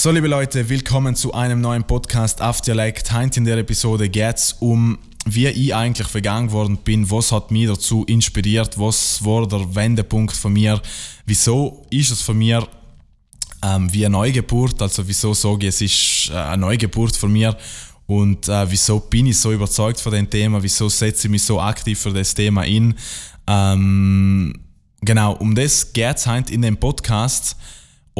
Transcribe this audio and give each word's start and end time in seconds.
So, 0.00 0.12
liebe 0.12 0.28
Leute, 0.28 0.68
willkommen 0.68 1.16
zu 1.16 1.34
einem 1.34 1.60
neuen 1.60 1.82
Podcast 1.82 2.40
auf 2.40 2.60
Dialekt. 2.60 3.12
Heute 3.12 3.40
in 3.40 3.44
der 3.44 3.58
Episode 3.58 4.08
geht 4.08 4.36
es 4.36 4.52
um, 4.60 4.96
wie 5.26 5.48
ich 5.48 5.74
eigentlich 5.74 6.14
vegan 6.14 6.46
geworden 6.46 6.76
bin, 6.76 7.10
was 7.10 7.32
hat 7.32 7.50
mich 7.50 7.66
dazu 7.66 8.04
inspiriert, 8.04 8.78
was 8.78 9.24
war 9.24 9.48
der 9.48 9.74
Wendepunkt 9.74 10.36
von 10.36 10.52
mir, 10.52 10.80
wieso 11.26 11.84
ist 11.90 12.12
es 12.12 12.22
von 12.22 12.38
mir 12.38 12.68
ähm, 13.64 13.92
wie 13.92 14.06
eine 14.06 14.12
Neugeburt, 14.12 14.80
also 14.80 15.08
wieso 15.08 15.34
sage 15.34 15.66
ich, 15.66 15.74
es 15.74 15.80
ist 15.80 16.30
äh, 16.30 16.36
eine 16.36 16.58
Neugeburt 16.58 17.16
von 17.16 17.32
mir? 17.32 17.56
Und 18.06 18.48
äh, 18.48 18.70
wieso 18.70 19.00
bin 19.00 19.26
ich 19.26 19.40
so 19.40 19.50
überzeugt 19.50 20.00
von 20.00 20.12
dem 20.12 20.30
Thema, 20.30 20.62
wieso 20.62 20.88
setze 20.88 21.26
ich 21.26 21.32
mich 21.32 21.42
so 21.42 21.60
aktiv 21.60 21.98
für 21.98 22.12
das 22.12 22.32
Thema 22.32 22.62
in. 22.62 22.94
Ähm, 23.48 24.60
genau, 25.00 25.32
um 25.32 25.56
das 25.56 25.92
geht 25.92 26.18
es 26.18 26.26
heute 26.28 26.54
in 26.54 26.62
dem 26.62 26.76
Podcast 26.76 27.56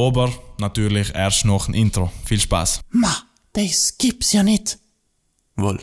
aber 0.07 0.33
natürlich 0.59 1.15
erst 1.15 1.45
noch 1.45 1.69
ein 1.69 1.75
Intro. 1.75 2.13
Viel 2.25 2.41
Spaß. 2.41 2.81
Ma, 2.91 3.15
das 3.53 3.97
gibt's 3.99 4.33
ja 4.33 4.43
nicht. 4.43 4.79
Wohl, 5.57 5.81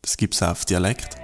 das 0.00 0.16
gibt's 0.16 0.42
auch 0.42 0.50
auf 0.50 0.64
Dialekt. 0.64 1.16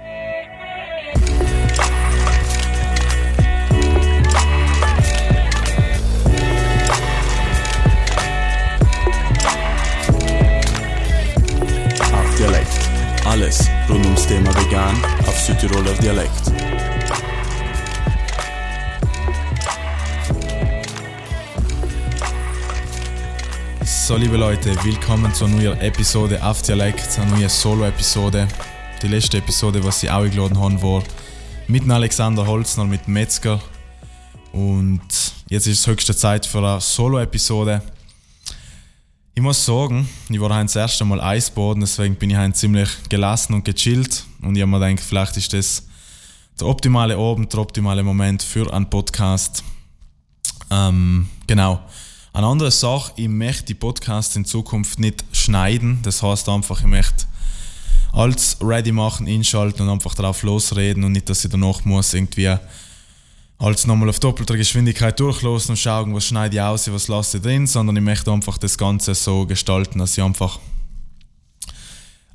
Auf 12.11 12.35
Dialekt. 12.37 12.67
Alles 13.25 13.69
rund 13.87 14.05
ums 14.05 14.27
Thema 14.27 14.53
vegan 14.55 15.01
auf 15.27 15.39
Südtiroler 15.39 15.93
Dialekt. 15.93 16.51
So, 23.91 24.15
liebe 24.17 24.37
Leute, 24.37 24.75
willkommen 24.83 25.33
zur 25.33 25.47
neuen 25.47 25.79
Episode 25.79 26.43
auf 26.43 26.61
Dialekt, 26.61 27.17
eine 27.17 27.31
neue 27.31 27.49
Solo-Episode. 27.49 28.47
Die 29.01 29.07
letzte 29.07 29.39
Episode, 29.39 29.83
was 29.83 30.03
ich 30.03 30.11
auch 30.11 30.21
eingeladen 30.21 30.59
habe, 30.59 30.79
war 30.83 31.03
mit 31.67 31.89
Alexander 31.89 32.45
Holzner, 32.45 32.85
mit 32.85 33.07
Metzger. 33.07 33.59
Und 34.51 35.01
jetzt 35.49 35.65
ist 35.65 35.79
es 35.79 35.87
höchste 35.87 36.15
Zeit 36.15 36.45
für 36.45 36.59
eine 36.59 36.79
Solo-Episode. 36.79 37.81
Ich 39.33 39.41
muss 39.41 39.65
sagen, 39.65 40.07
ich 40.29 40.39
war 40.39 40.49
das 40.49 40.75
erste 40.75 41.03
Mal 41.03 41.19
Eisboden, 41.19 41.81
deswegen 41.81 42.13
bin 42.13 42.29
ich 42.29 42.37
heute 42.37 42.53
ziemlich 42.53 42.89
gelassen 43.09 43.55
und 43.55 43.65
gechillt. 43.65 44.23
Und 44.43 44.55
ich 44.55 44.61
habe 44.61 44.69
mir 44.69 44.79
gedacht, 44.79 45.03
vielleicht 45.03 45.35
ist 45.35 45.51
das 45.51 45.87
der 46.59 46.67
optimale 46.67 47.17
Abend, 47.17 47.51
der 47.51 47.59
optimale 47.59 48.03
Moment 48.03 48.43
für 48.43 48.71
einen 48.71 48.87
Podcast. 48.87 49.63
Ähm, 50.69 51.27
genau. 51.47 51.81
Eine 52.31 52.45
andere 52.45 52.71
Sache, 52.71 53.11
ich 53.15 53.27
möchte 53.27 53.65
die 53.65 53.73
Podcasts 53.73 54.35
in 54.35 54.45
Zukunft 54.45 54.99
nicht 54.99 55.23
schneiden. 55.31 55.99
Das 56.03 56.21
heißt 56.21 56.47
einfach, 56.49 56.81
ich 56.81 56.87
möchte 56.87 57.25
alles 58.13 58.57
ready 58.61 58.91
machen, 58.91 59.25
inschalten 59.25 59.87
und 59.87 59.93
einfach 59.93 60.13
drauf 60.13 60.43
losreden 60.43 61.03
und 61.03 61.13
nicht, 61.13 61.29
dass 61.29 61.43
ich 61.43 61.51
danach 61.51 61.85
muss 61.85 62.13
irgendwie 62.13 62.55
alles 63.57 63.87
nochmal 63.87 64.09
auf 64.09 64.19
doppelter 64.19 64.55
Geschwindigkeit 64.55 65.19
durchlassen 65.19 65.71
und 65.71 65.77
schauen, 65.77 66.13
was 66.13 66.25
schneide 66.25 66.55
ich 66.55 66.61
aus, 66.61 66.91
was 66.91 67.07
lasse 67.07 67.37
ich 67.37 67.43
drin, 67.43 67.67
sondern 67.67 67.97
ich 67.97 68.03
möchte 68.03 68.31
einfach 68.31 68.57
das 68.57 68.77
Ganze 68.77 69.15
so 69.15 69.45
gestalten, 69.45 69.99
dass 69.99 70.17
ich 70.17 70.23
einfach 70.23 70.59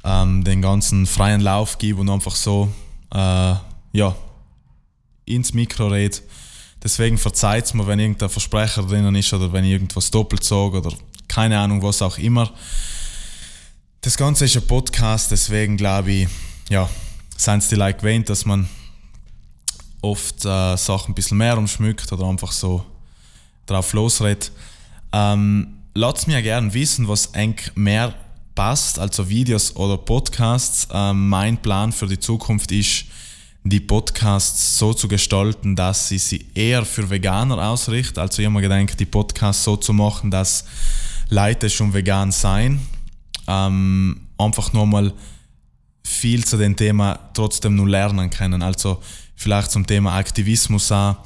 ähm, 0.04 0.44
den 0.44 0.60
ganzen 0.60 1.06
freien 1.06 1.40
Lauf 1.40 1.78
gebe 1.78 2.00
und 2.00 2.10
einfach 2.10 2.34
so 2.34 2.70
äh, 3.12 3.54
ja, 3.92 4.14
ins 5.24 5.54
Mikro 5.54 5.86
rede 5.86 6.18
Deswegen 6.84 7.18
verzeiht 7.18 7.64
es 7.64 7.74
mir, 7.74 7.86
wenn 7.86 7.98
irgendein 7.98 8.28
Versprecher 8.28 8.82
drinnen 8.82 9.14
ist 9.14 9.32
oder 9.32 9.52
wenn 9.52 9.64
ich 9.64 9.72
irgendwas 9.72 10.10
doppelt 10.10 10.44
sage 10.44 10.78
oder 10.78 10.92
keine 11.26 11.58
Ahnung, 11.58 11.82
was 11.82 12.02
auch 12.02 12.18
immer. 12.18 12.52
Das 14.02 14.16
Ganze 14.16 14.44
ist 14.44 14.56
ein 14.56 14.66
Podcast, 14.66 15.30
deswegen 15.30 15.78
glaube 15.78 16.12
ich, 16.12 16.28
ja, 16.68 16.88
seien 17.36 17.58
es 17.58 17.68
die 17.68 17.74
like 17.74 17.98
gewöhnt, 17.98 18.28
dass 18.28 18.44
man 18.44 18.68
oft 20.02 20.44
äh, 20.44 20.76
Sachen 20.76 21.12
ein 21.12 21.14
bisschen 21.14 21.38
mehr 21.38 21.56
umschmückt 21.56 22.12
oder 22.12 22.26
einfach 22.26 22.52
so 22.52 22.84
drauf 23.66 23.92
losredet. 23.94 24.52
Ähm, 25.12 25.78
Lasst 25.96 26.26
mir 26.26 26.42
gerne 26.42 26.74
wissen, 26.74 27.06
was 27.06 27.26
eng 27.26 27.54
mehr 27.76 28.12
passt, 28.56 28.98
also 28.98 29.28
Videos 29.28 29.76
oder 29.76 29.96
Podcasts. 29.96 30.88
Ähm, 30.92 31.28
mein 31.28 31.56
Plan 31.56 31.92
für 31.92 32.08
die 32.08 32.18
Zukunft 32.18 32.72
ist, 32.72 33.04
die 33.64 33.80
Podcasts 33.80 34.78
so 34.78 34.92
zu 34.92 35.08
gestalten, 35.08 35.74
dass 35.74 36.08
sie 36.08 36.18
sie 36.18 36.46
eher 36.54 36.84
für 36.84 37.08
Veganer 37.08 37.70
ausrichten. 37.70 38.20
Also 38.20 38.40
ich 38.40 38.46
habe 38.46 38.54
mir 38.54 38.60
gedacht, 38.60 39.00
die 39.00 39.06
Podcasts 39.06 39.64
so 39.64 39.76
zu 39.76 39.94
machen, 39.94 40.30
dass 40.30 40.66
Leute 41.30 41.70
schon 41.70 41.94
vegan 41.94 42.30
sein. 42.30 42.80
Ähm, 43.48 44.28
einfach 44.36 44.74
nochmal 44.74 45.14
viel 46.02 46.44
zu 46.44 46.58
dem 46.58 46.76
Thema 46.76 47.18
trotzdem 47.32 47.74
nur 47.74 47.88
lernen 47.88 48.28
können. 48.28 48.62
Also 48.62 49.00
vielleicht 49.34 49.70
zum 49.70 49.86
Thema 49.86 50.14
Aktivismus 50.18 50.92
auch, 50.92 51.16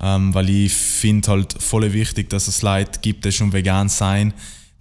ähm, 0.00 0.32
weil 0.32 0.48
ich 0.50 0.72
finde 0.72 1.28
halt 1.32 1.60
voll 1.60 1.92
wichtig, 1.92 2.30
dass 2.30 2.46
es 2.46 2.62
Leute 2.62 3.00
gibt, 3.00 3.24
die 3.24 3.32
schon 3.32 3.52
vegan 3.52 3.88
sein, 3.88 4.32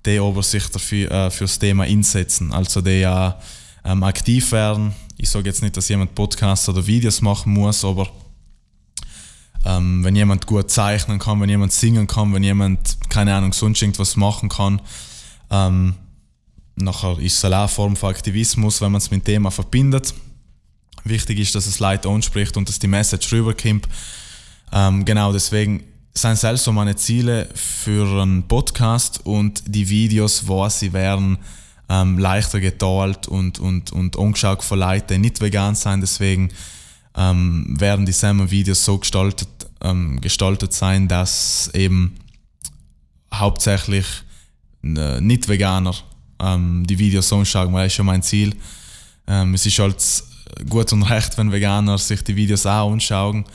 die 0.05 0.19
aber 0.19 0.43
sich 0.43 0.67
dafür, 0.67 1.09
äh, 1.09 1.31
fürs 1.31 1.57
Thema 1.57 1.85
einsetzen. 1.85 2.53
Also 2.53 2.81
die 2.81 2.99
ja 2.99 3.39
ähm, 3.83 4.03
aktiv 4.03 4.51
werden 4.51 4.93
ich 5.17 5.29
sage 5.29 5.49
jetzt 5.49 5.61
nicht, 5.61 5.75
dass 5.75 5.89
jemand 5.89 6.15
Podcasts 6.15 6.69
oder 6.69 6.85
Videos 6.85 7.21
machen 7.21 7.53
muss, 7.53 7.83
aber 7.83 8.09
ähm, 9.65 10.03
wenn 10.03 10.15
jemand 10.15 10.45
gut 10.45 10.69
zeichnen 10.69 11.19
kann, 11.19 11.41
wenn 11.41 11.49
jemand 11.49 11.73
singen 11.73 12.07
kann, 12.07 12.33
wenn 12.33 12.43
jemand, 12.43 12.97
keine 13.09 13.35
Ahnung, 13.35 13.53
sonst 13.53 13.81
irgendwas 13.81 14.15
machen 14.15 14.49
kann, 14.49 14.81
ähm, 15.49 15.95
nachher 16.75 17.17
ist 17.19 17.37
es 17.37 17.45
eine 17.45 17.67
Form 17.67 17.95
von 17.95 18.09
Aktivismus, 18.09 18.79
wenn 18.81 18.91
man 18.91 18.99
es 18.99 19.09
mit 19.09 19.23
dem 19.23 19.25
Thema 19.25 19.51
verbindet. 19.51 20.13
Wichtig 21.03 21.39
ist, 21.39 21.55
dass 21.55 21.67
es 21.67 21.79
Leute 21.79 22.09
anspricht 22.09 22.55
und 22.57 22.69
dass 22.69 22.79
die 22.79 22.87
Message 22.87 23.31
rüberkommt. 23.31 23.87
Ähm, 24.71 25.03
genau, 25.05 25.33
deswegen 25.33 25.83
sind 26.13 26.37
selbst 26.37 26.63
so 26.63 26.71
meine 26.71 26.95
Ziele 26.95 27.49
für 27.53 28.21
einen 28.21 28.47
Podcast 28.47 29.25
und 29.25 29.63
die 29.65 29.87
Videos, 29.89 30.47
wo 30.47 30.67
sie 30.69 30.93
werden, 30.93 31.37
ähm, 31.89 32.17
leichter 32.17 32.59
geteilt 32.59 33.27
und, 33.27 33.59
und, 33.59 33.91
und 33.91 34.17
angeschaut 34.17 34.63
von 34.63 34.79
Leuten, 34.79 35.07
die 35.07 35.17
nicht 35.19 35.41
vegan 35.41 35.75
sind. 35.75 36.01
Deswegen 36.01 36.49
ähm, 37.15 37.75
werden 37.79 38.05
die 38.05 38.11
Salmon-Videos 38.11 38.83
so 38.83 38.97
gestaltet, 38.97 39.49
ähm, 39.81 40.19
gestaltet 40.21 40.73
sein, 40.73 41.07
dass 41.07 41.69
eben 41.73 42.15
hauptsächlich 43.33 44.05
äh, 44.83 45.21
Nicht-Veganer 45.21 45.95
ähm, 46.39 46.85
die 46.85 46.99
Videos 46.99 47.31
anschauen, 47.33 47.73
weil 47.73 47.85
das 47.85 47.93
ist 47.93 47.97
ja 47.97 48.03
mein 48.03 48.23
Ziel. 48.23 48.55
Ähm, 49.27 49.53
es 49.53 49.65
ist 49.65 49.79
halt 49.79 50.23
gut 50.69 50.91
und 50.93 51.03
recht, 51.03 51.37
wenn 51.37 51.51
Veganer 51.51 51.97
sich 51.97 52.23
die 52.23 52.35
Videos 52.35 52.65
auch 52.65 52.91
anschauen. 52.91 53.45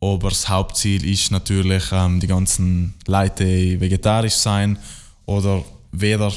Aber 0.00 0.28
das 0.28 0.48
Hauptziel 0.48 1.04
ist 1.06 1.30
natürlich, 1.30 1.84
ähm, 1.92 2.20
die 2.20 2.26
ganzen 2.26 2.94
Leute 3.06 3.44
die 3.44 3.80
vegetarisch 3.80 4.34
sein 4.34 4.78
oder 5.24 5.64
weder 5.92 6.32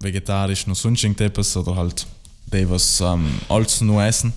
vegetarisch 0.00 0.66
noch 0.66 0.76
sonst 0.76 1.02
irgendetwas 1.04 1.56
oder 1.56 1.76
halt 1.76 2.06
die, 2.52 2.68
was 2.68 3.00
ähm, 3.00 3.38
alles 3.48 3.80
nur 3.80 4.02
essen. 4.02 4.32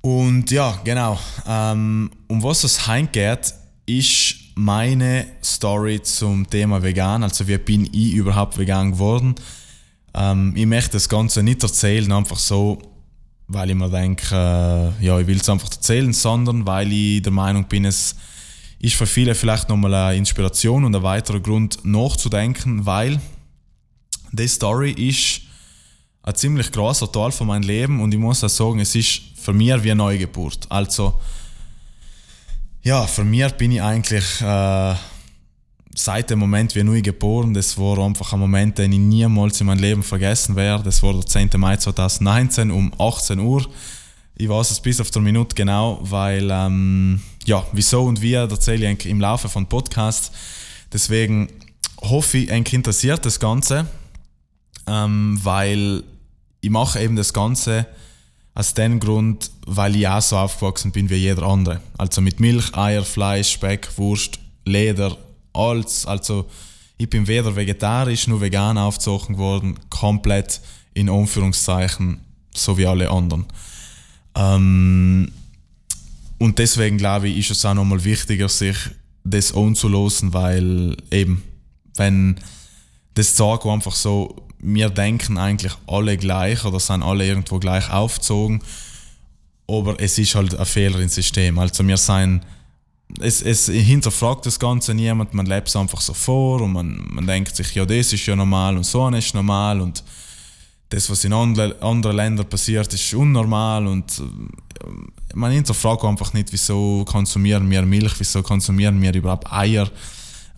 Und 0.00 0.50
ja, 0.50 0.80
genau. 0.84 1.18
Ähm, 1.46 2.10
um 2.26 2.42
was 2.42 2.64
es 2.64 2.80
geht, 3.12 3.54
ist 3.86 4.34
meine 4.56 5.26
Story 5.42 6.02
zum 6.02 6.48
Thema 6.50 6.82
vegan. 6.82 7.22
Also 7.22 7.46
wie 7.46 7.56
bin 7.58 7.88
ich 7.92 8.14
überhaupt 8.14 8.58
vegan 8.58 8.92
geworden? 8.92 9.36
Ähm, 10.12 10.52
ich 10.56 10.66
möchte 10.66 10.92
das 10.92 11.08
Ganze 11.08 11.42
nicht 11.42 11.62
erzählen, 11.62 12.10
einfach 12.12 12.38
so, 12.38 12.78
weil 13.46 13.70
ich 13.70 13.76
mir 13.76 13.88
denke, 13.88 14.34
äh, 14.34 15.04
ja, 15.04 15.18
ich 15.18 15.26
will 15.26 15.38
es 15.38 15.48
einfach 15.48 15.70
erzählen, 15.70 16.12
sondern 16.12 16.66
weil 16.66 16.92
ich 16.92 17.22
der 17.22 17.32
Meinung 17.32 17.64
bin, 17.64 17.84
es 17.84 18.16
ist 18.80 18.96
für 18.96 19.06
viele 19.06 19.34
vielleicht 19.36 19.68
nochmal 19.68 19.94
eine 19.94 20.16
Inspiration 20.16 20.84
und 20.84 20.94
ein 20.94 21.02
weiterer 21.02 21.40
Grund 21.40 21.84
nachzudenken, 21.84 22.84
weil 22.84 23.20
die 24.32 24.48
Story 24.48 24.92
ist 24.92 25.42
ein 26.22 26.34
ziemlich 26.34 26.72
großer 26.72 27.10
Teil 27.10 27.32
von 27.32 27.46
meinem 27.46 27.62
Leben 27.62 28.00
und 28.00 28.12
ich 28.12 28.20
muss 28.20 28.42
auch 28.42 28.48
sagen, 28.48 28.80
es 28.80 28.94
ist 28.94 29.20
für 29.36 29.52
mich 29.52 29.82
wie 29.82 29.90
eine 29.90 29.96
Neugeburt. 29.96 30.66
Also, 30.68 31.14
ja, 32.82 33.06
für 33.06 33.24
mich 33.24 33.52
bin 33.52 33.72
ich 33.72 33.82
eigentlich 33.82 34.40
äh, 34.40 34.94
seit 35.94 36.30
dem 36.30 36.38
Moment 36.38 36.74
wie 36.74 36.82
neu 36.82 37.02
geboren. 37.02 37.54
Das 37.54 37.76
war 37.76 37.98
einfach 37.98 38.32
ein 38.32 38.40
Moment, 38.40 38.78
den 38.78 38.92
ich 38.92 38.98
niemals 38.98 39.60
in 39.60 39.66
meinem 39.66 39.80
Leben 39.80 40.02
vergessen 40.02 40.56
werde. 40.56 40.84
Das 40.84 41.02
war 41.02 41.12
der 41.12 41.26
10. 41.26 41.50
Mai 41.56 41.76
2019 41.76 42.70
um 42.70 42.92
18 42.98 43.38
Uhr. 43.38 43.66
Ich 44.36 44.48
weiß 44.48 44.70
es 44.70 44.80
bis 44.80 45.00
auf 45.00 45.10
der 45.10 45.22
Minute 45.22 45.54
genau, 45.54 45.98
weil, 46.02 46.48
ähm, 46.50 47.20
ja, 47.44 47.64
wieso 47.72 48.04
und 48.04 48.22
wie 48.22 48.32
erzähle 48.32 48.90
ich 48.90 49.06
im 49.06 49.20
Laufe 49.20 49.48
von 49.48 49.66
Podcast. 49.66 50.32
Deswegen 50.92 51.48
hoffe 52.00 52.38
ich, 52.38 52.50
euch 52.50 52.72
interessiert 52.72 53.26
das 53.26 53.38
Ganze 53.38 53.86
ähm, 54.86 55.38
weil 55.42 56.04
ich 56.60 56.70
mache 56.70 57.00
eben 57.00 57.16
das 57.16 57.32
Ganze 57.32 57.86
aus 58.54 58.74
dem 58.74 59.00
Grund, 59.00 59.50
weil 59.66 59.96
ich 59.96 60.06
auch 60.06 60.20
so 60.20 60.36
aufgewachsen 60.36 60.92
bin 60.92 61.08
wie 61.10 61.16
jeder 61.16 61.42
andere. 61.42 61.80
Also 61.98 62.20
mit 62.20 62.38
Milch, 62.40 62.74
Eier, 62.74 63.04
Fleisch, 63.04 63.52
Speck, 63.52 63.88
Wurst, 63.96 64.38
Leder, 64.64 65.16
alles. 65.52 66.06
Also 66.06 66.46
Ich 66.98 67.10
bin 67.10 67.26
weder 67.26 67.56
vegetarisch 67.56 68.28
noch 68.28 68.40
vegan 68.40 68.78
aufgezogen 68.78 69.36
worden, 69.36 69.76
komplett 69.90 70.60
in 70.94 71.08
Anführungszeichen, 71.08 72.20
so 72.54 72.78
wie 72.78 72.86
alle 72.86 73.10
anderen. 73.10 73.46
Ähm, 74.36 75.32
und 76.38 76.58
deswegen 76.58 76.98
glaube 76.98 77.28
ich, 77.28 77.38
ist 77.38 77.58
es 77.58 77.64
auch 77.64 77.74
nochmal 77.74 78.04
wichtiger, 78.04 78.48
sich 78.48 78.76
das 79.24 79.54
anzulosen, 79.54 80.32
weil 80.32 80.96
eben, 81.10 81.42
wenn 81.96 82.36
das 83.14 83.36
sagt 83.36 83.66
einfach 83.66 83.94
so, 83.94 84.36
wir 84.62 84.90
denken 84.90 85.38
eigentlich 85.38 85.72
alle 85.86 86.16
gleich 86.16 86.64
oder 86.64 86.80
sind 86.80 87.02
alle 87.02 87.26
irgendwo 87.26 87.58
gleich 87.58 87.90
aufgezogen, 87.90 88.62
aber 89.68 90.00
es 90.00 90.18
ist 90.18 90.34
halt 90.34 90.54
ein 90.54 90.66
Fehler 90.66 91.00
im 91.00 91.08
System. 91.08 91.58
Also 91.58 91.86
wir 91.86 91.96
sind, 91.96 92.42
es, 93.20 93.42
es 93.42 93.66
hinterfragt 93.66 94.46
das 94.46 94.58
Ganze 94.58 94.94
niemand, 94.94 95.34
man 95.34 95.46
lebt 95.46 95.68
es 95.68 95.76
einfach 95.76 96.00
so 96.00 96.14
vor 96.14 96.60
und 96.62 96.72
man, 96.72 97.04
man 97.10 97.26
denkt 97.26 97.56
sich, 97.56 97.74
ja, 97.74 97.84
das 97.84 98.12
ist 98.12 98.24
ja 98.24 98.36
normal 98.36 98.76
und 98.76 98.86
so 98.86 99.08
ist 99.08 99.34
normal 99.34 99.80
und 99.80 100.02
das, 100.90 101.10
was 101.10 101.24
in 101.24 101.32
anderen 101.32 101.80
andere 101.82 102.12
Ländern 102.12 102.48
passiert, 102.48 102.92
ist 102.92 103.14
unnormal 103.14 103.86
und 103.86 104.20
äh, 104.20 105.34
man 105.34 105.50
hinterfragt 105.50 106.04
einfach 106.04 106.32
nicht, 106.34 106.52
wieso 106.52 107.04
konsumieren 107.06 107.68
wir 107.70 107.82
Milch, 107.82 108.12
wieso 108.18 108.42
konsumieren 108.42 109.00
wir 109.00 109.14
überhaupt 109.14 109.50
Eier, 109.50 109.90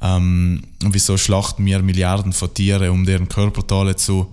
ähm, 0.04 0.62
wieso 0.80 1.16
schlachten 1.16 1.64
wir 1.64 1.80
Milliarden 1.80 2.34
von 2.34 2.52
Tieren, 2.52 2.90
um 2.90 3.06
deren 3.06 3.26
Körperteile 3.26 3.96
zu, 3.96 4.30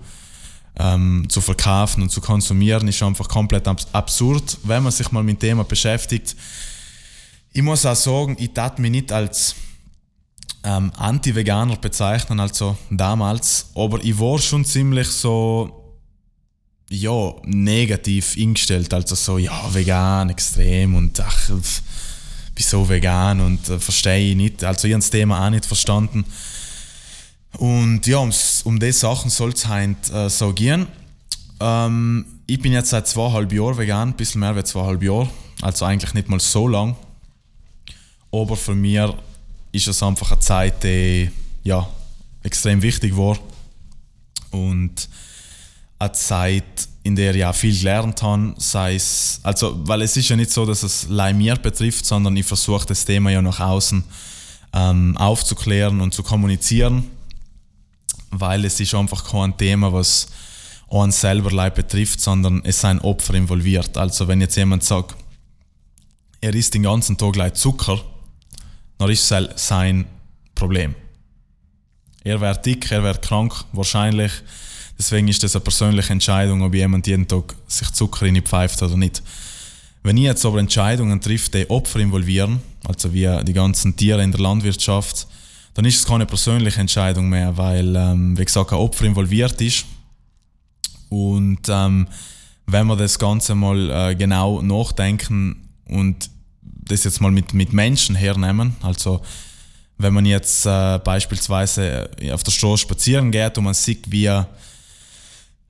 ähm, 0.78 1.26
zu 1.30 1.40
verkaufen 1.40 2.04
und 2.04 2.10
zu 2.10 2.20
konsumieren, 2.20 2.90
ist 2.90 3.02
einfach 3.02 3.30
komplett 3.30 3.66
absurd, 3.94 4.58
wenn 4.64 4.84
man 4.84 4.92
sich 4.92 5.12
mal 5.14 5.24
mit 5.24 5.42
dem 5.42 5.48
Thema 5.48 5.64
beschäftigt. 5.64 6.36
Ich 7.54 7.62
muss 7.62 7.86
auch 7.86 7.96
sagen, 7.96 8.36
ich 8.38 8.52
tat 8.52 8.80
mich 8.80 8.92
nicht 8.92 9.14
als 9.14 9.56
ähm, 10.64 10.92
Anti-Veganer 10.98 11.78
bezeichnen, 11.78 12.42
also 12.42 12.78
damals, 12.90 13.70
aber 13.74 14.04
ich 14.04 14.20
war 14.20 14.40
schon 14.40 14.66
ziemlich 14.66 15.08
so 15.08 15.98
ja, 16.90 17.34
negativ 17.46 18.36
eingestellt. 18.38 18.94
Also 18.94 19.16
so, 19.16 19.38
ja, 19.38 19.74
vegan, 19.74 20.30
extrem 20.30 20.96
und 20.96 21.18
ach, 21.22 21.50
wieso 22.56 22.88
vegan 22.88 23.40
und 23.42 23.70
äh, 23.70 23.80
verstehe 23.80 24.32
ich 24.32 24.36
nicht. 24.36 24.64
Also 24.64 24.88
ich 24.88 24.94
habe 24.94 25.02
das 25.02 25.10
Thema 25.10 25.46
auch 25.46 25.50
nicht 25.50 25.66
verstanden. 25.66 26.26
Und 27.58 28.06
ja, 28.08 28.18
um, 28.18 28.32
um 28.64 28.80
diese 28.80 29.00
Sachen 29.00 29.30
soll 29.30 29.52
es 29.52 29.68
heute 29.68 29.96
äh, 30.14 30.30
so 30.30 30.54
gehen. 30.54 30.88
Ähm, 31.60 32.26
ich 32.48 32.62
bin 32.62 32.74
jetzt 32.74 32.90
seit 32.90 33.08
zweieinhalb 33.08 33.52
Jahren 33.52 33.78
vegan, 33.78 34.10
ein 34.10 34.16
bisschen 34.16 34.40
mehr 34.42 34.56
als 34.56 34.70
zweieinhalb 34.70 35.04
Jahre. 35.04 35.30
Also 35.62 35.86
eigentlich 35.86 36.14
nicht 36.14 36.30
mal 36.30 36.40
so 36.40 36.68
lang. 36.68 36.96
Aber 38.32 38.56
für 38.56 38.76
mich 38.76 39.00
ist 39.72 39.88
es 39.88 40.02
einfach 40.02 40.32
eine 40.32 40.40
Zeit, 40.40 40.84
die 40.84 41.30
ja, 41.64 41.88
extrem 42.44 42.82
wichtig 42.82 43.16
war. 43.16 43.38
Und 44.52 45.10
eine 46.00 46.12
Zeit, 46.14 46.88
in 47.04 47.16
der 47.16 47.36
ich 47.36 47.46
auch 47.46 47.56
viel 47.56 47.78
gelernt 47.78 48.22
habe, 48.22 48.54
sei 48.58 48.96
es, 48.96 49.40
also, 49.44 49.80
weil 49.88 50.04
es 50.04 50.16
ist 50.18 50.30
ja 50.30 50.36
nicht 50.36 50.52
so, 50.52 50.66
dass 50.66 50.84
es 50.84 51.08
allein 51.10 51.38
mir 51.38 51.56
betrifft, 51.56 52.06
sondern 52.06 52.36
ich 52.38 52.46
versuche 52.46 52.86
das 52.86 53.06
Thema 53.06 53.32
ja 53.32 53.42
nach 53.42 53.60
außen 53.60 54.04
ähm, 54.74 55.18
aufzuklären 55.18 56.00
und 56.02 56.14
zu 56.14 56.24
kommunizieren, 56.24 57.06
weil 58.30 58.66
es 58.66 58.80
ist 58.80 58.94
einfach 58.94 59.24
kein 59.24 59.58
Thema, 59.58 59.92
was 59.92 60.28
uns 60.88 61.22
selber 61.22 61.52
leid 61.52 61.76
betrifft, 61.76 62.22
sondern 62.22 62.62
es 62.66 62.82
sind 62.82 63.00
Opfer 63.00 63.34
involviert. 63.34 63.98
Also 63.98 64.28
wenn 64.28 64.42
jetzt 64.42 64.58
jemand 64.58 64.84
sagt, 64.84 65.16
er 66.42 66.54
isst 66.54 66.74
den 66.74 66.84
ganzen 66.84 67.18
Tag 67.18 67.34
gleich 67.34 67.54
Zucker, 67.54 68.00
dann 68.98 69.10
ist 69.10 69.32
es 69.32 69.68
sein 69.68 70.06
Problem. 70.54 70.96
Er 72.24 72.40
wird 72.40 72.66
dick, 72.66 72.92
er 72.92 73.04
wird 73.04 73.22
krank, 73.22 73.54
wahrscheinlich 73.72 74.32
Deswegen 75.02 75.30
ist 75.30 75.42
das 75.42 75.56
eine 75.56 75.64
persönliche 75.64 76.14
Entscheidung, 76.14 76.62
ob 76.62 76.76
jemand 76.76 77.08
jeden 77.08 77.28
Tag 77.28 77.56
sich 77.66 77.90
Zucker 77.90 78.28
in 78.28 78.36
die 78.36 78.42
pfeift 78.42 78.84
oder 78.84 78.96
nicht. 78.96 79.24
Wenn 80.04 80.16
ich 80.16 80.26
jetzt 80.26 80.46
aber 80.46 80.60
Entscheidungen 80.60 81.20
trifft, 81.20 81.56
die 81.56 81.68
Opfer 81.72 82.02
involvieren, 82.02 82.62
also 82.88 83.12
wie 83.12 83.28
die 83.44 83.54
ganzen 83.54 83.96
Tiere 83.96 84.22
in 84.22 84.32
der 84.32 84.42
Landwirtschaft, 84.42 85.26
dann 85.74 85.86
ist 85.86 85.96
es 85.98 86.06
keine 86.06 86.28
persönliche 86.28 86.80
Entscheidung 86.80 87.30
mehr, 87.30 87.58
weil, 87.58 87.96
ähm, 87.96 88.38
wie 88.38 88.46
gesagt, 88.46 88.74
ein 88.74 88.78
Opfer 88.78 89.06
involviert 89.06 89.60
ist. 89.60 89.86
Und 91.10 91.68
ähm, 91.68 92.08
wenn 92.68 92.86
wir 92.86 92.96
das 92.96 93.18
Ganze 93.18 93.56
mal 93.56 94.12
äh, 94.12 94.16
genau 94.16 94.62
nachdenken 94.62 95.68
und 95.86 96.30
das 96.62 97.06
jetzt 97.06 97.22
mal 97.22 97.32
mit, 97.32 97.56
mit 97.56 97.74
Menschen 97.74 98.14
hernehmen, 98.14 98.76
also 98.84 99.20
wenn 99.98 100.14
man 100.14 100.28
jetzt 100.28 100.68
äh, 100.68 101.00
beispielsweise 101.04 102.12
auf 102.32 102.44
der 102.44 102.52
Straße 102.52 102.84
spazieren 102.84 103.32
geht 103.32 103.58
und 103.58 103.64
man 103.64 103.74
sieht, 103.74 104.12
wie 104.12 104.30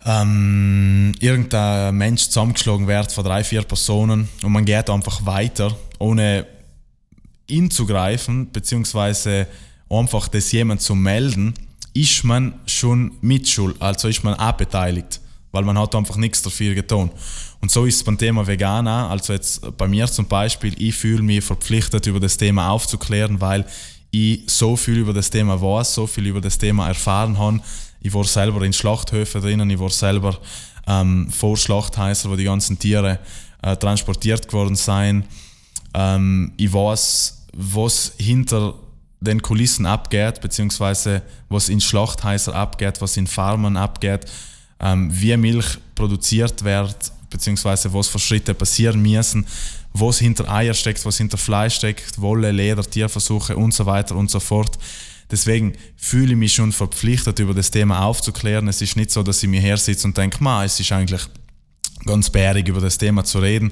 ähm, 0.06 1.14
irgendein 1.20 1.96
Mensch 1.96 2.24
zusammengeschlagen 2.24 2.88
wird 2.88 3.12
von 3.12 3.24
drei, 3.24 3.44
vier 3.44 3.64
Personen 3.64 4.28
und 4.42 4.52
man 4.52 4.66
geht 4.66 4.90
einfach 4.90 5.26
weiter, 5.26 5.76
ohne 6.00 6.48
ihn 7.48 7.70
zu 7.70 7.86
greifen, 7.86 8.52
beziehungsweise 8.52 9.48
einfach 9.90 10.28
das 10.28 10.52
jemand 10.52 10.82
zu 10.82 10.96
melden, 10.96 11.54
ist 11.94 12.24
man 12.24 12.54
schon 12.66 13.12
mitschuld, 13.22 13.82
also 13.82 14.08
ist 14.08 14.24
man 14.24 14.36
auch 14.36 14.54
beteiligt, 14.54 15.20
weil 15.52 15.64
man 15.64 15.78
hat 15.78 15.94
einfach 15.94 16.16
nichts 16.16 16.42
dafür 16.42 16.74
getan. 16.74 17.12
Und 17.60 17.70
so 17.70 17.86
ist 17.86 17.98
es 17.98 18.04
beim 18.04 18.18
Thema 18.18 18.48
Veganer, 18.48 19.10
also 19.10 19.34
jetzt 19.34 19.78
bei 19.78 19.88
mir 19.88 20.08
zum 20.08 20.26
Beispiel, 20.26 20.74
ich 20.82 20.96
fühle 20.96 21.22
mich 21.22 21.44
verpflichtet, 21.44 22.08
über 22.08 22.20
das 22.20 22.38
Thema 22.38 22.70
aufzuklären, 22.70 23.40
weil 23.42 23.66
ich 24.10 24.44
so 24.48 24.76
viel 24.76 24.98
über 24.98 25.14
das 25.14 25.30
Thema 25.30 25.62
weiß, 25.62 25.94
so 25.94 26.08
viel 26.08 26.26
über 26.28 26.42
das 26.42 26.58
Thema 26.58 26.88
erfahren 26.88 27.38
habe, 27.38 27.62
ich 28.02 28.14
war 28.14 28.24
selber 28.24 28.64
in 28.64 28.74
Schlachthöfen 28.74 29.42
drinnen, 29.42 29.70
ich 29.70 29.80
war 29.80 29.90
selber 29.90 30.38
ähm, 30.88 31.30
vor 31.30 31.56
Schlachthäusern, 31.56 32.32
wo 32.32 32.36
die 32.36 32.44
ganzen 32.44 32.78
Tiere 32.78 33.20
äh, 33.62 33.76
transportiert 33.76 34.48
geworden 34.48 34.76
sind. 34.76 35.26
Ähm, 35.94 36.54
ich 36.58 36.74
weiß, 36.74 37.46
was 37.54 38.14
hinter 38.18 38.74
den 39.20 39.42
Kulissen 39.42 39.86
abgeht, 39.86 40.42
beziehungsweise 40.42 41.22
was 41.48 41.70
in 41.70 41.80
Schlachthäusern 41.80 42.56
abgeht, 42.56 43.00
was 43.02 43.18
in 43.18 43.28
Farmen 43.28 43.78
abgeht, 43.78 44.26
ähm, 44.80 45.10
wie 45.14 45.38
Milch 45.38 45.78
produziert 45.94 46.64
wird, 46.64 47.12
beziehungsweise 47.30 47.94
was 47.94 48.08
für 48.08 48.20
Schritte 48.20 48.56
passieren 48.56 49.02
müssen, 49.02 49.46
was 49.94 50.18
hinter 50.20 50.50
Eier 50.50 50.74
steckt, 50.74 51.06
was 51.06 51.18
hinter 51.18 51.38
Fleisch 51.38 51.76
steckt, 51.76 52.20
Wolle, 52.20 52.52
Leder, 52.52 52.84
Tierversuche 52.84 53.56
und 53.56 53.74
so 53.74 53.86
weiter 53.86 54.16
und 54.16 54.32
so 54.32 54.40
fort. 54.40 54.78
Deswegen 55.32 55.74
fühle 55.96 56.34
ich 56.34 56.38
mich 56.38 56.54
schon 56.54 56.72
verpflichtet, 56.72 57.40
über 57.40 57.54
das 57.54 57.72
Thema 57.72 58.04
aufzuklären. 58.04 58.68
Es 58.68 58.82
ist 58.82 58.98
nicht 58.98 59.12
so, 59.12 59.24
dass 59.24 59.42
ich 59.42 59.50
mir 59.50 59.62
her 59.62 59.78
sitze 59.78 60.06
und 60.06 60.18
denke, 60.18 60.44
ma, 60.44 60.66
es 60.66 60.80
ist 60.80 60.92
eigentlich 60.92 61.22
ganz 62.06 62.30
bärig, 62.30 62.68
über 62.68 62.82
das 62.82 62.98
Thema 62.98 63.24
zu 63.24 63.40
reden. 63.40 63.72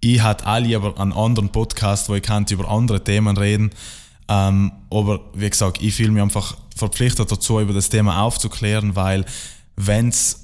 Ich 0.00 0.20
hatte 0.20 0.46
alle 0.46 0.76
aber 0.76 1.00
einen 1.00 1.12
anderen 1.12 1.48
Podcast, 1.48 2.08
wo 2.08 2.14
ich 2.14 2.22
kann 2.22 2.44
über 2.50 2.68
andere 2.68 3.02
Themen 3.02 3.36
reden. 3.36 3.70
Ähm, 4.28 4.72
aber 4.90 5.20
wie 5.34 5.48
gesagt, 5.48 5.80
ich 5.80 5.94
fühle 5.94 6.10
mich 6.10 6.22
einfach 6.22 6.56
verpflichtet 6.76 7.30
dazu, 7.30 7.60
über 7.60 7.72
das 7.72 7.88
Thema 7.88 8.22
aufzuklären, 8.22 8.94
weil 8.96 9.24
wenn 9.76 10.08
es 10.08 10.42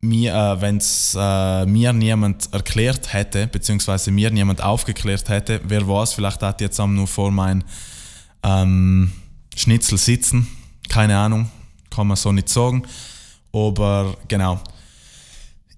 mir, 0.00 0.34
äh, 0.34 0.60
wenn's, 0.60 1.16
äh, 1.18 1.66
mir 1.66 1.92
niemand 1.92 2.52
erklärt 2.52 3.12
hätte, 3.12 3.46
beziehungsweise 3.46 4.10
mir 4.10 4.30
niemand 4.30 4.62
aufgeklärt 4.62 5.28
hätte, 5.28 5.60
wer 5.64 5.86
weiß, 5.86 6.14
vielleicht 6.14 6.42
hat 6.42 6.60
jetzt 6.60 6.78
nur 6.78 7.06
vor 7.06 7.30
mein 7.30 7.64
ähm, 8.46 9.12
Schnitzel 9.56 9.98
sitzen. 9.98 10.46
Keine 10.88 11.18
Ahnung, 11.18 11.50
kann 11.90 12.06
man 12.06 12.16
so 12.16 12.32
nicht 12.32 12.48
sagen. 12.48 12.84
Aber 13.52 14.16
genau. 14.28 14.60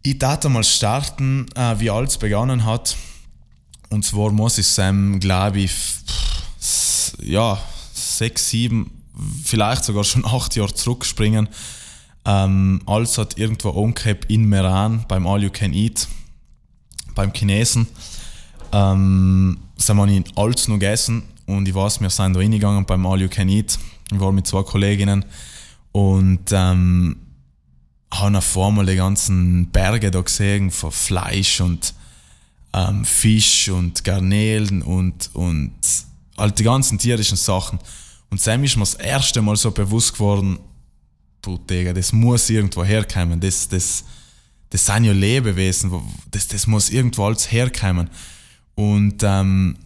Ich 0.02 0.18
dachte 0.18 0.48
mal 0.48 0.64
starten, 0.64 1.46
äh, 1.54 1.78
wie 1.80 1.90
alles 1.90 2.18
begonnen 2.18 2.64
hat. 2.64 2.96
Und 3.90 4.04
zwar 4.04 4.30
muss 4.30 4.58
ich 4.58 4.66
Sam, 4.66 5.18
glaube 5.18 5.60
ich, 5.60 5.72
ja, 7.22 7.58
sechs, 7.92 8.50
sieben, 8.50 8.90
vielleicht 9.44 9.84
sogar 9.84 10.04
schon 10.04 10.24
acht 10.26 10.54
Jahre 10.56 10.74
zurückspringen. 10.74 11.48
Ähm, 12.24 12.82
alles 12.84 13.16
hat 13.16 13.38
irgendwo 13.38 13.70
umgehabt 13.70 14.26
in 14.26 14.44
Meran 14.44 15.06
beim 15.08 15.26
All 15.26 15.42
You 15.42 15.50
Can 15.50 15.72
Eat, 15.72 16.06
beim 17.14 17.32
Chinesen. 17.32 17.86
Ähm, 18.72 19.58
sind 19.76 19.96
wir 19.96 20.06
in 20.08 20.24
alles 20.36 20.68
noch 20.68 20.74
gegessen 20.74 21.22
und 21.48 21.66
ich 21.66 21.74
weiß, 21.74 22.00
wir 22.00 22.10
sind 22.10 22.34
da 22.34 22.40
reingegangen 22.40 22.84
beim 22.84 23.06
All 23.06 23.20
You 23.20 23.28
Can 23.28 23.48
Eat. 23.48 23.78
Ich 24.12 24.20
war 24.20 24.32
mit 24.32 24.46
zwei 24.46 24.62
Kolleginnen 24.62 25.24
und 25.92 26.52
ähm, 26.52 27.16
habe 28.12 28.38
auf 28.38 28.58
einmal 28.58 28.84
die 28.84 28.96
ganzen 28.96 29.70
Berge 29.70 30.10
da 30.10 30.20
gesehen 30.20 30.70
von 30.70 30.92
Fleisch 30.92 31.60
und 31.62 31.94
ähm, 32.74 33.04
Fisch 33.04 33.70
und 33.70 34.04
Garnelen 34.04 34.82
und, 34.82 35.30
und 35.32 35.72
all 36.36 36.50
die 36.52 36.64
ganzen 36.64 36.98
tierischen 36.98 37.38
Sachen. 37.38 37.78
Und 38.30 38.42
Sam 38.42 38.62
ist 38.64 38.76
mir 38.76 38.82
das 38.82 38.94
erste 38.94 39.40
Mal 39.40 39.56
so 39.56 39.70
bewusst 39.70 40.12
geworden, 40.12 40.58
Digga, 41.70 41.94
das 41.94 42.12
muss 42.12 42.50
irgendwo 42.50 42.84
herkommen. 42.84 43.40
Das, 43.40 43.66
das, 43.68 44.04
das 44.68 44.84
sind 44.84 45.04
ja 45.04 45.12
Lebewesen, 45.12 45.90
das, 46.30 46.46
das 46.46 46.66
muss 46.66 46.90
irgendwo 46.90 47.24
alles 47.24 47.50
herkommen. 47.50 48.10
Und 48.74 49.22
ähm, 49.22 49.78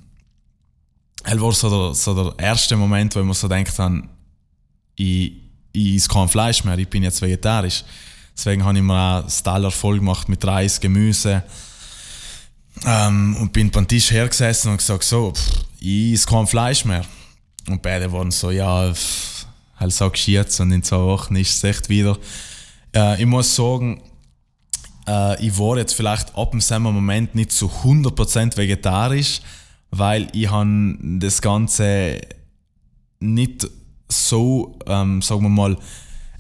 es 1.25 1.41
war 1.41 1.53
so 1.53 1.71
der, 1.71 1.95
so 1.95 2.31
der 2.31 2.45
erste 2.45 2.77
Moment, 2.77 3.15
wo 3.15 3.21
ich 3.21 3.27
mir 3.27 3.35
so 3.35 3.49
denkt 3.49 3.79
habe, 3.79 4.03
ich, 4.97 5.33
ich 5.73 5.97
esse 5.97 6.09
kein 6.09 6.29
Fleisch 6.29 6.65
mehr, 6.65 6.79
ich 6.79 6.89
bin 6.89 7.03
jetzt 7.03 7.23
vegetarisch. 7.23 7.85
Deswegen 8.37 8.65
habe 8.65 8.77
ich 8.79 8.83
mir 8.83 8.95
auch 8.95 9.23
das 9.23 9.43
Teller 9.43 9.71
voll 9.71 9.99
gemacht 9.99 10.29
mit 10.29 10.45
Reis, 10.45 10.81
Gemüse. 10.81 11.43
Ähm, 12.85 13.37
und 13.39 13.53
bin 13.53 13.71
beim 13.71 13.87
Tisch 13.87 14.11
hergesessen 14.11 14.71
und 14.71 14.79
gesagt, 14.79 15.05
so, 15.05 15.33
pff, 15.33 15.65
ich 15.81 16.15
esse 16.15 16.27
kein 16.27 16.47
Fleisch 16.47 16.85
mehr. 16.85 17.05
Und 17.69 17.83
beide 17.83 18.11
waren 18.13 18.31
so, 18.31 18.51
ja, 18.51 18.93
pff, 18.93 19.47
halt 19.79 19.93
sagst 19.93 20.27
du 20.27 20.33
jetzt 20.33 20.59
und 20.61 20.73
in 20.73 20.83
zwei 20.83 20.99
Wochen 20.99 21.37
ist 21.37 21.57
es 21.57 21.65
echt 21.65 21.89
wieder. 21.89 22.17
Äh, 22.95 23.21
ich 23.21 23.27
muss 23.27 23.55
sagen, 23.55 24.03
äh, 25.07 25.45
ich 25.45 25.59
war 25.59 25.77
jetzt 25.77 25.95
vielleicht 25.95 26.35
ab 26.37 26.53
dem 26.53 26.83
Moment 26.83 27.35
nicht 27.35 27.53
zu 27.53 27.67
100% 27.67 28.57
vegetarisch, 28.57 29.41
weil 29.93 30.29
ich 30.33 30.51
han 30.51 31.21
das 31.21 31.41
Ganze 31.41 32.21
nicht 33.21 33.69
so, 34.09 34.79
ähm, 34.87 35.23
sagen 35.23 35.43
wir 35.43 35.49
mal, 35.49 35.77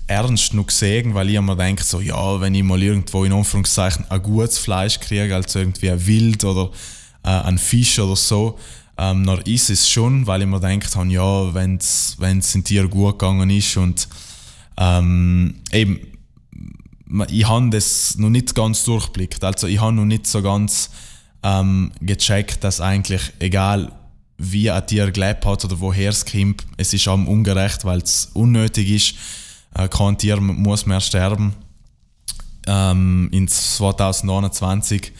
ernst 0.06 0.50
genug 0.50 0.68
gesehen, 0.68 1.14
weil 1.14 1.30
ich 1.30 1.40
mir 1.40 1.56
denke, 1.56 1.84
so, 1.84 2.00
ja, 2.00 2.40
wenn 2.40 2.54
ich 2.54 2.62
mal 2.62 2.82
irgendwo 2.82 3.24
in 3.24 3.32
Anführungszeichen 3.32 4.06
ein 4.10 4.22
gutes 4.22 4.58
Fleisch 4.58 4.98
kriege, 5.00 5.34
also 5.34 5.60
irgendwie 5.60 5.90
ein 5.90 6.06
Wild 6.06 6.44
oder 6.44 6.70
äh, 7.24 7.28
ein 7.28 7.58
Fisch 7.58 7.98
oder 7.98 8.16
so, 8.16 8.58
ähm, 8.98 9.24
dann 9.26 9.40
ist 9.42 9.70
es 9.70 9.88
schon, 9.88 10.26
weil 10.26 10.42
ich 10.42 10.48
mir 10.48 10.60
gedacht 10.60 10.96
habe, 10.96 11.08
ja, 11.08 11.54
wenn 11.54 11.76
es 11.76 12.16
den 12.18 12.64
Tieren 12.64 12.90
gut 12.90 13.18
gegangen 13.18 13.50
ist 13.50 13.76
und 13.76 14.08
ähm, 14.78 15.56
eben, 15.72 16.00
ich 17.28 17.46
habe 17.46 17.70
das 17.70 18.16
noch 18.16 18.30
nicht 18.30 18.54
ganz 18.54 18.84
durchblickt. 18.84 19.44
Also 19.44 19.66
ich 19.66 19.80
habe 19.80 19.92
noch 19.92 20.06
nicht 20.06 20.26
so 20.26 20.40
ganz 20.40 20.90
ähm, 21.42 21.92
gecheckt, 22.00 22.64
dass 22.64 22.80
eigentlich 22.80 23.32
egal 23.38 23.92
wie 24.38 24.70
ein 24.70 24.86
Tier 24.86 25.10
gelebt 25.10 25.46
hat 25.46 25.64
oder 25.64 25.80
woher 25.80 26.10
es 26.10 26.24
kommt, 26.24 26.64
es 26.76 26.92
ist 26.92 27.06
am 27.08 27.28
ungerecht, 27.28 27.84
weil 27.84 27.98
es 27.98 28.30
unnötig 28.34 28.90
ist. 28.90 29.14
Äh, 29.74 29.88
kein 29.88 30.18
Tier 30.18 30.40
muss 30.40 30.86
mehr 30.86 31.00
sterben. 31.00 31.54
Ähm, 32.66 33.28
in 33.32 33.48
2029 33.48 35.12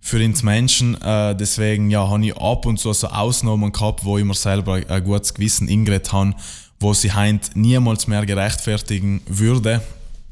für 0.00 0.22
uns 0.22 0.42
Menschen. 0.42 1.00
Äh, 1.00 1.34
deswegen 1.34 1.90
ja, 1.90 2.08
habe 2.08 2.26
ich 2.26 2.36
ab 2.36 2.66
und 2.66 2.78
zu 2.78 2.92
so 2.92 3.08
Ausnahmen 3.08 3.72
gehabt, 3.72 4.04
wo 4.04 4.18
ich 4.18 4.24
mir 4.24 4.34
selber 4.34 4.80
ein 4.86 5.04
gutes 5.04 5.32
Gewissen 5.32 5.66
ingeredet 5.66 6.12
habe, 6.12 6.34
wo 6.78 6.92
sie 6.92 7.12
heint 7.12 7.52
niemals 7.54 8.06
mehr 8.06 8.26
gerechtfertigen 8.26 9.22
würde, 9.26 9.80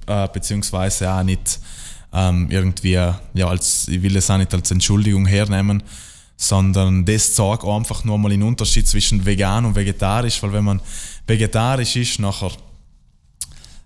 äh, 0.07 0.29
beziehungsweise 0.29 1.11
auch 1.11 1.23
nicht 1.23 1.59
ähm, 2.13 2.49
irgendwie, 2.51 2.93
ja, 2.93 3.21
als, 3.45 3.89
ich 3.89 4.03
will 4.03 4.17
es 4.17 4.31
auch 4.31 4.39
nicht 4.39 4.53
als 4.53 4.71
Entschuldigung 4.71 5.27
hernehmen, 5.27 5.83
sondern 6.37 7.05
das 7.05 7.35
zeigt 7.35 7.65
einfach 7.65 8.05
nur 8.05 8.19
mal 8.19 8.29
den 8.29 8.43
Unterschied 8.43 8.87
zwischen 8.89 9.25
vegan 9.25 9.65
und 9.65 9.77
vegetarisch, 9.77 10.43
weil 10.43 10.53
wenn 10.53 10.65
man 10.65 10.81
vegetarisch 11.27 11.97
ist, 11.97 12.19
nachher 12.19 12.51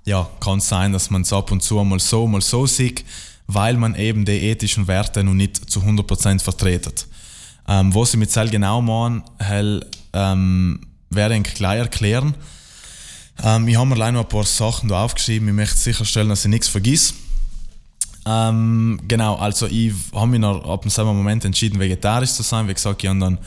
ja, 0.05 0.29
kann 0.41 0.59
es 0.59 0.69
sein, 0.69 0.93
dass 0.93 1.11
man 1.11 1.23
es 1.23 1.33
ab 1.33 1.51
und 1.51 1.63
zu 1.63 1.83
mal 1.85 1.99
so, 1.99 2.27
mal 2.27 2.41
so 2.41 2.67
sieht, 2.67 3.05
weil 3.49 3.77
man 3.77 3.95
eben 3.97 4.25
die 4.25 4.33
ethischen 4.33 4.87
Werte 4.89 5.23
noch 5.23 5.35
nicht 5.35 5.71
zu 5.71 5.81
100% 5.81 6.41
vertretet. 6.41 7.07
Ähm, 7.69 7.95
was 7.95 8.15
ich 8.15 8.21
mit 8.21 8.31
Zell 8.31 8.49
genau 8.49 8.81
machen, 8.81 9.25
hell, 9.39 9.85
ähm, 10.13 10.81
werde 11.11 11.37
ich 11.37 11.55
gleich 11.55 11.81
erklären. 11.81 12.35
Ähm, 13.43 13.67
ich 13.67 13.77
habe 13.77 13.89
mir 13.89 13.97
leider 13.97 14.13
noch 14.13 14.23
ein 14.23 14.29
paar 14.29 14.45
Sachen 14.45 14.89
da 14.89 15.05
aufgeschrieben. 15.05 15.49
Ich 15.49 15.55
möchte 15.55 15.77
sicherstellen, 15.77 16.29
dass 16.29 16.45
ich 16.45 16.51
nichts 16.51 16.69
vergiss. 16.69 17.15
Ähm, 18.27 18.99
genau, 19.07 19.37
also 19.37 19.67
ich 19.67 19.93
habe 20.13 20.27
mich 20.27 20.41
noch 20.41 20.69
ab 20.69 20.85
einem 20.85 21.17
Moment 21.17 21.45
entschieden, 21.45 21.79
vegetarisch 21.79 22.33
zu 22.33 22.43
sein. 22.43 22.67
Wie 22.69 22.75
gesagt, 22.75 23.03
ich 23.03 23.09
habe 23.09 23.21
dann 23.21 23.39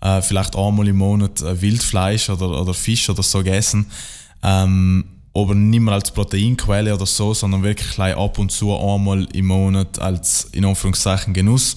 äh, 0.00 0.22
vielleicht 0.22 0.54
einmal 0.56 0.86
im 0.86 0.96
Monat 0.96 1.42
äh, 1.42 1.60
Wildfleisch 1.60 2.30
oder, 2.30 2.60
oder 2.62 2.72
Fisch 2.72 3.10
oder 3.10 3.22
so 3.22 3.38
gegessen. 3.38 3.86
Ähm, 4.42 5.04
aber 5.34 5.54
nicht 5.54 5.80
mehr 5.80 5.94
als 5.94 6.10
Proteinquelle 6.12 6.94
oder 6.94 7.06
so, 7.06 7.34
sondern 7.34 7.62
wirklich 7.62 7.98
ab 7.98 8.38
und 8.38 8.50
zu 8.50 8.76
einmal 8.76 9.26
im 9.32 9.46
Monat 9.46 9.98
als 9.98 10.48
in 10.52 10.64
Anführungszeichen 10.64 11.34
Genuss. 11.34 11.76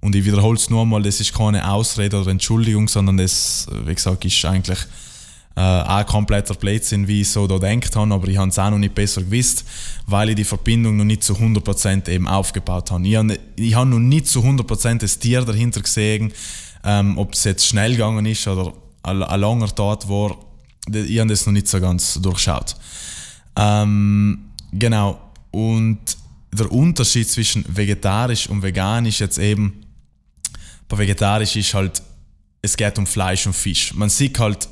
Und 0.00 0.14
ich 0.14 0.24
wiederhole 0.24 0.56
es 0.56 0.68
nur 0.68 0.82
einmal, 0.82 1.02
das 1.02 1.20
ist 1.20 1.32
keine 1.32 1.70
Ausrede 1.70 2.20
oder 2.20 2.30
Entschuldigung, 2.30 2.88
sondern 2.88 3.16
das, 3.16 3.68
wie 3.84 3.94
gesagt, 3.94 4.24
ist 4.24 4.44
eigentlich 4.44 4.78
äh, 5.56 5.60
ein 5.60 6.06
kompletter 6.06 6.54
Blödsinn, 6.54 7.08
wie 7.08 7.22
ich 7.22 7.30
so 7.30 7.46
da 7.46 7.58
denkt 7.58 7.94
habe, 7.94 8.14
aber 8.14 8.28
ich 8.28 8.38
habe 8.38 8.48
es 8.48 8.58
auch 8.58 8.70
noch 8.70 8.78
nicht 8.78 8.94
besser 8.94 9.22
gewusst, 9.22 9.64
weil 10.06 10.30
ich 10.30 10.36
die 10.36 10.44
Verbindung 10.44 10.96
noch 10.96 11.04
nicht 11.04 11.22
zu 11.22 11.34
100% 11.34 12.08
eben 12.08 12.26
aufgebaut 12.26 12.90
habe. 12.90 13.06
Ich 13.06 13.16
habe, 13.16 13.38
ich 13.56 13.74
habe 13.74 13.90
noch 13.90 13.98
nicht 13.98 14.28
zu 14.28 14.40
100% 14.40 14.98
das 14.98 15.18
Tier 15.18 15.42
dahinter 15.42 15.82
gesehen, 15.82 16.32
ähm, 16.84 17.18
ob 17.18 17.34
es 17.34 17.44
jetzt 17.44 17.66
schnell 17.66 17.92
gegangen 17.92 18.26
ist 18.26 18.46
oder 18.48 18.72
ein, 19.02 19.22
ein 19.22 19.40
langer 19.40 19.74
Tat 19.74 20.08
war, 20.08 20.36
ich 20.90 21.18
habe 21.18 21.28
das 21.28 21.46
noch 21.46 21.52
nicht 21.52 21.68
so 21.68 21.80
ganz 21.80 22.14
durchschaut. 22.20 22.74
Ähm, 23.56 24.50
genau, 24.72 25.20
und 25.50 26.00
der 26.52 26.70
Unterschied 26.70 27.28
zwischen 27.28 27.64
vegetarisch 27.68 28.48
und 28.48 28.62
vegan 28.62 29.06
ist 29.06 29.20
jetzt 29.20 29.38
eben, 29.38 29.84
bei 30.88 30.98
vegetarisch 30.98 31.56
ist 31.56 31.72
halt, 31.74 32.02
es 32.60 32.76
geht 32.76 32.98
um 32.98 33.06
Fleisch 33.06 33.46
und 33.46 33.54
Fisch. 33.54 33.94
Man 33.94 34.08
sieht 34.08 34.38
halt, 34.38 34.68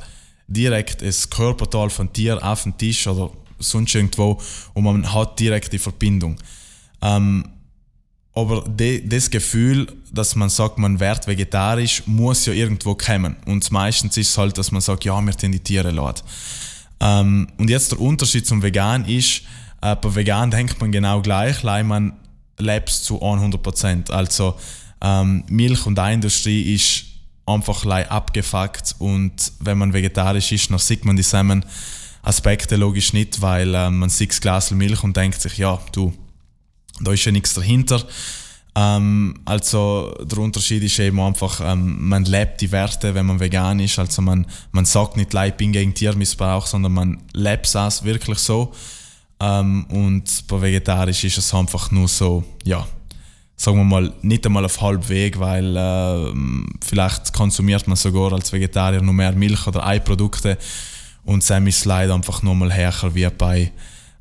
direkt 0.50 1.00
das 1.02 1.30
Körperteil 1.30 1.88
von 1.88 2.12
Tier 2.12 2.44
auf 2.44 2.64
den 2.64 2.76
Tisch 2.76 3.06
oder 3.06 3.30
sonst 3.58 3.94
irgendwo 3.94 4.40
und 4.74 4.84
man 4.84 5.12
hat 5.12 5.38
direkt 5.38 5.72
die 5.72 5.78
Verbindung. 5.78 6.36
Ähm, 7.00 7.44
aber 8.34 8.62
de, 8.62 9.06
das 9.06 9.30
Gefühl, 9.30 9.86
dass 10.12 10.36
man 10.36 10.50
sagt, 10.50 10.78
man 10.78 11.00
wird 11.00 11.26
vegetarisch, 11.26 12.02
muss 12.06 12.46
ja 12.46 12.52
irgendwo 12.52 12.94
kommen. 12.94 13.36
Und 13.46 13.70
meistens 13.72 14.16
ist 14.16 14.30
es 14.30 14.38
halt, 14.38 14.56
dass 14.56 14.70
man 14.70 14.80
sagt, 14.80 15.04
ja, 15.04 15.20
wir 15.20 15.36
tun 15.36 15.52
die 15.52 15.60
Tiere 15.60 15.90
laden. 15.90 16.22
Ähm, 17.00 17.48
und 17.58 17.70
jetzt 17.70 17.92
der 17.92 18.00
Unterschied 18.00 18.46
zum 18.46 18.62
Vegan 18.62 19.04
ist, 19.04 19.42
äh, 19.82 19.96
bei 19.96 20.14
Vegan 20.14 20.50
denkt 20.50 20.80
man 20.80 20.92
genau 20.92 21.22
gleich, 21.22 21.64
weil 21.64 21.84
man 21.84 22.12
lebt 22.58 22.90
zu 22.90 23.20
100%. 23.22 24.10
Also 24.10 24.54
ähm, 25.00 25.44
Milch- 25.48 25.86
und 25.86 25.98
Industrie 25.98 26.74
ist 26.74 27.06
einfach 27.54 27.84
abgefuckt 27.86 28.96
und 28.98 29.52
wenn 29.60 29.78
man 29.78 29.92
vegetarisch 29.92 30.52
ist, 30.52 30.70
dann 30.70 30.78
sieht 30.78 31.04
man 31.04 31.16
dieselben 31.16 31.64
Aspekte 32.22 32.76
logisch 32.76 33.12
nicht, 33.12 33.40
weil 33.40 33.74
äh, 33.74 33.90
man 33.90 34.10
sieht 34.10 34.30
das 34.30 34.40
Glas 34.40 34.70
Milch 34.70 35.02
und 35.02 35.16
denkt 35.16 35.40
sich, 35.40 35.58
ja, 35.58 35.78
du, 35.92 36.12
da 37.00 37.12
ist 37.12 37.24
ja 37.24 37.32
nichts 37.32 37.54
dahinter. 37.54 38.02
Ähm, 38.74 39.34
also 39.44 40.14
der 40.22 40.38
Unterschied 40.38 40.82
ist 40.82 40.98
eben 40.98 41.18
einfach, 41.20 41.60
ähm, 41.62 42.08
man 42.08 42.24
lebt 42.24 42.60
die 42.60 42.70
Werte, 42.70 43.14
wenn 43.14 43.26
man 43.26 43.40
vegan 43.40 43.80
ist. 43.80 43.98
Also 43.98 44.22
man, 44.22 44.46
man 44.72 44.84
sagt 44.84 45.16
nicht, 45.16 45.34
ich 45.34 45.54
bin 45.54 45.72
gegen 45.72 45.94
Tiermissbrauch, 45.94 46.66
sondern 46.66 46.92
man 46.92 47.22
lebt 47.32 47.66
es 47.74 48.04
wirklich 48.04 48.38
so. 48.38 48.72
Ähm, 49.40 49.86
und 49.86 50.46
bei 50.46 50.60
vegetarisch 50.60 51.24
ist 51.24 51.38
es 51.38 51.54
einfach 51.54 51.90
nur 51.90 52.08
so, 52.08 52.44
ja, 52.64 52.86
sagen 53.60 53.76
wir 53.76 53.84
mal, 53.84 54.10
nicht 54.22 54.46
einmal 54.46 54.64
auf 54.64 54.80
halb 54.80 55.06
Weg, 55.10 55.38
weil 55.38 55.76
äh, 55.76 56.32
vielleicht 56.82 57.34
konsumiert 57.34 57.86
man 57.86 57.96
sogar 57.96 58.32
als 58.32 58.50
Vegetarier 58.54 59.02
nur 59.02 59.12
mehr 59.12 59.32
Milch 59.32 59.66
oder 59.66 59.86
Eiprodukte 59.86 60.56
und 61.26 61.44
Sam 61.44 61.66
ist 61.66 61.84
leider 61.84 62.14
einfach 62.14 62.42
nur 62.42 62.54
mal 62.54 62.72
härter 62.72 63.14
wie 63.14 63.28
bei 63.28 63.70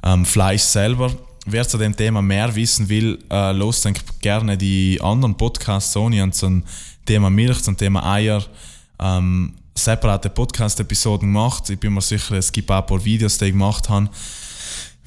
ähm, 0.04 0.26
Fleisch 0.26 0.64
selber. 0.64 1.10
Wer 1.46 1.66
zu 1.66 1.78
dem 1.78 1.96
Thema 1.96 2.22
mehr 2.22 2.54
wissen 2.54 2.90
will, 2.90 3.18
äh, 3.32 3.54
los 3.54 3.88
gerne 4.22 4.58
die 4.58 5.00
anderen 5.02 5.38
Podcasts 5.38 5.94
Sony 5.94 6.22
und 6.22 6.36
zum 6.36 6.62
Thema 7.06 7.30
Milch, 7.30 7.64
zum 7.64 7.78
Thema 7.78 8.12
Eier, 8.12 8.44
ähm, 9.00 9.54
separate 9.74 10.30
Podcast-Episoden 10.30 11.30
gemacht. 11.30 11.70
Ich 11.70 11.80
bin 11.80 11.94
mir 11.94 12.02
sicher, 12.02 12.36
es 12.36 12.52
gibt 12.52 12.70
auch 12.70 12.82
ein 12.82 12.86
paar 12.86 13.06
Videos, 13.06 13.38
die 13.38 13.46
ich 13.46 13.52
gemacht 13.52 13.88
habe 13.88 14.10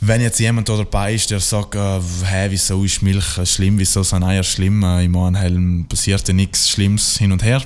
wenn 0.04 0.21
jetzt 0.21 0.40
jemand 0.40 0.68
da 0.68 0.76
dabei 0.76 1.14
ist, 1.14 1.30
der 1.30 1.38
sagt, 1.38 1.76
äh, 1.76 2.00
hey, 2.25 2.50
wieso 2.50 2.82
ist 2.82 3.02
Milch 3.02 3.38
schlimm, 3.44 3.78
wieso 3.78 4.02
sind 4.02 4.25
Eier 4.25 4.42
schlimm, 4.42 4.82
äh, 4.82 5.04
im 5.04 5.16
Anhelm 5.16 5.87
passiert 5.88 6.26
ja 6.26 6.35
nichts 6.35 6.68
Schlimmes 6.68 7.18
hin 7.18 7.30
und 7.30 7.44
her. 7.44 7.62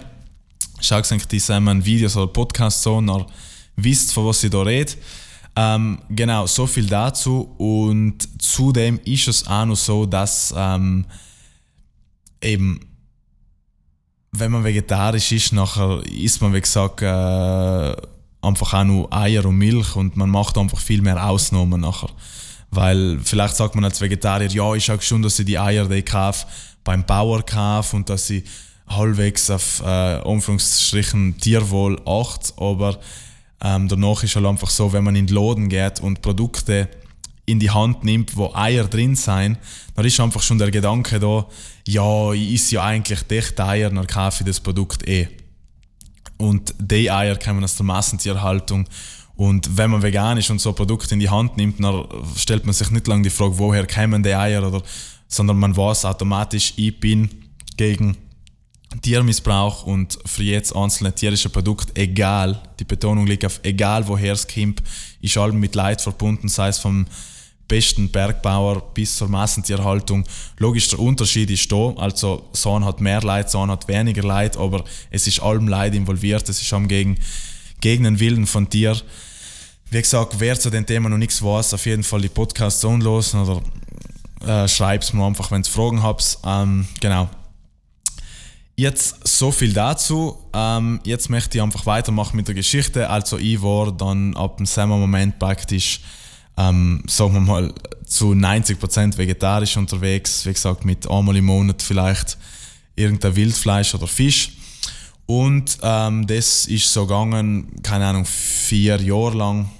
Schaut 0.81 1.11
euch 1.11 1.27
diese 1.27 1.59
Videos 1.85 2.15
oder 2.15 2.31
Podcasts 2.31 2.83
so, 2.83 2.97
und 2.97 3.27
wisst, 3.77 4.13
von 4.13 4.27
was 4.27 4.45
ich 4.45 4.51
da 4.51 4.61
rede. 4.61 4.93
Ähm, 5.57 5.99
genau, 6.11 6.47
so 6.47 6.67
viel 6.67 6.87
dazu. 6.87 7.55
Und 7.57 8.19
zudem 8.39 9.01
ist 9.07 9.29
es 9.29 9.47
auch 9.47 9.65
noch 9.65 9.77
so, 9.77 10.05
dass 10.05 10.53
ähm, 10.55 11.07
eben, 12.43 12.81
wenn 14.33 14.53
man 14.53 14.63
vegetarisch 14.63 15.33
ist, 15.33 15.55
nachher 15.55 16.03
isst 16.05 16.43
man, 16.43 16.53
wie 16.53 16.61
gesagt, 16.61 17.01
äh, 17.01 17.97
einfach 18.43 18.75
auch 18.75 18.85
nur 18.85 19.13
Eier 19.13 19.45
und 19.45 19.57
Milch 19.57 19.97
und 19.97 20.17
man 20.17 20.31
macht 20.31 20.59
einfach 20.59 20.79
viel 20.79 21.03
mehr 21.03 21.29
Ausnahmen 21.29 21.81
nachher. 21.81 22.11
Weil 22.71 23.19
vielleicht 23.23 23.57
sagt 23.57 23.75
man 23.75 23.85
als 23.85 24.01
Vegetarier, 24.01 24.49
ja, 24.49 24.75
ich 24.75 24.85
schaue 24.85 25.01
schon, 25.01 25.23
dass 25.23 25.39
ich 25.39 25.47
die 25.47 25.59
Eier 25.59 25.87
die 25.87 25.97
ich 25.97 26.07
kaufe, 26.07 26.47
beim 26.85 27.05
Bauer 27.05 27.45
kaufe 27.45 27.97
und 27.97 28.09
dass 28.09 28.31
ich 28.31 28.45
halbwegs 28.89 29.51
auf 29.51 29.83
äh, 29.85 29.85
Anführungsstrichen 29.85 31.39
Tierwohl 31.39 32.01
acht, 32.07 32.55
aber 32.57 32.99
ähm, 33.63 33.89
danach 33.89 34.23
ist 34.23 34.37
halt 34.37 34.47
einfach 34.47 34.71
so, 34.71 34.93
wenn 34.93 35.05
man 35.05 35.17
in 35.17 35.27
den 35.27 35.35
Laden 35.35 35.69
geht 35.69 36.01
und 36.01 36.23
Produkte 36.23 36.89
in 37.47 37.61
die 37.61 37.71
Hand 37.71 38.05
nimmt, 38.05 38.37
wo 38.37 38.53
Eier 38.55 38.85
drin 38.85 39.15
sind, 39.17 39.59
dann 39.95 40.05
ist 40.05 40.21
einfach 40.21 40.43
schon 40.43 40.59
der 40.59 40.71
Gedanke 40.71 41.19
da, 41.19 41.47
ja, 41.87 42.33
ich 42.33 42.55
esse 42.55 42.75
ja 42.77 42.85
eigentlich 42.85 43.23
dicht 43.23 43.59
Eier, 43.61 43.91
dann 43.91 44.07
kaufe 44.07 44.43
ich 44.43 44.47
das 44.47 44.61
Produkt 44.61 45.07
eh. 45.09 45.29
Und 46.39 46.75
die 46.79 47.11
Eier 47.11 47.37
kommen 47.37 47.65
aus 47.65 47.77
der 47.77 47.87
Massentierhaltung 47.87 48.87
Und 49.37 49.77
wenn 49.77 49.91
man 49.91 50.03
vegan 50.03 50.39
ist 50.39 50.51
und 50.51 50.61
so 50.61 50.71
ein 50.71 50.75
Produkt 50.75 51.13
in 51.13 51.21
die 51.21 51.29
Hand 51.29 51.59
nimmt, 51.59 51.83
dann 51.83 52.07
stellt 52.37 52.65
man 52.65 52.73
sich 52.73 52.91
nicht 52.91 53.07
lange 53.07 53.23
die 53.23 53.31
Frage, 53.31 53.59
woher 53.59 53.87
kämen 53.87 54.23
die 54.23 54.35
Eier, 54.35 54.67
oder, 54.67 54.83
sondern 55.29 55.59
man 55.59 55.77
weiß 55.77 56.07
automatisch, 56.07 56.73
ich 56.77 56.99
bin 56.99 57.29
gegen 57.77 58.17
Tiermissbrauch 59.03 59.85
und 59.85 60.19
für 60.25 60.43
jedes 60.43 60.73
einzelne 60.75 61.15
tierische 61.15 61.51
Produkt, 61.51 61.99
egal, 61.99 62.63
die 62.81 62.85
Betonung 62.85 63.27
liegt 63.27 63.45
auf 63.45 63.61
egal 63.63 64.09
woher 64.09 64.33
es 64.33 64.49
kommt, 64.49 64.83
ist 65.21 65.37
allem 65.37 65.61
mit 65.61 65.75
Leid 65.75 66.01
verbunden, 66.01 66.49
sei 66.49 66.69
es 66.69 66.79
vom 66.79 67.05
besten 67.69 68.09
Bergbauer 68.11 68.81
bis 68.95 69.17
zur 69.17 69.29
Massentierhaltung. 69.29 70.25
Logisch, 70.59 70.89
der 70.89 70.99
Unterschied 70.99 71.51
ist 71.51 71.71
da, 71.71 71.93
also 71.97 72.49
Sohn 72.53 72.85
hat 72.85 73.01
mehr 73.01 73.21
Leid, 73.23 73.51
Sohn 73.51 73.71
hat 73.71 73.89
weniger 73.89 74.23
Leid, 74.23 74.57
aber 74.57 74.85
es 75.11 75.27
ist 75.27 75.41
allem 75.41 75.69
Leid 75.69 75.95
involviert, 75.95 76.49
es 76.49 76.63
ist 76.63 76.73
am 76.73 76.89
gegen, 76.89 77.19
gegen 77.81 78.05
den 78.05 78.21
Willen 78.21 78.47
von 78.47 78.69
Tier. 78.69 78.97
Wie 79.91 80.03
gesagt, 80.03 80.37
wer 80.39 80.59
zu 80.59 80.71
dem 80.71 80.87
Thema 80.87 81.09
noch 81.09 81.19
nichts 81.19 81.43
weiß, 81.43 81.75
auf 81.75 81.87
jeden 81.87 82.03
Fall 82.03 82.21
die 82.21 82.29
Podcasts 82.29 82.85
anlosen 82.85 83.41
oder 83.41 83.63
äh, 84.47 84.69
schreibt 84.69 85.13
mir 85.15 85.25
einfach, 85.25 85.51
wenn 85.51 85.63
ihr 85.63 85.71
Fragen 85.71 86.03
habt. 86.03 86.39
Ähm, 86.45 86.87
genau. 87.01 87.29
Jetzt 88.79 89.27
so 89.27 89.51
viel 89.51 89.73
dazu. 89.73 90.37
Ähm, 90.53 91.01
jetzt 91.05 91.31
möchte 91.31 91.57
ich 91.57 91.63
einfach 91.63 91.87
weitermachen 91.87 92.37
mit 92.37 92.47
der 92.47 92.55
Geschichte. 92.55 93.09
Also 93.09 93.39
ich 93.39 93.63
war 93.63 93.91
dann 93.91 94.37
ab 94.37 94.59
dem 94.59 94.67
Sommermoment 94.67 95.39
praktisch, 95.39 96.01
ähm, 96.57 97.03
sagen 97.07 97.35
wir 97.35 97.41
mal, 97.41 97.75
zu 98.07 98.33
90% 98.33 99.17
vegetarisch 99.19 99.77
unterwegs. 99.77 100.47
Wie 100.47 100.53
gesagt, 100.53 100.85
mit 100.85 101.11
einmal 101.11 101.37
im 101.37 101.47
Monat 101.47 101.83
vielleicht 101.83 102.39
irgendein 102.95 103.37
Wildfleisch 103.37 103.95
oder 103.95 104.07
Fisch. 104.07 104.53
Und 105.27 105.79
ähm, 105.83 106.27
das 106.27 106.67
ist 106.67 106.93
so 106.93 107.07
gegangen, 107.07 107.83
keine 107.83 108.07
Ahnung, 108.07 108.25
vier 108.25 109.01
Jahre 109.01 109.37
lang. 109.37 109.71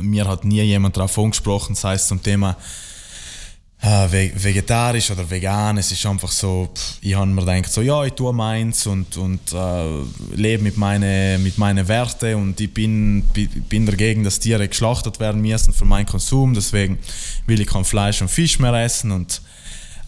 Mir 0.00 0.26
hat 0.26 0.44
nie 0.44 0.62
jemand 0.62 0.96
darauf 0.96 1.18
angesprochen, 1.18 1.74
das 1.74 1.84
heißt 1.84 2.08
zum 2.08 2.22
Thema 2.22 2.56
vegetarisch 3.82 5.10
oder 5.10 5.28
vegan. 5.28 5.78
Es 5.78 5.90
ist 5.90 6.04
einfach 6.04 6.30
so, 6.30 6.68
ich 7.00 7.14
habe 7.14 7.26
mir 7.26 7.40
gedacht, 7.40 7.72
so, 7.72 7.80
ja, 7.80 8.04
ich 8.04 8.12
tue 8.12 8.32
meins 8.32 8.86
und, 8.86 9.16
und 9.16 9.40
äh, 9.52 10.36
lebe 10.36 10.62
mit 10.62 10.76
meinen 10.76 11.42
mit 11.42 11.56
meine 11.56 11.88
Werten 11.88 12.34
und 12.34 12.60
ich 12.60 12.72
bin, 12.72 13.22
bin 13.68 13.86
dagegen, 13.86 14.22
dass 14.22 14.38
Tiere 14.38 14.68
geschlachtet 14.68 15.18
werden 15.18 15.40
müssen 15.40 15.72
für 15.72 15.86
meinen 15.86 16.06
Konsum. 16.06 16.52
Deswegen 16.52 16.98
will 17.46 17.60
ich 17.60 17.66
kein 17.66 17.84
Fleisch 17.84 18.20
und 18.20 18.28
Fisch 18.28 18.58
mehr 18.58 18.74
essen 18.74 19.12
und 19.12 19.40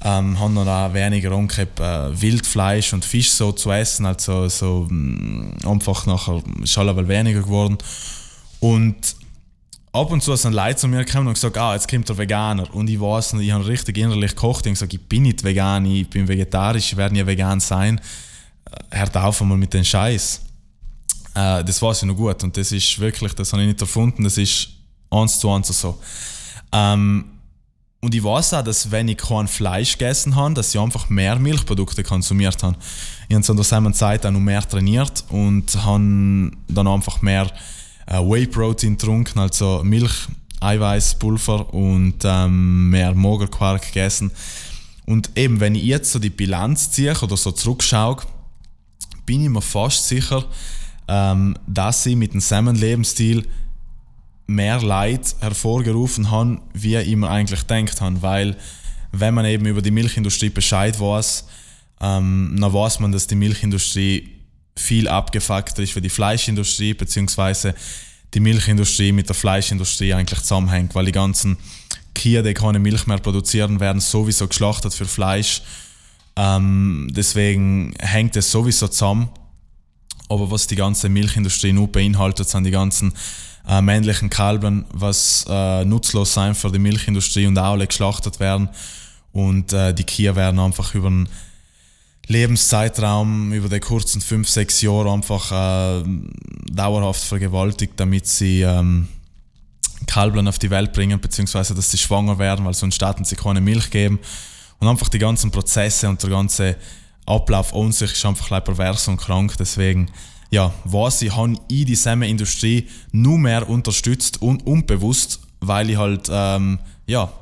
ähm, 0.05 0.39
habe 0.39 0.55
dann 0.55 0.69
auch 0.69 0.93
weniger 0.93 1.33
angehabt, 1.33 1.81
äh, 1.81 2.21
Wildfleisch 2.21 2.93
und 2.93 3.05
Fisch 3.05 3.31
so 3.31 3.53
zu 3.53 3.71
essen. 3.71 4.05
Also 4.05 4.49
so, 4.49 4.87
mh, 4.91 5.57
mm, 5.65 5.69
einfach 5.69 6.05
nachher 6.07 6.43
ist 6.63 6.77
alles 6.77 7.09
weniger 7.09 7.41
geworden. 7.41 7.79
Und 8.61 9.22
ab 9.93 10.11
und 10.11 10.23
zu 10.23 10.35
sind 10.37 10.55
Leute 10.55 10.77
zu 10.77 10.89
mir 10.89 11.05
gekommen 11.05 11.29
und 11.29 11.35
gesagt, 11.35 11.57
ah, 11.59 11.75
jetzt 11.75 11.89
kommt 11.89 12.09
der 12.09 12.17
Veganer. 12.17 12.73
Und 12.75 12.89
ich 12.89 13.01
weiß 13.01 13.35
nicht, 13.35 13.47
ich 13.47 13.53
habe 13.53 13.67
richtig 13.67 13.99
innerlich 13.99 14.35
gekocht 14.35 14.67
und 14.67 14.73
gesagt, 14.73 14.95
ich 14.95 15.01
bin 15.01 15.23
nicht 15.25 15.45
vegan, 15.45 15.85
ich 15.85 16.09
bin 16.09 16.27
vegetarisch, 16.27 16.93
ich 16.93 16.97
werde 16.97 17.15
nie 17.15 17.27
vegan 17.27 17.61
sein. 17.61 18.01
Äh, 18.91 18.99
hört 18.99 19.17
auf 19.17 19.43
einmal 19.43 19.59
mit 19.59 19.75
dem 19.75 19.85
Scheiß. 19.85 20.43
Äh, 21.35 21.65
das 21.65 21.81
weiß 21.81 22.03
ich 22.03 22.09
noch 22.09 22.17
gut 22.17 22.43
und 22.43 22.57
das 22.57 22.73
ist 22.73 22.99
wirklich, 22.99 23.35
das 23.35 23.53
habe 23.53 23.63
ich 23.63 23.69
nicht 23.69 23.81
erfunden, 23.81 24.25
das 24.25 24.39
ist 24.39 24.69
eins 25.11 25.39
zu 25.39 25.51
eins 25.51 25.69
so. 25.69 25.99
Ähm, 26.73 27.27
und 28.01 28.15
ich 28.15 28.25
weiß 28.25 28.55
auch, 28.55 28.65
dass 28.65 28.91
wenn 28.91 29.07
ich 29.09 29.19
kein 29.19 29.47
Fleisch 29.47 29.97
gegessen 29.97 30.35
habe, 30.35 30.55
dass 30.55 30.75
ich 30.75 30.81
einfach 30.81 31.09
mehr 31.09 31.39
Milchprodukte 31.39 32.03
konsumiert 32.03 32.61
habe. 32.65 32.77
Ich 33.29 33.35
habe 33.37 33.45
zu 33.45 33.55
der 33.55 33.93
Zeit 33.93 34.27
auch 34.27 34.31
noch 34.33 34.41
mehr 34.41 34.67
trainiert 34.69 35.25
und 35.29 35.73
habe 35.85 36.51
dann 36.67 36.89
einfach 36.89 37.23
mehr 37.23 37.49
äh, 38.07 38.19
Whey-Protein 38.19 38.97
getrunken, 38.97 39.39
also 39.39 39.83
Milch, 39.85 40.29
Eiweißpulver 40.61 41.73
und 41.75 42.17
ähm, 42.25 42.91
mehr 42.91 43.15
Magerquark 43.15 43.87
gegessen. 43.87 44.31
Und 45.05 45.31
eben, 45.37 45.61
wenn 45.61 45.75
ich 45.75 45.85
jetzt 45.85 46.13
so 46.13 46.19
die 46.19 46.31
Bilanz 46.31 46.93
ziehe 46.93 47.17
oder 47.21 47.37
so 47.37 47.51
zurückschaue, 47.51 48.19
bin 49.27 49.43
ich 49.43 49.49
mir 49.49 49.63
fast 49.63 50.07
sicher, 50.09 50.45
ähm, 51.09 51.57
dass 51.67 52.07
ich 52.07 52.17
mit 52.17 52.33
dem 52.33 52.41
Salmon-Lebensstil 52.41 53.47
mehr 54.47 54.81
Leid 54.81 55.35
hervorgerufen 55.41 56.31
habe, 56.31 56.61
wie 56.73 56.97
ich 56.97 57.17
mir 57.17 57.31
eigentlich 57.31 57.67
gedacht 57.67 58.01
habe. 58.01 58.23
Weil, 58.23 58.57
wenn 59.11 59.35
man 59.35 59.45
eben 59.45 59.67
über 59.67 59.83
die 59.83 59.91
Milchindustrie 59.91 60.51
Bescheid 60.51 60.99
weiß, 60.99 61.47
ähm, 62.01 62.57
dann 62.59 62.73
weiß 62.73 63.01
man, 63.01 63.13
dass 63.13 63.27
die 63.27 63.37
Milchindustrie 63.37 64.32
viel 64.77 65.09
abgefuckter 65.09 65.83
ist 65.83 65.93
für 65.93 66.01
die 66.01 66.09
Fleischindustrie, 66.09 66.95
beziehungsweise 66.95 67.75
die 68.35 68.41
Milchindustrie 68.41 69.13
mit 69.13 69.29
der 69.29 69.35
Fleischindustrie 69.35 70.15
eigentlich 70.15 70.41
zusammenhängt, 70.41 70.95
weil 70.95 71.05
die 71.05 71.13
ganzen 71.13 71.59
Kühe, 72.15 72.43
die 72.43 72.55
keine 72.55 72.79
Milch 72.79 73.07
mehr 73.07 73.19
produzieren, 73.19 73.81
werden 73.81 74.01
sowieso 74.01 74.49
geschlachtet 74.49 74.95
für 74.95 75.07
Fleisch. 75.07 75.63
Ähm, 76.37 77.09
deswegen 77.11 77.95
hängt 77.99 78.37
es 78.37 78.51
sowieso 78.51 78.89
zusammen. 78.89 79.29
Aber 80.29 80.51
was 80.51 80.67
die 80.67 80.77
ganze 80.77 81.09
Milchindustrie 81.09 81.73
nur 81.73 81.89
beinhaltet, 81.89 82.49
sind 82.49 82.65
die 82.65 82.71
ganzen 82.71 83.13
äh, 83.69 83.83
männlichen 83.83 84.31
Kalben, 84.31 84.87
was 84.93 85.45
äh, 85.49 85.85
nutzlos 85.85 86.33
sein 86.33 86.55
für 86.55 86.71
die 86.71 86.79
Milchindustrie 86.79 87.47
und 87.47 87.59
auch 87.59 87.73
alle 87.73 87.87
geschlachtet 87.87 88.41
werden. 88.41 88.71
Und 89.33 89.73
äh, 89.73 89.93
die 89.93 90.05
Kühe 90.05 90.35
werden 90.35 90.59
einfach 90.59 90.95
über 90.95 91.09
einen 91.09 91.29
Lebenszeitraum 92.29 93.53
über 93.53 93.69
die 93.69 93.81
kurzen 93.81 94.21
fünf, 94.21 94.49
sechs 94.49 94.81
Jahre 94.81 95.13
einfach 95.13 95.51
äh, 95.53 96.05
dauerhaft 96.71 97.23
vergewaltigt, 97.23 97.95
damit 97.97 98.27
sie 98.27 98.63
ähm, 98.63 99.09
Kalblen 100.07 100.49
auf 100.49 100.59
die 100.59 100.71
Welt 100.71 100.93
bringen, 100.93 101.21
beziehungsweise 101.21 101.75
dass 101.75 101.91
sie 101.91 101.99
schwanger 101.99 102.39
werden, 102.39 102.65
weil 102.65 102.75
sonst 102.75 102.97
starten 102.97 103.25
sie 103.25 103.37
keine 103.37 103.61
Milch 103.61 103.91
geben. 103.91 104.19
Und 104.79 104.89
einfach 104.89 105.09
die 105.09 105.19
ganzen 105.19 105.51
Prozesse 105.51 106.09
und 106.09 106.23
der 106.23 106.31
ganze 106.31 106.77
Ablauf 107.27 107.75
an 107.75 107.93
sich 107.93 108.13
ist 108.13 108.25
einfach 108.25 108.65
pervers 108.65 109.09
und 109.09 109.17
krank. 109.17 109.55
Deswegen, 109.59 110.11
ja, 110.51 110.73
was 110.85 111.23
ich, 111.23 111.35
habe 111.35 111.55
ich 111.69 111.85
die 111.85 111.95
Semmelindustrie 111.95 112.89
nur 113.13 113.39
mehr 113.39 113.69
unterstützt 113.69 114.43
und 114.43 114.67
unbewusst, 114.67 115.41
weil 115.61 115.91
ich 115.91 115.97
halt, 115.97 116.29
ähm, 116.33 116.79
ja, 117.07 117.33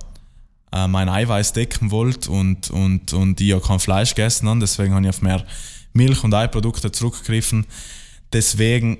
äh, 0.72 0.86
mein 0.86 1.08
Eiweiß 1.08 1.52
decken 1.52 1.90
wollte 1.90 2.30
und, 2.30 2.70
und, 2.70 3.12
und 3.12 3.40
ich 3.40 3.48
ja 3.48 3.60
kein 3.60 3.80
Fleisch 3.80 4.14
gegessen 4.14 4.48
habe. 4.48 4.60
Deswegen 4.60 4.94
habe 4.94 5.04
ich 5.04 5.10
auf 5.10 5.22
mehr 5.22 5.44
Milch- 5.92 6.24
und 6.24 6.34
Eiprodukte 6.34 6.92
zurückgegriffen. 6.92 7.66
Deswegen 8.32 8.98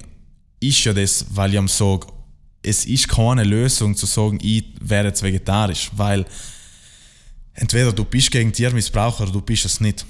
ist 0.61 0.85
ja 0.85 0.92
das, 0.92 1.26
weil 1.30 1.52
ich 1.52 1.59
am 1.59 1.68
sage, 1.68 2.06
es 2.62 2.85
ist 2.85 3.09
keine 3.09 3.44
Lösung 3.44 3.96
zu 3.96 4.06
sagen, 4.06 4.38
ich 4.42 4.64
wäre 4.80 5.06
jetzt 5.06 5.22
vegetarisch, 5.22 5.90
weil 5.96 6.26
entweder 7.54 7.92
du 7.92 8.04
bist 8.04 8.30
gegen 8.30 8.52
Tiermissbrauch 8.52 9.20
oder 9.20 9.33
du 9.33 9.40
bist 9.40 9.64
es 9.64 9.80
nicht. 9.80 10.04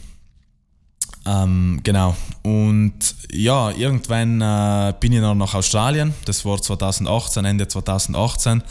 Ähm, 1.27 1.81
genau. 1.85 2.17
Und 2.43 2.99
ja, 3.31 3.71
irgendwann 3.71 4.41
äh, 4.41 4.95
bin 4.99 5.13
ich 5.13 5.21
dann 5.21 5.39
nach 5.39 5.55
Australien. 5.55 6.15
Das 6.25 6.45
war 6.45 6.61
2018, 6.61 7.45
Ende 7.45 7.69
2018 7.69 8.63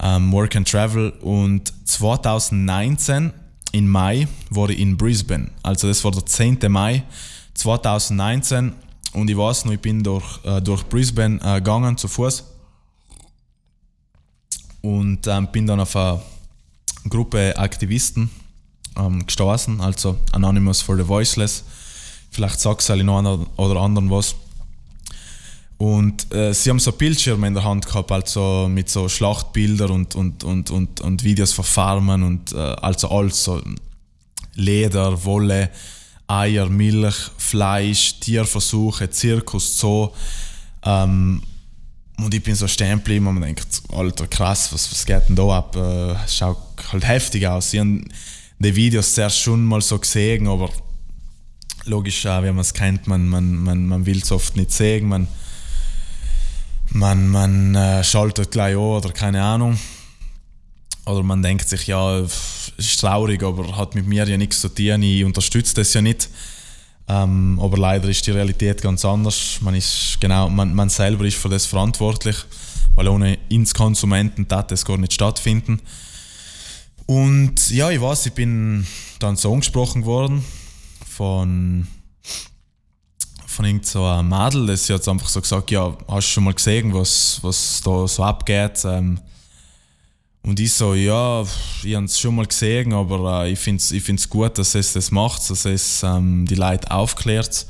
ähm, 0.00 0.32
Work 0.32 0.56
and 0.56 0.68
Travel 0.68 1.10
und 1.20 1.72
2019 1.84 3.32
im 3.72 3.88
Mai 3.88 4.26
war 4.50 4.70
ich 4.70 4.78
in 4.78 4.96
Brisbane. 4.96 5.50
Also 5.62 5.88
das 5.88 6.02
war 6.04 6.10
der 6.10 6.26
10. 6.26 6.58
Mai 6.68 7.04
2019 7.54 8.72
und 9.12 9.30
ich 9.30 9.36
weiß 9.36 9.64
noch, 9.64 9.72
ich 9.72 9.80
bin 9.80 10.02
durch, 10.02 10.44
äh, 10.44 10.60
durch 10.60 10.82
Brisbane 10.84 11.38
äh, 11.42 11.56
gegangen 11.56 11.96
zu 11.96 12.08
Fuß 12.08 12.44
und 14.82 15.26
ähm, 15.26 15.48
bin 15.52 15.66
dann 15.66 15.80
auf 15.80 15.94
eine 15.94 16.20
Gruppe 17.08 17.56
Aktivisten 17.56 18.30
ähm, 18.96 19.26
gestoßen, 19.26 19.80
also 19.80 20.18
Anonymous 20.32 20.80
for 20.80 20.96
the 20.96 21.06
Voiceless. 21.06 21.64
Vielleicht 22.30 22.60
sagt 22.60 22.80
es 22.80 22.88
in 22.88 23.08
einer 23.08 23.46
oder 23.56 23.80
anderen 23.80 24.10
was. 24.10 24.34
Und 25.80 26.30
äh, 26.34 26.52
sie 26.52 26.68
haben 26.68 26.78
so 26.78 26.92
Bildschirme 26.92 27.46
in 27.46 27.54
der 27.54 27.64
Hand 27.64 27.86
gehabt, 27.86 28.12
also 28.12 28.68
mit 28.68 28.90
so 28.90 29.08
Schlachtbildern 29.08 29.90
und, 29.90 30.14
und, 30.14 30.44
und, 30.44 30.70
und, 30.70 31.00
und 31.00 31.24
Videos 31.24 31.54
von 31.54 31.64
Farmen 31.64 32.22
und 32.22 32.52
äh, 32.52 32.58
also 32.58 33.08
alles 33.08 33.42
so 33.42 33.62
Leder, 34.56 35.24
Wolle, 35.24 35.70
Eier, 36.26 36.68
Milch, 36.68 37.16
Fleisch, 37.38 38.20
Tierversuche, 38.20 39.08
Zirkus, 39.08 39.78
Zoo. 39.78 40.10
Ähm, 40.84 41.42
und 42.18 42.34
ich 42.34 42.42
bin 42.42 42.54
so 42.54 42.68
stehen 42.68 42.98
geblieben 42.98 43.28
und 43.28 43.40
denkt, 43.40 43.80
Alter, 43.90 44.26
krass, 44.26 44.74
was, 44.74 44.92
was 44.92 45.06
geht 45.06 45.30
denn 45.30 45.36
da 45.36 45.48
ab? 45.48 45.74
Äh, 45.76 46.14
schaut 46.28 46.58
halt 46.92 47.08
heftig 47.08 47.46
aus. 47.46 47.72
Ich 47.72 47.80
habe 47.80 48.02
die 48.58 48.76
Videos 48.76 49.14
zuerst 49.14 49.38
schon 49.38 49.64
mal 49.64 49.80
so 49.80 49.98
gesehen, 49.98 50.46
aber 50.46 50.68
logisch, 51.86 52.26
auch, 52.26 52.42
wie 52.42 52.48
man 52.48 52.58
es 52.58 52.74
kennt, 52.74 53.06
man, 53.06 53.26
man, 53.26 53.54
man, 53.54 53.86
man 53.86 54.04
will 54.04 54.18
es 54.18 54.30
oft 54.30 54.56
nicht 54.56 54.72
sehen. 54.72 55.08
Man, 55.08 55.26
man, 56.90 57.28
man 57.28 57.74
äh, 57.74 58.04
schaltet 58.04 58.50
gleich 58.50 58.74
an 58.74 58.80
oder 58.80 59.10
keine 59.12 59.42
Ahnung. 59.42 59.78
Oder 61.06 61.22
man 61.22 61.42
denkt 61.42 61.68
sich, 61.68 61.86
ja, 61.86 62.20
ist 62.20 63.00
traurig, 63.00 63.42
aber 63.42 63.76
hat 63.76 63.94
mit 63.94 64.06
mir 64.06 64.26
ja 64.28 64.36
nichts 64.36 64.60
zu 64.60 64.68
tun, 64.68 65.02
ich 65.02 65.24
unterstütze 65.24 65.74
das 65.74 65.92
ja 65.94 66.02
nicht. 66.02 66.28
Ähm, 67.08 67.58
aber 67.60 67.76
leider 67.76 68.08
ist 68.08 68.26
die 68.26 68.30
Realität 68.30 68.82
ganz 68.82 69.04
anders. 69.04 69.58
Man, 69.60 69.74
ist 69.74 70.18
genau, 70.20 70.48
man, 70.48 70.74
man 70.74 70.88
selber 70.88 71.24
ist 71.24 71.38
für 71.38 71.48
das 71.48 71.66
verantwortlich, 71.66 72.36
weil 72.94 73.08
ohne 73.08 73.38
ins 73.48 73.74
Konsumenten 73.74 74.46
das 74.46 74.84
gar 74.84 74.98
nicht 74.98 75.12
stattfinden. 75.12 75.80
Und 77.06 77.70
ja, 77.70 77.90
ich 77.90 78.00
weiß, 78.00 78.26
ich 78.26 78.32
bin 78.34 78.86
dann 79.18 79.34
so 79.34 79.52
angesprochen 79.52 80.04
worden 80.04 80.44
von, 81.08 81.88
von 83.60 83.66
irgendeinem 83.66 83.84
so 83.84 84.22
Mädel, 84.22 84.66
das 84.68 84.88
hat 84.88 85.06
einfach 85.06 85.28
so 85.28 85.38
gesagt, 85.38 85.70
ja, 85.70 85.94
hast 86.08 86.28
du 86.28 86.32
schon 86.32 86.44
mal 86.44 86.54
gesehen, 86.54 86.94
was, 86.94 87.40
was 87.42 87.82
da 87.84 88.08
so 88.08 88.24
abgeht? 88.24 88.82
Ähm, 88.86 89.20
und 90.42 90.58
ich 90.58 90.72
so, 90.72 90.94
ja, 90.94 91.44
ich 91.82 91.94
habe 91.94 92.06
es 92.06 92.18
schon 92.18 92.36
mal 92.36 92.46
gesehen, 92.46 92.94
aber 92.94 93.44
äh, 93.44 93.52
ich 93.52 93.58
finde 93.58 93.80
es 93.80 93.92
ich 93.92 94.02
find's 94.02 94.30
gut, 94.30 94.56
dass 94.56 94.74
es 94.74 94.94
das 94.94 95.10
macht, 95.10 95.50
dass 95.50 95.66
es 95.66 96.02
ähm, 96.02 96.46
die 96.46 96.54
Leute 96.54 96.90
aufklärt. 96.90 97.66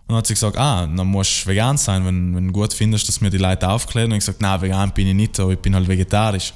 Und 0.00 0.08
dann 0.08 0.16
hat 0.16 0.26
sie 0.26 0.34
gesagt, 0.34 0.58
ah, 0.58 0.88
dann 0.88 1.06
musst 1.06 1.44
du 1.44 1.50
vegan 1.50 1.78
sein, 1.78 2.04
wenn, 2.04 2.34
wenn 2.34 2.48
du 2.48 2.52
gut 2.52 2.74
findest, 2.74 3.06
dass 3.06 3.20
mir 3.20 3.30
die 3.30 3.38
Leute 3.38 3.68
aufklären. 3.68 4.10
Und 4.10 4.18
ich 4.18 4.24
gesagt, 4.24 4.42
nein, 4.42 4.60
vegan 4.60 4.90
bin 4.92 5.06
ich 5.06 5.14
nicht, 5.14 5.38
aber 5.38 5.52
ich 5.52 5.60
bin 5.60 5.76
halt 5.76 5.86
vegetarisch. 5.86 6.52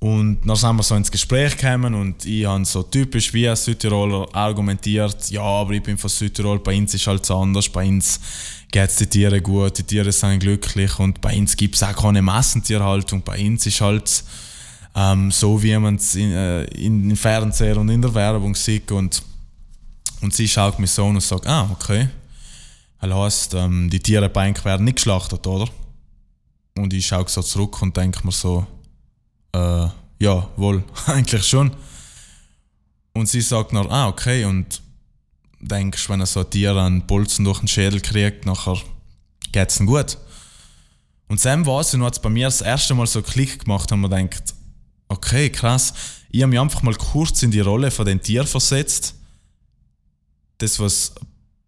Und 0.00 0.40
dann 0.46 0.56
sind 0.56 0.76
wir 0.76 0.82
so 0.82 0.94
ins 0.94 1.10
Gespräch 1.10 1.58
gekommen 1.58 1.92
und 1.92 2.24
ich 2.24 2.46
habe 2.46 2.64
so 2.64 2.82
typisch 2.82 3.34
wie 3.34 3.46
ein 3.46 3.54
Südtiroler 3.54 4.34
argumentiert, 4.34 5.30
ja, 5.30 5.42
aber 5.42 5.72
ich 5.72 5.82
bin 5.82 5.98
von 5.98 6.08
Südtirol, 6.08 6.58
bei 6.58 6.78
uns 6.78 6.94
ist 6.94 7.06
halt 7.06 7.26
so 7.26 7.36
anders, 7.36 7.68
bei 7.68 7.86
uns 7.86 8.18
geht 8.72 8.88
es 8.88 8.96
den 8.96 9.10
Tieren 9.10 9.42
gut, 9.42 9.76
die 9.76 9.82
Tiere 9.82 10.10
sind 10.10 10.40
glücklich 10.40 10.98
und 10.98 11.20
bei 11.20 11.36
uns 11.36 11.54
gibt 11.54 11.74
es 11.74 11.82
auch 11.82 11.94
keine 11.94 12.22
Massentierhaltung, 12.22 13.20
bei 13.20 13.46
uns 13.46 13.66
ist 13.66 13.82
halt 13.82 14.24
ähm, 14.94 15.30
so, 15.30 15.62
wie 15.62 15.76
man 15.76 15.96
es 15.96 16.14
in, 16.14 16.32
äh, 16.32 16.64
in, 16.64 17.10
in 17.10 17.16
Fernseher 17.16 17.76
und 17.76 17.90
in 17.90 18.00
der 18.00 18.14
Werbung 18.14 18.54
sieht 18.54 18.90
und, 18.90 19.22
und 20.22 20.32
sie 20.32 20.48
schaut 20.48 20.78
mich 20.78 20.92
so 20.92 21.04
und 21.04 21.20
sagt, 21.20 21.46
ah, 21.46 21.68
okay, 21.72 22.08
das 23.02 23.12
heisst, 23.12 23.52
ähm, 23.52 23.90
die 23.90 24.00
Tiere 24.00 24.30
bei 24.30 24.48
uns 24.48 24.64
werden 24.64 24.84
nicht 24.84 24.96
geschlachtet, 24.96 25.46
oder? 25.46 25.68
Und 26.78 26.94
ich 26.94 27.06
schaue 27.06 27.28
so 27.28 27.42
zurück 27.42 27.82
und 27.82 27.94
denke 27.94 28.24
mir 28.24 28.32
so, 28.32 28.66
äh, 29.52 29.88
ja, 30.18 30.48
wohl, 30.56 30.84
eigentlich 31.06 31.46
schon. 31.46 31.72
Und 33.12 33.28
sie 33.28 33.40
sagt 33.40 33.72
noch, 33.72 33.90
ah, 33.90 34.08
okay, 34.08 34.44
und 34.44 34.82
denkst, 35.60 36.08
wenn 36.08 36.24
so 36.26 36.40
ein 36.40 36.50
Tier 36.50 36.76
einen 36.76 37.06
Bolzen 37.06 37.44
durch 37.44 37.58
den 37.58 37.68
Schädel 37.68 38.00
kriegt, 38.00 38.46
nachher 38.46 38.78
geht 39.52 39.70
es 39.70 39.80
ihm 39.80 39.86
gut. 39.86 40.16
Und 41.28 41.38
Sam 41.40 41.66
war 41.66 41.80
es, 41.80 41.94
und 41.94 42.02
hat 42.02 42.20
bei 42.22 42.28
mir 42.28 42.46
das 42.46 42.60
erste 42.60 42.94
Mal 42.94 43.06
so 43.06 43.22
Klick 43.22 43.64
gemacht, 43.64 43.92
und 43.92 44.00
man 44.00 44.10
denkt, 44.10 44.54
okay, 45.08 45.50
krass, 45.50 45.92
ich 46.30 46.42
habe 46.42 46.50
mich 46.50 46.60
einfach 46.60 46.82
mal 46.82 46.94
kurz 46.94 47.42
in 47.42 47.50
die 47.50 47.60
Rolle 47.60 47.90
von 47.90 48.06
den 48.06 48.22
Tier 48.22 48.46
versetzt. 48.46 49.16
Das, 50.58 50.78
was 50.78 51.14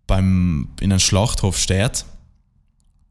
beim, 0.07 0.69
in 0.81 0.93
einem 0.93 1.01
Schlachthof 1.01 1.59
steht. 1.59 2.05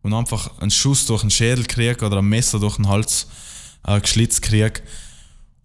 Und 0.02 0.14
einfach 0.14 0.58
einen 0.60 0.72
Schuss 0.72 1.06
durch 1.06 1.22
den 1.22 1.32
Schädel 1.32 1.66
kriegt 1.66 2.02
oder 2.02 2.18
ein 2.20 2.26
Messer 2.26 2.60
durch 2.60 2.78
den 2.78 2.88
Hals 2.88 3.28
äh, 3.86 4.00
geschlitzt 4.00 4.42
kriege. 4.42 4.82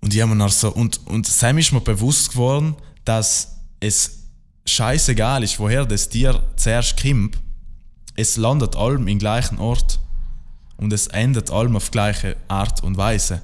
Und 0.00 0.14
ich 0.14 0.20
habe 0.20 0.50
so, 0.50 0.72
und, 0.72 1.06
und 1.06 1.26
Sam 1.26 1.58
ist 1.58 1.72
mir 1.72 1.80
bewusst 1.80 2.30
geworden, 2.30 2.76
dass 3.04 3.56
es 3.80 4.24
scheißegal 4.64 5.42
ist, 5.42 5.58
woher 5.58 5.84
das 5.84 6.08
Tier 6.08 6.42
zuerst 6.56 7.00
kommt. 7.00 7.38
Es 8.14 8.36
landet 8.36 8.76
allem 8.76 9.08
im 9.08 9.18
gleichen 9.18 9.58
Ort. 9.58 10.00
Und 10.76 10.92
es 10.92 11.06
endet 11.06 11.50
allem 11.50 11.76
auf 11.76 11.90
gleiche 11.90 12.36
Art 12.48 12.82
und 12.82 12.96
Weise. 12.96 13.40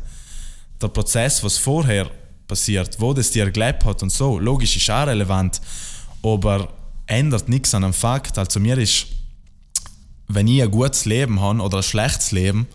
Der 0.80 0.88
Prozess, 0.88 1.42
was 1.42 1.56
vorher 1.56 2.10
passiert, 2.46 3.00
wo 3.00 3.14
das 3.14 3.30
Tier 3.30 3.50
gelebt 3.50 3.84
hat 3.84 4.02
und 4.02 4.10
so, 4.10 4.38
logisch 4.38 4.76
ist 4.76 4.90
auch 4.90 5.06
relevant, 5.06 5.60
aber 6.22 6.68
ändert 7.06 7.48
nichts 7.48 7.74
an 7.74 7.82
dem 7.82 7.92
Fakt. 7.92 8.36
Also 8.36 8.60
mir 8.60 8.76
ist, 8.76 9.06
wenn 10.28 10.48
ich 10.48 10.62
ein 10.62 10.70
gutes 10.70 11.04
Leben 11.06 11.40
habe 11.40 11.62
oder 11.62 11.78
ein 11.78 11.82
schlechtes 11.82 12.32
Leben, 12.32 12.66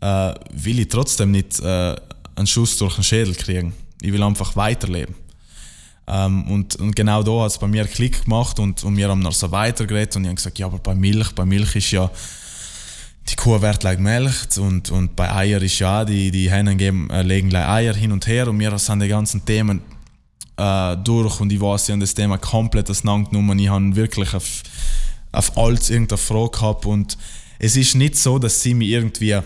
äh, 0.00 0.34
will 0.52 0.80
ich 0.80 0.88
trotzdem 0.88 1.30
nicht 1.30 1.60
äh, 1.60 1.96
einen 2.36 2.46
Schuss 2.46 2.76
durch 2.78 2.94
den 2.94 3.04
Schädel 3.04 3.34
kriegen. 3.34 3.72
Ich 4.00 4.12
will 4.12 4.22
einfach 4.22 4.54
weiterleben. 4.56 5.14
Ähm, 6.06 6.50
und, 6.50 6.76
und, 6.76 6.96
genau 6.96 7.22
da 7.22 7.42
hat 7.42 7.50
es 7.50 7.58
bei 7.58 7.66
mir 7.66 7.84
Klick 7.84 8.24
gemacht 8.24 8.58
und, 8.58 8.82
und 8.84 8.96
wir 8.96 9.08
haben 9.08 9.20
noch 9.20 9.32
so 9.32 9.50
weitergeredet 9.50 10.16
und 10.16 10.22
ich 10.22 10.28
habe 10.28 10.36
gesagt, 10.36 10.58
ja, 10.58 10.66
aber 10.66 10.78
bei 10.78 10.94
Milch, 10.94 11.32
bei 11.32 11.44
Milch 11.44 11.76
ist 11.76 11.90
ja 11.90 12.10
die 13.28 13.36
Kuh 13.36 13.60
wird 13.60 13.82
like 13.82 14.00
Milch 14.00 14.58
und, 14.58 14.90
und 14.90 15.14
bei 15.14 15.30
Eier 15.30 15.60
ist 15.60 15.78
ja 15.78 16.04
die, 16.04 16.30
die 16.30 16.50
Hennen 16.50 16.78
geben, 16.78 17.10
äh, 17.10 17.22
legen 17.22 17.50
like 17.50 17.68
Eier 17.68 17.94
hin 17.94 18.12
und 18.12 18.26
her 18.26 18.48
und 18.48 18.58
wir 18.58 18.78
sind 18.78 19.00
die 19.00 19.08
ganzen 19.08 19.44
Themen 19.44 19.82
äh, 20.56 20.96
durch 20.96 21.40
und 21.40 21.52
ich 21.52 21.60
weiß, 21.60 21.88
ich 21.88 21.92
habe 21.92 22.00
das 22.00 22.14
Thema 22.14 22.38
komplett 22.38 22.90
auseinandergenommen. 22.90 23.58
Ich 23.58 23.68
habe 23.68 23.94
wirklich 23.94 24.32
auf, 24.34 24.62
auf 25.32 25.58
alles 25.58 25.90
irgendeine 25.90 26.18
Frage 26.18 26.50
gehabt 26.52 26.86
und 26.86 27.18
es 27.58 27.76
ist 27.76 27.96
nicht 27.96 28.16
so, 28.16 28.38
dass 28.38 28.62
sie 28.62 28.74
mich 28.74 28.88
irgendwie 28.88 29.38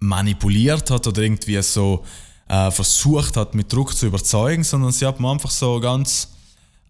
manipuliert 0.00 0.90
hat 0.90 1.06
oder 1.06 1.22
irgendwie 1.22 1.60
so 1.62 2.04
äh, 2.48 2.70
versucht 2.70 3.36
hat, 3.36 3.54
mit 3.54 3.72
Druck 3.72 3.94
zu 3.96 4.06
überzeugen, 4.06 4.64
sondern 4.64 4.92
sie 4.92 5.06
hat 5.06 5.20
mir 5.20 5.30
einfach 5.30 5.50
so 5.50 5.80
ganz 5.80 6.30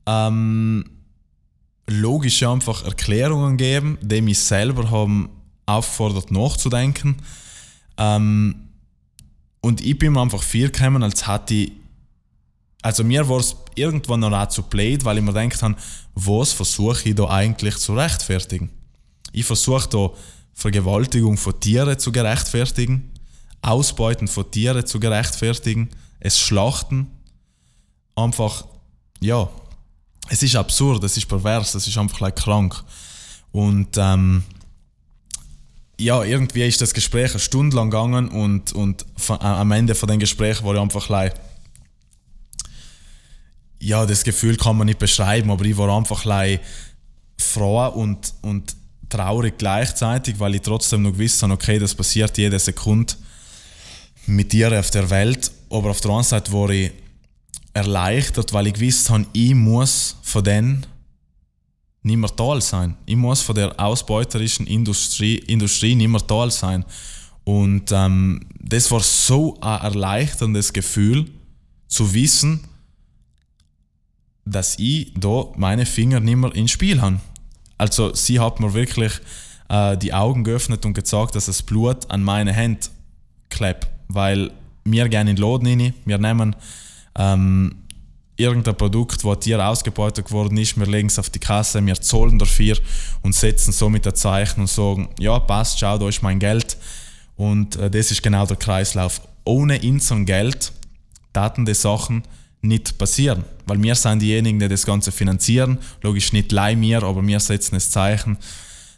ähm, 0.07 0.85
logische 1.87 2.49
einfach 2.49 2.85
Erklärungen 2.85 3.57
gegeben, 3.57 3.99
die 4.01 4.21
mich 4.21 4.38
selber 4.38 4.90
haben 4.90 5.31
auffordert 5.66 6.31
nachzudenken. 6.31 7.16
Ähm, 7.97 8.68
und 9.61 9.81
ich 9.81 9.99
bin 9.99 10.12
mir 10.12 10.23
einfach 10.23 10.42
viel 10.42 10.71
gekommen, 10.71 11.03
als 11.03 11.27
hätte 11.27 11.55
ich 11.55 11.73
also 12.83 13.03
mir 13.05 13.29
war 13.29 13.38
es 13.38 13.57
irgendwann 13.75 14.21
noch 14.21 14.33
auch 14.33 14.49
zu 14.49 14.62
blöd, 14.62 15.05
weil 15.05 15.18
ich 15.18 15.25
mir 15.25 15.33
gedacht 15.33 15.62
habe, 15.62 15.75
was 16.14 16.53
versuche 16.53 17.09
ich 17.09 17.14
da 17.14 17.29
eigentlich 17.29 17.77
zu 17.77 17.94
rechtfertigen? 17.94 18.71
Ich 19.33 19.44
versuche 19.44 19.88
da 19.88 20.11
Vergewaltigung 20.59 21.37
von 21.37 21.61
Tieren 21.61 22.01
zu 22.01 22.11
gerechtfertigen, 22.11 23.12
Ausbeuten 23.62 24.27
von 24.27 24.51
Tieren 24.51 24.85
zu 24.85 24.99
gerechtfertigen, 24.99 25.88
es 26.18 26.40
Schlachten. 26.40 27.07
Einfach, 28.16 28.64
ja, 29.21 29.49
es 30.29 30.42
ist 30.42 30.57
absurd, 30.57 31.05
es 31.05 31.16
ist 31.16 31.29
pervers, 31.29 31.77
es 31.77 31.87
ist 31.87 31.97
einfach 31.97 32.18
like 32.18 32.35
krank. 32.35 32.75
Und 33.53 33.97
ähm, 33.99 34.42
ja, 36.01 36.25
irgendwie 36.25 36.66
ist 36.66 36.81
das 36.81 36.92
Gespräch 36.92 37.31
eine 37.31 37.38
Stunde 37.38 37.77
lang 37.77 37.90
gegangen 37.90 38.27
und, 38.27 38.73
und 38.73 39.07
äh, 39.29 39.35
am 39.35 39.71
Ende 39.71 39.94
von 39.94 40.09
dem 40.09 40.18
Gespräch 40.18 40.64
war 40.64 40.75
ich 40.75 40.81
einfach 40.81 41.09
like, 41.09 41.35
ja, 43.79 44.05
das 44.07 44.25
Gefühl 44.25 44.57
kann 44.57 44.77
man 44.77 44.88
nicht 44.88 44.99
beschreiben, 44.99 45.53
aber 45.53 45.64
ich 45.64 45.77
war 45.77 45.97
einfach 45.97 46.25
like, 46.25 46.61
froh 47.37 47.87
und, 47.90 48.35
und 48.42 48.75
traurig 49.09 49.59
gleichzeitig, 49.59 50.38
weil 50.38 50.55
ich 50.55 50.62
trotzdem 50.62 51.03
noch 51.03 51.12
gewusst 51.12 51.42
habe, 51.42 51.53
okay, 51.53 51.79
das 51.79 51.94
passiert 51.94 52.37
jede 52.38 52.59
Sekunde 52.59 53.14
mit 54.27 54.53
dir 54.53 54.79
auf 54.79 54.90
der 54.90 55.09
Welt. 55.11 55.51
Aber 55.71 55.90
auf 55.90 56.01
der 56.01 56.11
anderen 56.11 56.25
Seite 56.25 56.53
war 56.53 56.71
ich 56.71 56.92
erleichtert, 57.73 58.53
weil 58.53 58.68
ich 58.68 58.75
gewusst 58.75 59.11
habe, 59.11 59.27
ich 59.33 59.55
muss 59.55 60.16
von 60.23 60.44
denen 60.44 60.87
nicht 62.03 62.16
mehr 62.16 62.35
Teil 62.35 62.61
sein. 62.61 62.97
Ich 63.07 63.16
muss 63.16 63.42
von 63.42 63.55
der 63.55 63.79
ausbeuterischen 63.79 64.66
Industrie, 64.66 65.37
Industrie 65.37 65.94
nicht 65.94 66.09
mehr 66.09 66.27
Teil 66.27 66.51
sein. 66.51 66.85
Und 67.44 67.92
ähm, 67.92 68.40
das 68.61 68.90
war 68.90 69.01
so 69.01 69.59
ein 69.61 69.81
erleichterndes 69.81 70.73
Gefühl, 70.73 71.27
zu 71.88 72.12
wissen, 72.12 72.64
dass 74.44 74.79
ich 74.79 75.12
da 75.16 75.47
meine 75.57 75.87
Finger 75.87 76.21
nicht 76.21 76.37
mehr 76.37 76.55
ins 76.55 76.71
Spiel 76.71 77.01
habe. 77.01 77.21
Also 77.79 78.12
sie 78.14 78.41
hat 78.41 78.61
mir 78.61 78.75
wirklich 78.75 79.12
äh, 79.69 79.97
die 79.97 80.12
Augen 80.12 80.45
geöffnet 80.45 80.85
und 80.85 80.95
gesagt, 80.95 81.35
dass 81.35 81.47
das 81.47 81.62
Blut 81.62 82.11
an 82.11 82.23
meine 82.23 82.53
Hände 82.53 82.81
klebt. 83.49 83.88
Weil 84.09 84.51
wir 84.85 85.09
gehen 85.09 85.29
in 85.29 85.37
den 85.37 85.45
Laden 85.45 85.67
rein, 85.67 85.95
wir 86.05 86.19
nehmen 86.19 86.57
ähm, 87.17 87.75
irgendein 88.37 88.77
Produkt, 88.77 89.25
das 89.25 89.41
Tier 89.41 89.64
ausgebeutet 89.67 90.27
geworden 90.27 90.57
ist, 90.57 90.79
wir 90.79 90.87
legen 90.87 91.09
es 91.09 91.19
auf 91.19 91.29
die 91.31 91.38
Kasse, 91.38 91.85
wir 91.85 92.01
zahlen 92.01 92.38
dafür 92.38 92.79
und 93.23 93.35
setzen 93.35 93.73
somit 93.73 94.07
ein 94.07 94.14
Zeichen 94.14 94.61
und 94.61 94.69
sagen, 94.69 95.09
ja 95.19 95.38
passt, 95.41 95.79
schau, 95.79 95.99
da 95.99 96.09
ist 96.09 96.23
mein 96.23 96.38
Geld. 96.38 96.77
Und 97.37 97.77
äh, 97.77 97.91
das 97.91 98.11
ist 98.11 98.23
genau 98.23 98.47
der 98.47 98.57
Kreislauf. 98.57 99.21
Ohne 99.45 99.81
unser 99.83 100.21
Geld 100.21 100.73
taten 101.33 101.64
die 101.64 101.75
Sachen 101.75 102.23
nicht 102.61 102.99
passieren. 102.99 103.44
Weil 103.66 103.83
wir 103.83 103.94
sind 103.94 104.21
diejenigen, 104.21 104.59
die 104.59 104.68
das 104.68 104.85
Ganze 104.85 105.12
finanzieren. 105.12 105.79
Logisch 106.03 106.33
nicht 106.33 106.53
leih 106.53 106.77
mir, 106.77 107.03
aber 107.03 107.27
wir 107.27 107.40
setzen 107.40 107.75
das 107.75 107.90
Zeichen, 107.90 108.38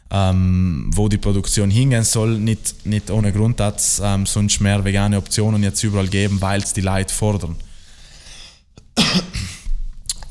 ähm, 0.09 0.89
wo 0.93 1.07
die 1.07 1.17
Produktion 1.17 1.69
hingehen 1.69 2.03
soll. 2.03 2.37
Nicht, 2.37 2.85
nicht 2.85 3.09
ohne 3.11 3.31
Grund 3.31 3.59
hat 3.59 3.79
es 3.79 4.01
ähm, 4.03 4.25
sonst 4.25 4.59
mehr 4.59 4.83
vegane 4.83 5.17
Optionen 5.17 5.63
jetzt 5.63 5.83
überall 5.83 6.07
geben, 6.07 6.41
weil 6.41 6.61
es 6.61 6.73
die 6.73 6.81
Leute 6.81 7.13
fordern. 7.13 7.55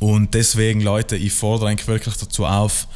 Und 0.00 0.32
deswegen, 0.34 0.80
Leute, 0.80 1.16
ich 1.16 1.32
fordere 1.32 1.68
eigentlich 1.68 1.88
wirklich 1.88 2.16
dazu 2.16 2.46
auf, 2.46 2.88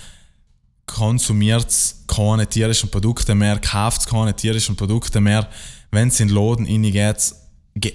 konsumiert 0.87 1.66
keine 2.07 2.47
tierischen 2.47 2.90
Produkte 2.90 3.35
mehr, 3.35 3.59
kauft 3.59 4.07
keine 4.07 4.35
tierischen 4.35 4.77
Produkte 4.77 5.20
mehr. 5.20 5.49
Wenn 5.90 6.09
es 6.09 6.20
in 6.20 6.29
den 6.29 6.37
Laden 6.37 6.66
reingeht, 6.66 7.35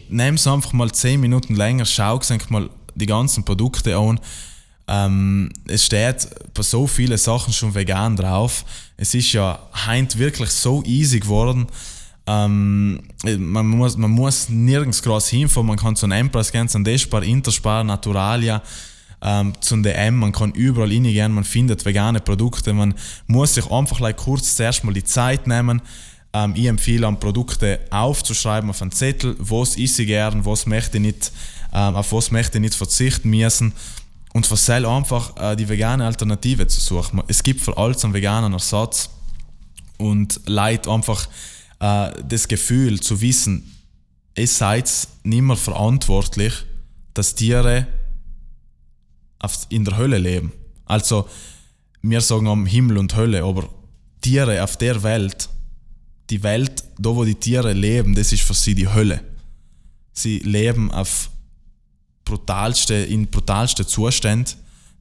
nimm 0.09 0.35
es 0.35 0.47
einfach 0.47 0.73
mal 0.73 0.91
10 0.91 1.19
Minuten 1.19 1.55
länger, 1.55 1.85
schau 1.85 2.19
mal 2.49 2.69
die 2.95 3.05
ganzen 3.05 3.43
Produkte 3.43 3.97
an. 3.97 4.19
Ähm, 4.87 5.51
es 5.67 5.85
steht 5.85 6.27
bei 6.53 6.63
so 6.63 6.87
vielen 6.87 7.17
Sachen 7.17 7.53
schon 7.53 7.75
vegan 7.75 8.15
drauf. 8.15 8.65
Es 8.97 9.13
ist 9.13 9.31
ja 9.33 9.59
heint 9.85 10.17
wirklich 10.17 10.49
so 10.49 10.83
easy 10.83 11.19
geworden. 11.19 11.67
Ähm, 12.25 12.99
man, 13.23 13.67
muss, 13.67 13.97
man 13.97 14.11
muss 14.11 14.49
nirgends 14.49 15.01
groß 15.01 15.29
hinfahren. 15.29 15.67
Man 15.67 15.77
kann 15.77 15.95
zu 15.95 16.05
einem 16.05 16.27
Empress 16.27 16.51
gehen, 16.51 16.67
zu 16.67 16.79
Despar, 16.79 17.23
Interspar, 17.23 17.83
Naturalia, 17.83 18.61
ähm, 19.21 19.53
zum 19.61 19.83
DM. 19.83 20.15
Man 20.15 20.31
kann 20.31 20.51
überall 20.51 20.89
reingehen. 20.89 21.33
Man 21.33 21.43
findet 21.43 21.85
vegane 21.85 22.19
Produkte. 22.19 22.73
Man 22.73 22.95
muss 23.27 23.53
sich 23.53 23.69
einfach 23.71 23.99
like, 23.99 24.17
kurz 24.17 24.55
zuerst 24.55 24.83
mal 24.83 24.93
die 24.93 25.03
Zeit 25.03 25.47
nehmen. 25.47 25.81
Ähm, 26.33 26.53
ich 26.55 26.65
empfehle 26.65 27.07
an 27.07 27.19
Produkte 27.19 27.79
aufzuschreiben 27.89 28.69
auf 28.69 28.81
einen 28.81 28.91
Zettel, 28.91 29.35
was 29.39 29.77
ich 29.77 29.95
gern, 29.97 30.45
was 30.45 30.65
möchte 30.65 30.97
ich 30.97 31.03
nicht, 31.03 31.31
ähm, 31.73 31.95
auf 31.95 32.11
was 32.13 32.31
möchte 32.31 32.57
ich 32.57 32.61
nicht 32.61 32.75
verzichten 32.75 33.29
müssen 33.29 33.73
und 34.33 34.45
versell 34.45 34.85
einfach 34.85 35.35
äh, 35.37 35.55
die 35.55 35.67
vegane 35.67 36.05
Alternative 36.05 36.67
zu 36.67 36.79
suchen. 36.79 37.21
Es 37.27 37.41
gibt 37.41 37.61
für 37.61 37.75
alles 37.77 38.03
einen 38.03 38.13
veganen 38.13 38.53
Ersatz 38.53 39.09
und 39.97 40.41
leid 40.45 40.87
einfach 40.87 41.27
äh, 41.79 42.11
das 42.27 42.47
Gefühl 42.47 42.99
zu 42.99 43.21
wissen, 43.21 43.75
ihr 44.37 44.47
seid 44.47 44.89
nicht 45.23 45.41
mehr 45.41 45.55
verantwortlich, 45.55 46.53
dass 47.13 47.35
Tiere 47.35 47.87
in 49.69 49.85
der 49.85 49.97
Hölle 49.97 50.17
leben. 50.17 50.51
Also, 50.85 51.27
wir 52.01 52.21
sagen 52.21 52.47
am 52.47 52.65
Himmel 52.65 52.97
und 52.97 53.15
Hölle, 53.15 53.43
aber 53.43 53.67
Tiere 54.21 54.63
auf 54.63 54.77
der 54.77 55.01
Welt, 55.03 55.49
die 56.29 56.43
Welt, 56.43 56.83
da 56.97 57.15
wo 57.15 57.23
die 57.23 57.35
Tiere 57.35 57.73
leben, 57.73 58.15
das 58.15 58.31
ist 58.31 58.43
für 58.43 58.53
sie 58.53 58.75
die 58.75 58.87
Hölle. 58.87 59.21
Sie 60.13 60.39
leben 60.39 60.91
auf 60.91 61.29
brutalste, 62.25 62.93
in 62.93 63.27
brutalsten 63.27 63.87
Zuständen, 63.87 64.53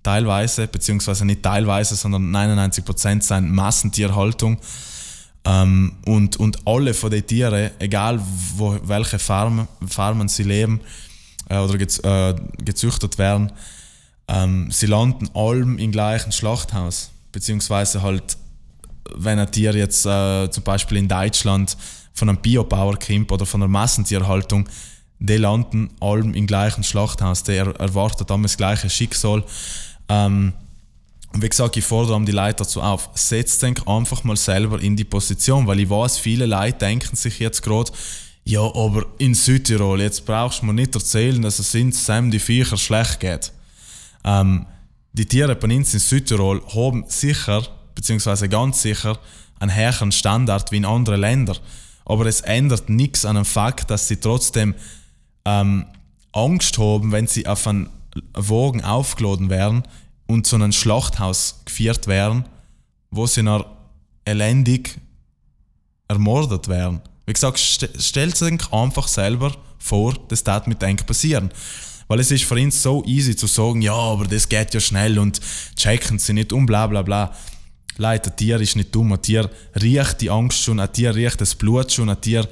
teilweise, 0.03 0.67
beziehungsweise 0.67 1.25
nicht 1.25 1.43
teilweise, 1.43 1.95
sondern 1.97 2.35
99% 2.35 3.23
sind 3.23 3.53
Massentierhaltung. 3.53 4.59
Ähm, 5.45 5.97
und, 6.07 6.37
und 6.37 6.67
alle 6.67 6.95
von 6.95 7.11
den 7.11 7.27
Tieren, 7.27 7.71
egal 7.79 8.21
wo, 8.57 8.79
welche 8.85 9.19
Farmen, 9.19 9.69
Farmen 9.87 10.29
sie 10.29 10.43
leben 10.43 10.81
äh, 11.49 11.59
oder 11.59 11.77
gez, 11.77 11.99
äh, 11.99 12.35
gezüchtet 12.59 13.19
werden, 13.19 13.53
ähm, 14.29 14.71
sie 14.71 14.87
landen 14.87 15.29
allem 15.35 15.79
im 15.79 15.93
gleichen 15.93 16.33
Schlachthaus. 16.33 17.11
Beziehungsweise 17.33 18.03
halt, 18.03 18.38
wenn 19.17 19.39
ein 19.39 19.51
Tier 19.51 19.75
jetzt 19.75 20.07
äh, 20.07 20.51
zum 20.51 20.63
Beispiel 20.63 20.99
in 20.99 21.09
Deutschland 21.09 21.77
von 22.15 22.29
einem 22.29 22.39
Biobauer 22.39 22.99
kommt 22.99 23.31
oder 23.33 23.47
von 23.47 23.63
einer 23.63 23.69
Massentierhaltung, 23.69 24.69
die 25.21 25.37
landen 25.37 25.91
allem 26.01 26.35
im 26.35 26.47
gleichen 26.47 26.85
Schlachthaus, 26.85 27.43
die 27.43 27.57
erwartet 27.57 28.31
das 28.31 28.57
gleiche 28.57 28.89
Schicksal. 28.89 29.45
Ähm, 30.09 30.53
und 31.33 31.43
wie 31.43 31.49
gesagt, 31.49 31.77
ich 31.77 31.85
fordere 31.85 32.25
die 32.25 32.33
Leute 32.33 32.57
dazu 32.59 32.81
auf, 32.81 33.11
setzt 33.15 33.63
euch 33.63 33.87
einfach 33.87 34.25
mal 34.25 34.37
selber 34.37 34.81
in 34.81 34.97
die 34.97 35.05
Position, 35.05 35.67
weil 35.67 35.81
ich 35.81 35.91
weiß, 35.91 36.19
viele 36.19 36.47
Leute 36.47 36.79
denken 36.79 37.17
sich 37.17 37.39
jetzt 37.39 37.63
gerade, 37.63 37.93
ja, 38.45 38.63
aber 38.63 39.05
in 39.19 39.35
Südtirol, 39.35 40.01
jetzt 40.01 40.25
brauchst 40.25 40.63
du 40.63 40.67
mir 40.67 40.73
nicht 40.73 40.95
erzählen, 40.95 41.43
dass 41.43 41.59
es 41.59 41.75
in 41.75 41.93
Sam 41.93 42.31
die 42.31 42.39
Viecher 42.39 42.79
schlecht 42.79 43.21
geht. 43.21 43.53
Ähm, 44.25 44.65
die 45.13 45.27
Tiere 45.27 45.55
bei 45.55 45.75
uns 45.75 45.93
in 45.93 46.01
Südtirol 46.01 46.63
haben 46.75 47.05
sicher, 47.09 47.63
beziehungsweise 47.99 48.49
ganz 48.49 48.81
sicher, 48.81 49.19
einen 49.59 49.75
höheren 49.75 50.13
Standard 50.13 50.71
wie 50.71 50.77
in 50.77 50.85
anderen 50.85 51.21
Ländern. 51.21 51.59
Aber 52.05 52.27
es 52.27 52.43
ändert 52.43 52.89
nichts 52.89 53.25
an 53.25 53.35
dem 53.35 53.45
Fakt, 53.45 53.91
dass 53.91 54.07
sie 54.07 54.19
trotzdem 54.19 54.77
ähm, 55.45 55.85
Angst 56.33 56.79
haben, 56.79 57.11
wenn 57.11 57.27
sie 57.27 57.49
auf 57.49 57.67
einen 57.67 57.91
Wagen 58.35 58.85
aufgeladen 58.85 59.51
werden 59.51 59.83
und 60.29 60.47
zu 60.47 60.55
einem 60.55 60.71
Schlachthaus 60.71 61.63
geführt 61.65 62.07
werden, 62.07 62.45
wo 63.11 63.27
sie 63.27 63.43
noch 63.43 63.67
elendig 64.25 65.01
ermordet 66.07 66.69
werden. 66.69 67.01
Wie 67.27 67.33
gesagt, 67.33 67.59
st 67.59 68.01
stellt 68.01 68.37
sich 68.37 68.73
einfach 68.73 69.09
selber 69.09 69.57
vor, 69.79 70.15
das 70.29 70.45
mit 70.67 70.85
euch 70.85 71.05
passieren. 71.05 71.51
Weil 72.07 72.21
es 72.21 72.31
ist 72.31 72.45
für 72.45 72.55
uns 72.55 72.81
so 72.81 73.05
easy 73.05 73.35
zu 73.35 73.49
sagen, 73.49 73.83
ja, 73.83 73.93
aber 73.93 74.25
das 74.27 74.49
geht 74.49 74.73
ja 74.73 74.79
schnell 74.81 75.19
und 75.19 75.41
checken 75.77 76.21
sie 76.21 76.33
nicht 76.33 76.53
und 76.53 76.67
bla 76.67 76.87
bla 76.87 77.03
bla. 77.03 77.35
Leute, 77.99 78.31
ein 78.31 78.37
Tier 78.37 78.61
ist 78.61 78.77
nicht 78.77 78.95
dumm, 78.95 79.13
ein 79.13 79.21
Tier 79.21 79.51
riecht 79.81 80.21
die 80.21 80.31
Angst 80.31 80.63
schon, 80.63 80.79
ein 80.79 80.93
Tier 80.93 81.15
riecht 81.15 81.41
das 81.41 81.57
Blut 81.57 81.93
schon, 81.93 82.09
ein 82.09 82.21
Tier 82.21 82.49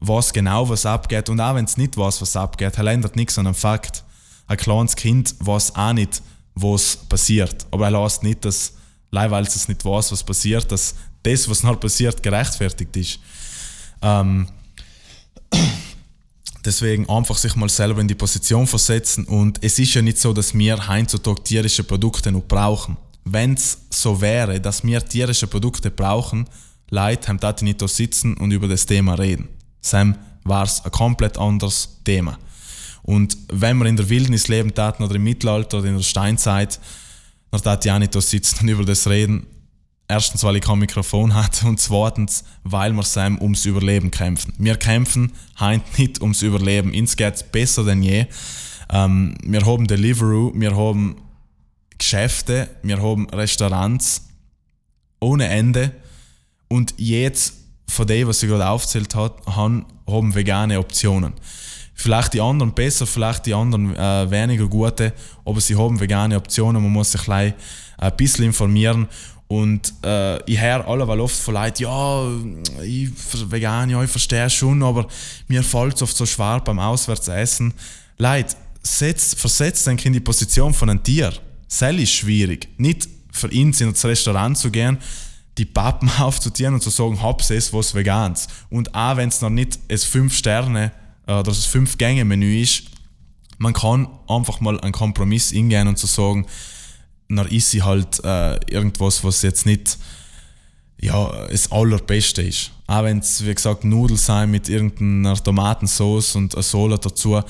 weiß 0.00 0.32
genau, 0.32 0.68
was 0.68 0.84
abgeht. 0.84 1.28
Und 1.28 1.40
auch 1.40 1.54
wenn 1.54 1.64
es 1.64 1.76
nicht 1.76 1.96
weiß, 1.96 2.20
was 2.20 2.36
abgeht, 2.36 2.76
er 2.76 2.86
ändert 2.86 3.16
nichts 3.16 3.38
an 3.38 3.44
dem 3.44 3.54
Fakt. 3.54 4.04
Ein 4.48 4.56
kleines 4.56 4.96
Kind 4.96 5.34
weiß 5.38 5.76
auch 5.76 5.92
nicht, 5.92 6.20
was 6.54 6.96
passiert. 6.96 7.66
Aber 7.70 7.86
er 7.86 8.02
lässt 8.02 8.24
nicht, 8.24 8.44
dass, 8.44 8.74
weil 9.10 9.44
es 9.44 9.68
nicht 9.68 9.84
weiß, 9.84 10.10
was 10.10 10.24
passiert, 10.24 10.70
dass 10.72 10.96
das, 11.22 11.48
was 11.48 11.62
noch 11.62 11.78
passiert, 11.78 12.20
gerechtfertigt 12.22 12.96
ist. 12.96 13.20
Ähm, 14.02 14.48
deswegen 16.64 17.08
einfach 17.08 17.36
sich 17.36 17.54
mal 17.54 17.68
selber 17.68 18.00
in 18.00 18.08
die 18.08 18.14
Position 18.16 18.66
versetzen. 18.66 19.26
Und 19.26 19.62
es 19.62 19.78
ist 19.78 19.94
ja 19.94 20.02
nicht 20.02 20.18
so, 20.18 20.32
dass 20.32 20.54
wir 20.54 20.88
heutzutage 20.88 21.42
tierische 21.44 21.84
Produkte 21.84 22.32
noch 22.32 22.42
brauchen. 22.42 22.96
Wenn 23.30 23.54
es 23.54 23.78
so 23.90 24.20
wäre, 24.20 24.60
dass 24.60 24.84
wir 24.84 25.04
tierische 25.04 25.46
Produkte 25.46 25.90
brauchen, 25.90 26.48
Leute 26.90 27.28
haben 27.28 27.38
da 27.40 27.54
nicht 27.60 27.86
sitzen 27.88 28.36
und 28.38 28.50
über 28.50 28.68
das 28.68 28.86
Thema 28.86 29.14
reden. 29.14 29.48
Sam 29.80 30.16
war 30.44 30.64
es 30.64 30.82
ein 30.84 30.90
komplett 30.90 31.36
anderes 31.36 32.00
Thema. 32.04 32.38
Und 33.02 33.36
wenn 33.50 33.76
wir 33.78 33.86
in 33.86 33.96
der 33.96 34.08
Wildnis 34.08 34.48
leben 34.48 34.74
taten 34.74 35.02
oder 35.02 35.14
im 35.16 35.24
Mittelalter 35.24 35.78
oder 35.78 35.88
in 35.88 35.96
der 35.96 36.02
Steinzeit, 36.02 36.80
dann 37.50 37.62
tat 37.62 37.86
auch 37.88 37.98
nicht 37.98 38.14
sitzen 38.14 38.60
und 38.60 38.68
über 38.68 38.84
das 38.84 39.06
reden. 39.06 39.46
Erstens, 40.08 40.42
weil 40.42 40.56
ich 40.56 40.62
kein 40.62 40.78
Mikrofon 40.78 41.34
hatte 41.34 41.66
und 41.66 41.78
zweitens, 41.78 42.44
weil 42.64 42.92
wir 42.92 43.02
Sam 43.02 43.40
ums 43.40 43.66
Überleben 43.66 44.10
kämpfen. 44.10 44.54
Wir 44.58 44.76
kämpfen 44.76 45.32
heint 45.60 45.98
nicht 45.98 46.22
ums 46.22 46.40
Überleben. 46.40 46.94
Uns 46.94 47.16
geht 47.16 47.34
es 47.34 47.42
besser 47.42 47.84
denn 47.84 48.02
je. 48.02 48.26
Ähm, 48.90 49.36
wir 49.42 49.66
haben 49.66 49.86
Deliveroo, 49.86 50.52
wir 50.54 50.74
haben 50.74 51.16
Geschäfte, 51.98 52.68
wir 52.82 53.02
haben 53.02 53.28
Restaurants 53.30 54.28
ohne 55.20 55.48
Ende 55.48 55.92
und 56.68 56.94
jetzt 56.96 57.54
von 57.88 58.06
dem, 58.06 58.28
was 58.28 58.42
ich 58.42 58.48
gerade 58.48 58.68
aufgezählt 58.68 59.14
habe, 59.14 59.34
haben 59.56 60.34
vegane 60.34 60.78
Optionen. 60.78 61.32
Vielleicht 61.94 62.34
die 62.34 62.40
anderen 62.40 62.72
besser, 62.72 63.06
vielleicht 63.06 63.46
die 63.46 63.54
anderen 63.54 63.96
äh, 63.96 64.30
weniger 64.30 64.68
gute, 64.68 65.12
aber 65.44 65.60
sie 65.60 65.74
haben 65.74 65.98
vegane 65.98 66.36
Optionen. 66.36 66.80
Man 66.80 66.92
muss 66.92 67.10
sich 67.10 67.22
gleich 67.22 67.54
ein 67.96 68.16
bisschen 68.16 68.44
informieren. 68.44 69.08
Und 69.48 69.94
äh, 70.04 70.40
ich 70.44 70.60
höre 70.60 70.86
alleweil 70.86 71.20
oft 71.20 71.34
von 71.34 71.54
Leuten, 71.54 71.82
ja, 71.82 72.28
ich 72.84 73.10
vegan, 73.50 73.88
ja, 73.88 74.02
ich 74.02 74.10
verstehe 74.10 74.48
schon, 74.50 74.82
aber 74.82 75.08
mir 75.48 75.62
fällt 75.62 75.96
es 75.96 76.02
oft 76.02 76.16
so 76.16 76.26
schwer 76.26 76.60
beim 76.60 76.78
Auswärtsessen. 76.78 77.72
Leute, 78.18 78.54
setzt, 78.82 79.38
versetzt 79.38 79.88
euch 79.88 80.04
in 80.04 80.12
die 80.12 80.20
Position 80.20 80.74
von 80.74 80.90
einem 80.90 81.02
Tier. 81.02 81.32
Das 81.68 81.82
ist 81.82 82.12
schwierig. 82.12 82.68
Nicht 82.78 83.08
für 83.30 83.50
ihn 83.52 83.72
in 83.72 83.92
das 83.92 84.04
Restaurant 84.04 84.56
zu 84.56 84.70
gehen, 84.70 84.98
die 85.58 85.64
Pappen 85.64 86.10
aufzuziehen 86.18 86.74
und 86.74 86.82
zu 86.82 86.90
sagen, 86.90 87.22
hab's 87.22 87.50
es 87.50 87.72
was 87.72 87.94
Vegans. 87.94 88.48
Und 88.70 88.94
auch 88.94 89.16
wenn 89.16 89.28
es 89.28 89.40
noch 89.40 89.50
nicht 89.50 89.78
es 89.88 90.04
5 90.04 90.34
Sterne 90.34 90.92
äh, 91.26 91.32
oder 91.32 91.42
das 91.44 91.66
5 91.66 91.98
Gänge 91.98 92.24
Menü 92.24 92.60
ist, 92.60 92.84
man 93.58 93.72
kann 93.72 94.08
einfach 94.28 94.60
mal 94.60 94.80
einen 94.80 94.92
Kompromiss 94.92 95.52
ingehen 95.52 95.88
und 95.88 95.98
zu 95.98 96.06
sagen, 96.06 96.46
dann 97.28 97.48
ist 97.48 97.70
sie 97.70 97.82
halt 97.82 98.24
äh, 98.24 98.54
irgendwas, 98.70 99.22
was 99.24 99.42
jetzt 99.42 99.66
nicht 99.66 99.98
ja, 101.00 101.46
das 101.48 101.70
Allerbeste 101.70 102.42
ist. 102.42 102.70
Auch 102.86 103.04
wenn 103.04 103.18
es, 103.18 103.44
wie 103.44 103.54
gesagt, 103.54 103.84
Nudeln 103.84 104.18
sein 104.18 104.50
mit 104.50 104.68
irgendeiner 104.68 105.36
Tomatensauce 105.36 106.36
und 106.36 106.54
einer 106.54 106.62
Sohle 106.62 106.98
dazu. 106.98 107.40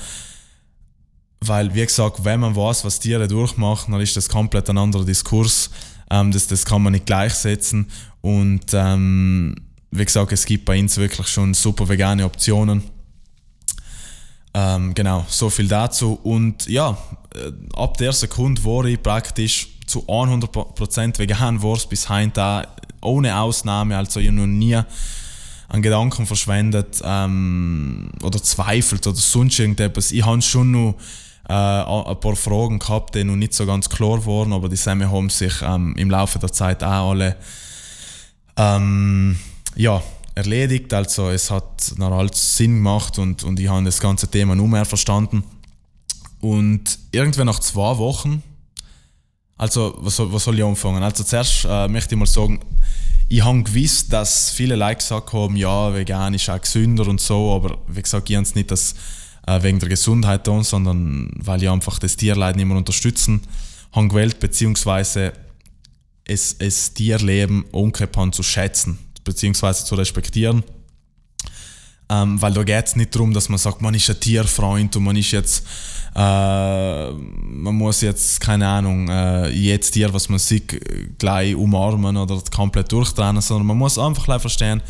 Weil, 1.41 1.73
wie 1.73 1.85
gesagt, 1.85 2.25
wenn 2.25 2.41
man 2.41 2.55
weiß, 2.55 2.83
was 2.83 2.99
Tiere 2.99 3.27
durchmachen, 3.27 3.93
dann 3.93 4.01
ist 4.01 4.17
das 4.17 4.27
komplett 4.27 4.69
ein 4.69 4.77
anderer 4.77 5.05
Diskurs. 5.05 5.69
Ähm, 6.09 6.31
das, 6.31 6.47
das 6.47 6.65
kann 6.65 6.81
man 6.81 6.93
nicht 6.93 7.05
gleichsetzen. 7.05 7.89
Und 8.21 8.65
ähm, 8.73 9.55
wie 9.91 10.05
gesagt, 10.05 10.31
es 10.33 10.45
gibt 10.45 10.65
bei 10.65 10.79
uns 10.79 10.97
wirklich 10.97 11.27
schon 11.27 11.53
super 11.53 11.87
vegane 11.87 12.25
Optionen. 12.25 12.83
Ähm, 14.53 14.93
genau, 14.93 15.25
so 15.29 15.49
viel 15.49 15.67
dazu. 15.67 16.19
Und 16.23 16.67
ja, 16.67 16.97
äh, 17.35 17.51
ab 17.75 17.97
der 17.97 18.13
Sekunde, 18.13 18.63
wo 18.63 18.83
ich 18.83 19.01
praktisch 19.01 19.69
zu 19.85 20.05
100% 20.07 21.17
vegan 21.17 21.61
war, 21.63 21.77
bis 21.89 22.09
heute 22.09 22.67
ohne 23.01 23.39
Ausnahme, 23.39 23.97
also 23.97 24.19
ich 24.19 24.31
noch 24.31 24.45
nie 24.45 24.79
einen 25.69 25.83
Gedanken 25.83 26.25
verschwendet 26.25 26.99
ähm, 27.03 28.11
oder 28.23 28.41
zweifelt 28.41 29.05
oder 29.05 29.15
sonst 29.15 29.59
irgendetwas. 29.59 30.11
Ich 30.11 30.25
habe 30.25 30.41
schon 30.41 30.71
noch 30.71 30.95
äh, 31.49 31.53
ein 31.53 32.19
paar 32.19 32.35
Fragen 32.35 32.79
gehabt, 32.79 33.15
die 33.15 33.23
noch 33.23 33.35
nicht 33.35 33.53
so 33.53 33.65
ganz 33.65 33.89
klar 33.89 34.25
waren, 34.25 34.53
aber 34.53 34.69
die 34.69 34.75
Sachen 34.77 35.11
haben 35.11 35.29
sich 35.29 35.61
ähm, 35.61 35.95
im 35.97 36.09
Laufe 36.09 36.39
der 36.39 36.51
Zeit 36.51 36.83
auch 36.83 37.09
alle 37.09 37.35
ähm, 38.55 39.37
ja, 39.75 40.01
erledigt. 40.35 40.93
Also 40.93 41.29
es 41.29 41.49
hat 41.51 41.93
noch 41.97 42.11
alles 42.11 42.57
Sinn 42.57 42.75
gemacht 42.75 43.17
und, 43.19 43.43
und 43.43 43.59
ich 43.59 43.67
habe 43.67 43.83
das 43.83 43.99
ganze 43.99 44.29
Thema 44.29 44.55
nur 44.55 44.67
mehr 44.67 44.85
verstanden. 44.85 45.43
Und 46.39 46.99
irgendwann 47.11 47.47
nach 47.47 47.59
zwei 47.59 47.97
Wochen 47.97 48.43
Also, 49.57 49.95
was 49.99 50.19
was 50.19 50.43
soll 50.45 50.57
ich 50.57 50.63
anfangen? 50.63 51.03
Also, 51.03 51.23
zuerst 51.23 51.65
äh, 51.65 51.87
möchte 51.89 52.15
ich 52.15 52.19
mal 52.19 52.25
sagen, 52.25 52.61
ich 53.27 53.43
habe 53.43 53.61
gewusst, 53.63 54.13
dass 54.13 54.49
viele 54.51 54.75
Leute 54.75 54.97
gesagt 54.97 55.33
haben, 55.33 55.55
ja, 55.57 55.93
vegan 55.93 56.33
ist 56.33 56.49
auch 56.49 56.61
gesünder 56.61 57.07
und 57.07 57.19
so, 57.21 57.53
aber 57.53 57.77
wie 57.87 58.01
gesagt, 58.01 58.29
ich 58.29 58.35
habe 58.37 58.43
es 58.43 58.55
nicht 58.55 58.71
das, 58.71 58.95
äh, 59.49 59.63
wegen 59.63 59.79
der 59.79 59.89
Gesundheit 59.89 60.43
tun, 60.43 60.63
sondern 60.63 61.31
weil 61.35 61.63
ich 61.63 61.69
einfach 61.69 61.97
das 61.99 62.15
Tierleid 62.15 62.55
mehr 62.55 62.77
unterstützen 62.77 63.41
habe 63.91 64.07
gewählt, 64.07 64.39
beziehungsweise 64.39 65.33
es, 66.23 66.55
es 66.59 66.93
Tierleben 66.93 67.65
umgekehrt 67.71 68.35
zu 68.35 68.43
schätzen, 68.43 68.99
beziehungsweise 69.23 69.85
zu 69.85 69.95
respektieren. 69.95 70.63
Ähm, 72.11 72.41
weil 72.41 72.53
da 72.53 72.63
geht 72.63 72.87
es 72.87 72.95
nicht 72.95 73.13
darum, 73.13 73.33
dass 73.33 73.49
man 73.49 73.59
sagt, 73.59 73.81
man 73.81 73.93
ist 73.93 74.09
ein 74.09 74.19
Tierfreund 74.19 74.95
und 74.95 75.03
man 75.03 75.15
ist 75.15 75.31
jetzt, 75.31 75.65
äh, 76.15 77.11
man 77.11 77.75
muss 77.75 78.01
jetzt, 78.01 78.39
keine 78.41 78.67
Ahnung, 78.67 79.07
äh, 79.09 79.49
jedes 79.49 79.91
Tier, 79.91 80.11
was 80.11 80.27
man 80.29 80.39
sieht, 80.39 80.79
gleich 81.19 81.55
umarmen 81.55 82.17
oder 82.17 82.41
komplett 82.55 82.91
durchtrennen, 82.91 83.41
sondern 83.41 83.67
man 83.67 83.77
muss 83.77 83.99
einfach 83.99 84.39
verstehen, 84.39 84.81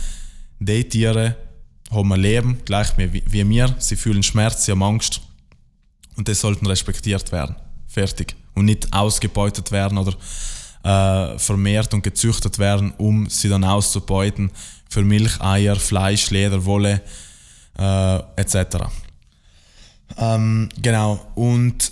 die 0.60 0.84
Tiere 0.88 1.36
haben 1.90 2.14
ein 2.14 2.20
Leben, 2.20 2.60
gleich 2.66 2.98
wie, 2.98 3.24
wir, 3.32 3.76
sie 3.80 3.96
fühlen 3.96 4.24
Schmerz, 4.24 4.66
sie 4.66 4.72
haben 4.72 4.84
Angst 4.84 5.22
und 6.16 6.28
die 6.28 6.34
sollten 6.34 6.68
respektiert 6.68 7.32
werden. 7.32 7.56
Fertig. 7.88 8.36
Und 8.54 8.66
nicht 8.66 8.94
ausgebeutet 8.94 9.72
werden 9.72 9.98
oder 9.98 10.14
äh, 10.84 11.40
vermehrt 11.40 11.94
und 11.94 12.04
gezüchtet 12.04 12.60
werden, 12.60 12.94
um 12.98 13.30
sie 13.30 13.50
dann 13.50 13.64
auszubeuten 13.64 14.52
für 14.90 15.04
Milch, 15.04 15.42
Eier, 15.42 15.76
Fleisch, 15.76 16.30
Leder, 16.30 16.66
Wolle 16.66 17.02
äh, 17.78 18.20
etc. 18.36 18.86
Ähm, 20.18 20.70
genau, 20.82 21.20
und 21.36 21.92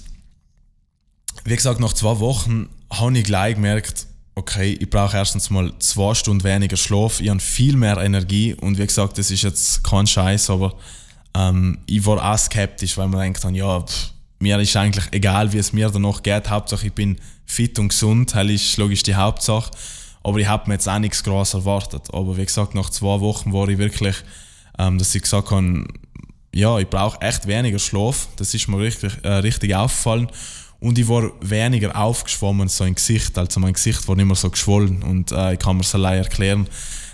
wie 1.45 1.55
gesagt, 1.55 1.79
nach 1.79 1.93
zwei 1.93 2.19
Wochen 2.19 2.69
habe 2.91 3.17
ich 3.17 3.23
gleich 3.23 3.55
gemerkt, 3.55 4.07
okay, 4.37 4.77
ich 4.79 4.89
brauche 4.89 5.17
erstens 5.17 5.49
mal 5.49 5.73
zwei 5.79 6.13
Stunden 6.13 6.43
weniger 6.43 6.77
Schlaf, 6.77 7.19
ich 7.19 7.29
habe 7.29 7.39
viel 7.39 7.75
mehr 7.75 7.97
Energie 7.97 8.53
und 8.53 8.77
wie 8.77 8.85
gesagt, 8.85 9.17
das 9.17 9.31
ist 9.31 9.41
jetzt 9.41 9.83
kein 9.83 10.05
Scheiß, 10.05 10.51
aber 10.51 10.75
ähm, 11.33 11.79
ich 11.87 12.05
war 12.05 12.23
auch 12.23 12.37
skeptisch, 12.37 12.97
weil 12.97 13.07
man 13.07 13.21
denkt 13.21 13.43
dann, 13.43 13.55
ja, 13.55 13.81
pff, 13.81 14.11
mir 14.39 14.59
ist 14.59 14.77
eigentlich 14.77 15.05
egal, 15.11 15.51
wie 15.53 15.57
es 15.57 15.73
mir 15.73 15.89
danach 15.89 16.21
geht, 16.21 16.51
Hauptsache 16.51 16.85
ich 16.85 16.93
bin 16.93 17.17
fit 17.47 17.79
und 17.79 17.89
gesund, 17.89 18.35
das 18.35 18.45
ist 18.45 18.77
logisch 18.77 19.01
die 19.01 19.15
Hauptsache. 19.15 19.71
Aber 20.23 20.37
ich 20.37 20.47
habe 20.47 20.67
mir 20.67 20.75
jetzt 20.75 20.89
auch 20.89 20.99
nichts 20.99 21.23
groß 21.23 21.53
erwartet. 21.55 22.13
Aber 22.13 22.37
wie 22.37 22.45
gesagt, 22.45 22.75
nach 22.75 22.89
zwei 22.89 23.19
Wochen 23.21 23.53
war 23.53 23.69
ich 23.69 23.77
wirklich, 23.77 24.17
ähm, 24.77 24.97
dass 24.97 25.15
ich 25.15 25.21
gesagt 25.21 25.49
habe, 25.49 25.85
ja, 26.53 26.77
ich 26.79 26.89
brauche 26.89 27.21
echt 27.21 27.47
weniger 27.47 27.79
Schlaf. 27.79 28.27
Das 28.35 28.53
ist 28.53 28.67
mir 28.67 28.77
richtig, 28.79 29.13
äh, 29.23 29.29
richtig 29.35 29.73
aufgefallen. 29.73 30.27
Und 30.79 30.97
ich 30.99 31.07
war 31.07 31.31
weniger 31.41 31.95
aufgeschwommen 31.95 32.67
so 32.67 32.85
im 32.85 32.95
Gesicht. 32.95 33.37
Also 33.37 33.59
mein 33.59 33.73
Gesicht 33.73 34.07
war 34.07 34.15
nicht 34.15 34.25
mehr 34.25 34.35
so 34.35 34.49
geschwollen. 34.49 35.01
Und 35.01 35.31
äh, 35.31 35.53
ich 35.53 35.59
kann 35.59 35.77
mir 35.77 35.81
es 35.81 35.95
allein 35.95 36.19
erklären, 36.19 36.67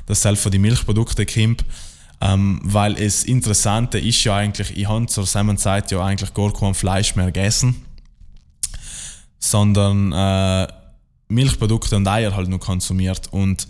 dass 0.06 0.26
es 0.26 0.40
von 0.40 0.52
die 0.52 0.60
Milchprodukte 0.60 1.26
kommt. 1.26 1.64
Ähm, 2.20 2.60
weil 2.64 2.98
es 2.98 3.24
Interessante 3.24 4.00
ist 4.00 4.24
ja 4.24 4.36
eigentlich, 4.36 4.78
ich 4.78 4.88
habe 4.88 5.08
zur 5.08 5.26
selben 5.26 5.58
Zeit 5.58 5.92
ja 5.92 6.04
eigentlich 6.04 6.34
gar 6.34 6.54
kein 6.54 6.74
Fleisch 6.74 7.16
mehr 7.16 7.28
gegessen. 7.28 7.76
Sondern 9.40 10.12
äh, 10.12 10.68
Milchprodukte 11.30 11.96
und 11.96 12.08
Eier 12.08 12.36
halt 12.36 12.50
nur 12.50 12.60
konsumiert. 12.60 13.32
Und 13.32 13.68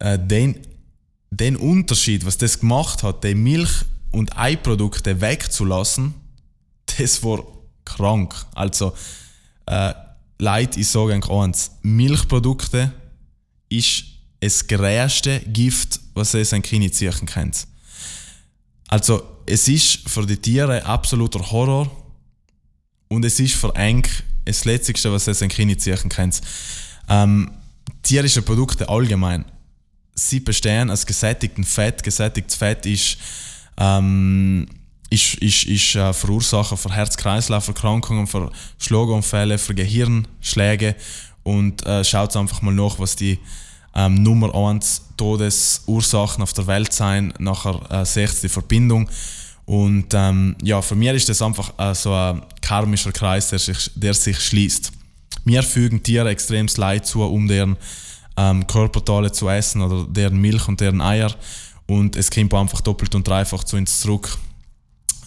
äh, 0.00 0.18
den, 0.18 0.58
den 1.30 1.56
Unterschied, 1.56 2.26
was 2.26 2.36
das 2.36 2.58
gemacht 2.58 3.04
hat, 3.04 3.22
die 3.22 3.34
Milch- 3.36 3.84
und 4.10 4.36
Eiprodukte 4.36 5.20
wegzulassen, 5.20 6.14
das 6.98 7.22
war 7.22 7.44
krank. 7.84 8.34
Also, 8.54 8.94
äh, 9.66 9.94
Leute, 10.38 10.80
ich 10.80 10.88
sage 10.88 11.14
eigentlich 11.14 11.30
eins, 11.30 11.70
Milchprodukte 11.82 12.92
ist 13.68 14.04
das 14.40 14.66
größte 14.66 15.40
Gift, 15.40 16.00
was 16.14 16.34
es 16.34 16.52
ein 16.52 16.62
Kind 16.62 16.94
ziehen 16.94 17.26
kann. 17.26 17.52
Also, 18.88 19.22
es 19.46 19.68
ist 19.68 20.08
für 20.08 20.26
die 20.26 20.36
Tiere 20.36 20.84
absoluter 20.84 21.50
Horror 21.50 21.90
und 23.08 23.24
es 23.24 23.40
ist 23.40 23.54
für 23.54 23.74
Eng 23.74 24.06
das 24.44 24.64
Letzte, 24.64 25.12
was 25.12 25.26
es 25.26 25.42
ein 25.42 25.48
Kind 25.48 25.80
ziehen 25.80 26.08
kann. 26.08 26.32
Ähm, 27.08 27.50
tierische 28.02 28.42
Produkte 28.42 28.88
allgemein, 28.88 29.44
sie 30.14 30.40
bestehen 30.40 30.90
aus 30.90 31.06
gesättigtem 31.06 31.64
Fett. 31.64 32.02
Gesättigtes 32.02 32.56
Fett 32.56 32.86
ist, 32.86 33.18
ähm, 33.76 34.66
ist, 35.14 35.34
ist, 35.34 35.64
ist 35.64 35.94
äh, 35.94 36.12
Verursacher 36.12 36.76
für 36.76 36.92
Herz-Kreislauf-Erkrankungen, 36.92 38.26
für 38.26 38.50
Schlaganfälle, 38.78 39.58
für 39.58 39.74
Gehirnschläge. 39.74 40.96
Und 41.42 41.86
äh, 41.86 42.04
schaut 42.04 42.36
einfach 42.36 42.62
mal 42.62 42.74
nach, 42.74 42.98
was 42.98 43.16
die 43.16 43.38
ähm, 43.94 44.22
Nummer 44.22 44.54
1 44.54 45.02
Todesursachen 45.16 46.42
auf 46.42 46.52
der 46.52 46.66
Welt 46.66 46.92
sein. 46.92 47.32
Nachher 47.38 47.80
äh, 47.90 48.04
seht 48.04 48.42
die 48.42 48.48
Verbindung. 48.48 49.08
Und 49.66 50.12
ähm, 50.12 50.56
ja, 50.62 50.82
für 50.82 50.94
mich 50.94 51.10
ist 51.10 51.28
das 51.28 51.40
einfach 51.40 51.72
äh, 51.78 51.94
so 51.94 52.12
ein 52.12 52.42
karmischer 52.60 53.12
Kreis, 53.12 53.48
der 53.48 53.58
sich, 53.58 53.90
der 53.94 54.14
sich 54.14 54.38
schließt. 54.40 54.92
Wir 55.44 55.62
fügen 55.62 56.02
Tiere 56.02 56.30
extremes 56.30 56.76
Leid 56.76 57.06
zu, 57.06 57.22
um 57.22 57.46
deren 57.46 57.76
ähm, 58.36 58.66
Körperteile 58.66 59.32
zu 59.32 59.48
essen 59.48 59.82
oder 59.82 60.06
deren 60.08 60.40
Milch 60.40 60.66
und 60.68 60.80
deren 60.80 61.00
Eier. 61.00 61.34
Und 61.86 62.16
es 62.16 62.30
kommt 62.30 62.52
einfach 62.54 62.80
doppelt 62.80 63.14
und 63.14 63.28
dreifach 63.28 63.64
zu 63.64 63.76
uns 63.76 64.00
zurück. 64.00 64.38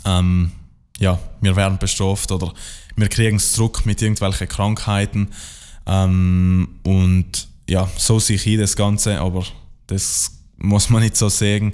Ähm, 0.07 0.51
ja, 0.99 1.19
wir 1.41 1.55
werden 1.55 1.77
bestraft 1.77 2.31
oder 2.31 2.53
wir 2.95 3.09
kriegen 3.09 3.37
es 3.37 3.51
zurück 3.51 3.85
mit 3.85 4.01
irgendwelchen 4.01 4.47
Krankheiten. 4.47 5.29
Ähm, 5.85 6.69
und 6.83 7.47
ja, 7.69 7.87
so 7.97 8.19
sehe 8.19 8.37
ich 8.37 8.57
das 8.57 8.75
Ganze, 8.75 9.19
aber 9.19 9.43
das 9.87 10.31
muss 10.57 10.89
man 10.89 11.03
nicht 11.03 11.17
so 11.17 11.29
sagen. 11.29 11.73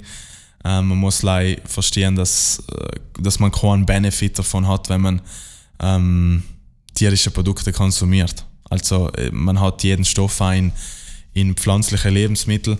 Ähm, 0.64 0.88
man 0.88 0.98
muss 0.98 1.22
leider 1.22 1.60
verstehen, 1.66 2.16
dass, 2.16 2.62
äh, 2.70 2.98
dass 3.20 3.38
man 3.38 3.52
keinen 3.52 3.86
Benefit 3.86 4.38
davon 4.38 4.66
hat, 4.66 4.88
wenn 4.88 5.00
man 5.00 5.20
ähm, 5.80 6.42
tierische 6.94 7.30
Produkte 7.30 7.72
konsumiert. 7.72 8.44
Also 8.68 9.10
äh, 9.12 9.30
man 9.30 9.60
hat 9.60 9.82
jeden 9.82 10.04
Stoff 10.04 10.40
ein 10.42 10.72
in 11.32 11.54
pflanzliche 11.54 12.10
Lebensmittel. 12.10 12.78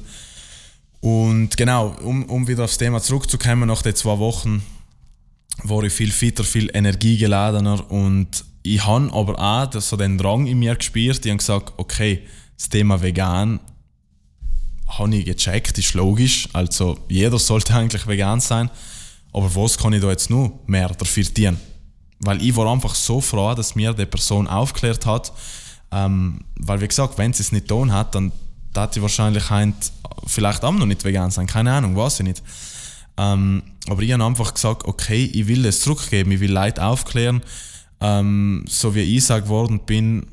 Und 1.00 1.56
genau, 1.56 1.88
um, 2.02 2.24
um 2.24 2.48
wieder 2.48 2.64
aufs 2.64 2.78
Thema 2.78 3.00
zurückzukommen, 3.00 3.68
nach 3.68 3.82
den 3.82 3.94
zwei 3.94 4.18
Wochen 4.18 4.62
war 5.62 5.82
ich 5.84 5.92
viel 5.92 6.10
fitter, 6.10 6.44
viel 6.44 6.70
energiegeladener 6.74 7.90
und 7.90 8.44
ich 8.62 8.84
habe 8.84 9.12
aber 9.12 9.38
auch 9.38 9.80
so 9.80 9.96
den 9.96 10.18
Drang 10.18 10.46
in 10.46 10.58
mir 10.58 10.74
gespürt. 10.74 11.24
Ich 11.24 11.30
habe 11.30 11.38
gesagt, 11.38 11.72
okay, 11.76 12.22
das 12.56 12.68
Thema 12.68 13.00
vegan 13.00 13.60
habe 14.88 15.16
ich 15.16 15.24
gecheckt, 15.24 15.76
ist 15.78 15.94
logisch. 15.94 16.48
Also 16.52 16.98
jeder 17.08 17.38
sollte 17.38 17.74
eigentlich 17.76 18.06
vegan 18.06 18.40
sein. 18.40 18.70
Aber 19.32 19.54
was 19.54 19.76
kann 19.76 19.92
ich 19.92 20.00
da 20.00 20.10
jetzt 20.10 20.30
nur 20.30 20.52
mehr 20.66 20.88
dafür 20.88 21.24
tun? 21.24 21.58
Weil 22.20 22.42
ich 22.42 22.56
war 22.56 22.70
einfach 22.70 22.94
so 22.94 23.20
froh, 23.20 23.54
dass 23.54 23.74
mir 23.74 23.92
die 23.92 24.06
Person 24.06 24.46
aufgeklärt 24.46 25.04
hat. 25.04 25.32
Ähm, 25.90 26.40
weil, 26.56 26.80
wie 26.80 26.88
gesagt, 26.88 27.18
wenn 27.18 27.32
sie 27.32 27.42
es 27.42 27.52
nicht 27.52 27.68
tun 27.68 27.92
hat, 27.92 28.14
dann 28.14 28.32
hat 28.74 28.94
sie 28.94 29.02
wahrscheinlich 29.02 29.44
vielleicht 30.26 30.64
auch 30.64 30.72
noch 30.72 30.86
nicht 30.86 31.04
vegan 31.04 31.30
sein. 31.30 31.46
Keine 31.46 31.72
Ahnung, 31.72 31.96
weiß 31.96 32.20
ich 32.20 32.26
nicht. 32.26 32.42
Ähm, 33.16 33.62
aber 33.88 34.02
ich 34.02 34.12
habe 34.12 34.24
einfach 34.24 34.54
gesagt, 34.54 34.84
okay, 34.86 35.24
ich 35.32 35.46
will 35.46 35.64
es 35.66 35.80
zurückgeben, 35.80 36.32
ich 36.32 36.40
will 36.40 36.52
Leute 36.52 36.84
aufklären. 36.84 37.42
Ähm, 38.00 38.64
so 38.68 38.94
wie 38.94 39.00
ich 39.00 39.16
gesagt 39.16 39.48
worden 39.48 39.80
bin, 39.80 40.26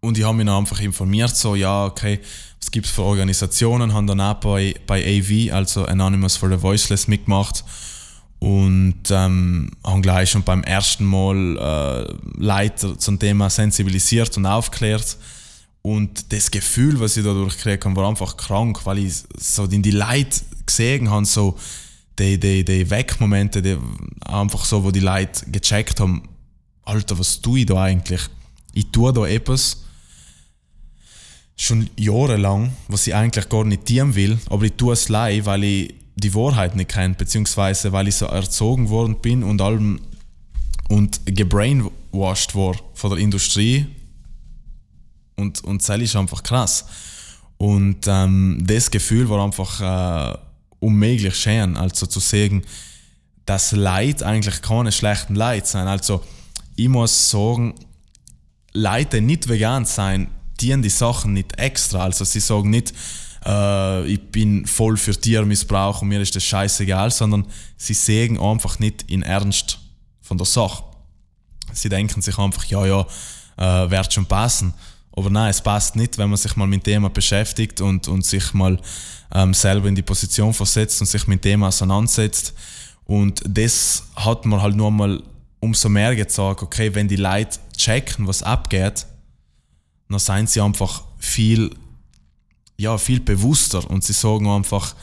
und 0.00 0.18
ich 0.18 0.24
habe 0.24 0.36
mich 0.36 0.46
dann 0.46 0.56
einfach 0.56 0.80
informiert, 0.80 1.36
so, 1.36 1.54
ja, 1.54 1.84
okay, 1.84 2.20
was 2.60 2.70
gibt 2.72 2.86
es 2.86 2.92
für 2.92 3.02
Organisationen, 3.02 3.94
haben 3.94 4.08
dann 4.08 4.20
auch 4.20 4.34
bei, 4.34 4.74
bei 4.86 5.00
AV, 5.00 5.54
also 5.54 5.84
Anonymous 5.84 6.36
for 6.36 6.48
the 6.48 6.60
Voiceless, 6.60 7.06
mitgemacht 7.06 7.64
und 8.40 9.02
ähm, 9.10 9.70
haben 9.84 10.02
gleich 10.02 10.30
schon 10.30 10.42
beim 10.42 10.64
ersten 10.64 11.04
Mal 11.04 11.56
äh, 11.56 12.14
Leute 12.36 12.98
zum 12.98 13.20
Thema 13.20 13.48
sensibilisiert 13.48 14.36
und 14.36 14.46
aufklärt. 14.46 15.16
Und 15.82 16.32
das 16.32 16.50
Gefühl, 16.50 16.98
was 16.98 17.16
ich 17.16 17.22
dadurch 17.24 17.56
gekriegt 17.56 17.84
habe, 17.84 17.94
war 17.94 18.08
einfach 18.08 18.36
krank, 18.36 18.80
weil 18.84 18.98
ich 18.98 19.22
so 19.38 19.64
in 19.66 19.82
die 19.82 19.92
Leute 19.92 20.40
gesehen 20.66 21.10
habe, 21.10 21.24
so 21.24 21.58
die, 22.18 22.38
die, 22.38 22.64
die 22.64 22.90
Wegmomente, 22.90 23.62
die 23.62 23.78
einfach 24.24 24.64
so, 24.64 24.84
wo 24.84 24.90
die 24.90 25.00
Leute 25.00 25.50
gecheckt 25.50 26.00
haben, 26.00 26.28
Alter, 26.84 27.18
was 27.18 27.40
tue 27.40 27.60
ich 27.60 27.66
da 27.66 27.82
eigentlich? 27.82 28.22
Ich 28.72 28.90
tue 28.90 29.12
da 29.12 29.26
etwas 29.26 29.84
schon 31.56 31.88
jahrelang, 31.96 32.72
was 32.88 33.06
ich 33.06 33.14
eigentlich 33.14 33.48
gar 33.48 33.64
nicht 33.64 33.86
tun 33.86 34.14
will, 34.14 34.38
aber 34.50 34.64
ich 34.64 34.72
tue 34.72 34.92
es 34.92 35.08
leid, 35.08 35.44
weil 35.46 35.64
ich 35.64 35.94
die 36.16 36.34
Wahrheit 36.34 36.76
nicht 36.76 36.90
kennt, 36.90 37.18
beziehungsweise 37.18 37.92
weil 37.92 38.08
ich 38.08 38.16
so 38.16 38.26
erzogen 38.26 38.88
worden 38.88 39.16
bin 39.20 39.42
und 39.42 39.60
allem 39.60 40.00
und 40.88 41.24
gebrainwashed 41.24 42.54
war 42.54 42.74
von 42.94 43.10
der 43.10 43.18
Industrie 43.18 43.86
und, 45.36 45.62
und 45.64 45.86
das 45.86 45.98
ist 46.00 46.16
einfach 46.16 46.42
krass. 46.42 46.86
Und 47.58 48.06
ähm, 48.06 48.62
das 48.66 48.90
Gefühl 48.90 49.28
war 49.28 49.44
einfach 49.44 49.80
äh, 49.80 50.38
unmöglich 50.82 51.36
schön, 51.36 51.76
also 51.76 52.06
zu 52.06 52.20
sagen, 52.20 52.62
dass 53.46 53.72
Leid 53.72 54.22
eigentlich 54.22 54.62
keine 54.62 54.92
schlechten 54.92 55.34
Leid 55.34 55.66
sind. 55.66 55.86
Also 55.86 56.22
ich 56.76 56.88
muss 56.88 57.30
sagen, 57.30 57.74
Leute, 58.72 59.20
nicht 59.20 59.48
vegan 59.48 59.84
sein, 59.84 60.28
dienen 60.60 60.82
die 60.82 60.88
Sachen 60.88 61.34
nicht 61.34 61.58
extra. 61.58 62.04
Also 62.04 62.24
sie 62.24 62.40
sagen 62.40 62.70
nicht, 62.70 62.94
äh, 63.44 64.06
ich 64.06 64.20
bin 64.30 64.66
voll 64.66 64.96
für 64.96 65.18
Tiermissbrauch 65.18 66.02
und 66.02 66.08
mir 66.08 66.20
ist 66.20 66.34
das 66.34 66.44
scheißegal, 66.44 67.10
sondern 67.10 67.46
sie 67.76 67.94
sehen 67.94 68.38
einfach 68.38 68.78
nicht 68.78 69.10
in 69.10 69.22
Ernst 69.22 69.78
von 70.20 70.38
der 70.38 70.46
Sache. 70.46 70.84
Sie 71.72 71.88
denken 71.88 72.22
sich 72.22 72.38
einfach, 72.38 72.64
ja, 72.64 72.86
ja, 72.86 73.06
äh, 73.56 73.90
wird 73.90 74.12
schon 74.12 74.26
passen. 74.26 74.74
Aber 75.14 75.30
nein, 75.30 75.50
es 75.50 75.60
passt 75.60 75.96
nicht, 75.96 76.16
wenn 76.18 76.30
man 76.30 76.38
sich 76.38 76.56
mal 76.56 76.66
mit 76.66 76.82
dem 76.82 76.92
Thema 76.92 77.10
beschäftigt 77.10 77.80
und, 77.80 78.08
und 78.08 78.24
sich 78.24 78.54
mal 78.54 78.78
ähm, 79.34 79.52
selber 79.52 79.88
in 79.88 79.94
die 79.94 80.02
Position 80.02 80.54
versetzt 80.54 81.00
und 81.00 81.06
sich 81.06 81.26
mit 81.26 81.44
dem 81.44 81.50
Thema 81.50 81.68
auseinandersetzt. 81.68 82.54
Und 83.04 83.42
das 83.46 84.04
hat 84.16 84.46
man 84.46 84.62
halt 84.62 84.76
nur 84.76 84.90
mal 84.90 85.22
umso 85.60 85.88
mehr 85.88 86.16
gezeigt, 86.16 86.62
okay, 86.62 86.94
wenn 86.94 87.08
die 87.08 87.16
Leute 87.16 87.58
checken, 87.76 88.26
was 88.26 88.42
abgeht, 88.42 89.06
dann 90.08 90.18
sind 90.18 90.50
sie 90.50 90.60
einfach 90.60 91.04
viel, 91.18 91.70
ja, 92.76 92.98
viel 92.98 93.20
bewusster 93.20 93.88
und 93.90 94.02
sie 94.02 94.12
sagen 94.12 94.48
einfach, 94.48 94.94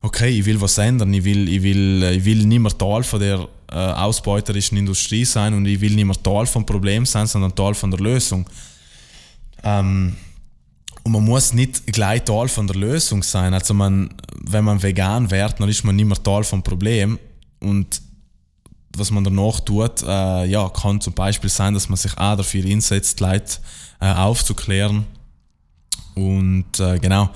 okay, 0.00 0.30
ich 0.30 0.44
will 0.44 0.60
was 0.60 0.78
ändern, 0.78 1.14
ich 1.14 1.24
will, 1.24 1.48
ich 1.48 1.62
will, 1.62 2.02
ich 2.02 2.24
will 2.24 2.44
nicht 2.44 2.58
mehr 2.58 2.76
Teil 2.76 3.04
von 3.04 3.20
der 3.20 3.48
äh, 3.70 3.76
ausbeuterischen 3.76 4.76
Industrie 4.76 5.24
sein 5.24 5.54
und 5.54 5.64
ich 5.66 5.80
will 5.80 5.94
nicht 5.94 6.04
mehr 6.04 6.22
Teil 6.22 6.46
vom 6.46 6.66
Problem 6.66 7.06
sein, 7.06 7.26
sondern 7.26 7.54
Teil 7.54 7.74
von 7.74 7.90
der 7.90 8.00
Lösung. 8.00 8.44
Ähm, 9.62 10.16
und 11.04 11.12
man 11.12 11.24
muss 11.24 11.52
nicht 11.52 11.86
gleich 11.88 12.22
Teil 12.24 12.48
von 12.48 12.66
der 12.66 12.76
Lösung 12.76 13.22
sein. 13.22 13.54
Also 13.54 13.74
man, 13.74 14.14
wenn 14.44 14.64
man 14.64 14.82
vegan 14.82 15.30
wird, 15.30 15.58
dann 15.60 15.68
ist 15.68 15.84
man 15.84 15.96
nicht 15.96 16.06
mehr 16.06 16.22
Teil 16.22 16.44
vom 16.44 16.62
Problem. 16.62 17.18
Und 17.60 18.00
was 18.96 19.10
man 19.10 19.24
danach 19.24 19.60
tut, 19.60 20.02
äh, 20.02 20.44
ja, 20.46 20.68
kann 20.68 21.00
zum 21.00 21.14
Beispiel 21.14 21.50
sein, 21.50 21.74
dass 21.74 21.88
man 21.88 21.96
sich 21.96 22.16
auch 22.18 22.36
dafür 22.36 22.64
einsetzt, 22.64 23.20
Leute 23.20 23.58
äh, 24.00 24.12
aufzuklären. 24.12 25.06
Und 26.14 26.78
äh, 26.78 26.98
genau. 26.98 27.30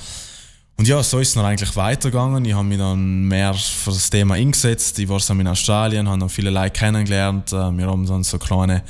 Und 0.78 0.86
ja, 0.86 1.02
so 1.02 1.18
ist 1.18 1.28
es 1.28 1.34
dann 1.34 1.46
eigentlich 1.46 1.74
weitergegangen. 1.74 2.44
Ich 2.44 2.52
habe 2.52 2.64
mich 2.64 2.76
dann 2.76 3.24
mehr 3.24 3.54
für 3.54 3.90
das 3.90 4.10
Thema 4.10 4.34
eingesetzt. 4.34 4.98
Ich 4.98 5.08
war 5.08 5.18
in 5.30 5.48
Australien, 5.48 6.06
habe 6.06 6.18
dann 6.18 6.28
viele 6.28 6.50
Leute 6.50 6.70
kennengelernt. 6.70 7.52
Äh, 7.52 7.70
wir 7.76 7.86
haben 7.86 8.06
dann 8.06 8.22
so 8.22 8.38
kleine 8.38 8.82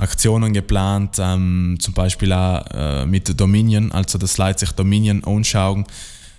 Aktionen 0.00 0.54
geplant, 0.54 1.18
ähm, 1.18 1.76
zum 1.78 1.92
Beispiel 1.92 2.32
auch 2.32 2.64
äh, 2.72 3.04
mit 3.04 3.38
Dominion, 3.38 3.92
also 3.92 4.16
das 4.16 4.38
Leute 4.38 4.60
sich 4.60 4.72
Dominion 4.72 5.22
anschauen. 5.24 5.84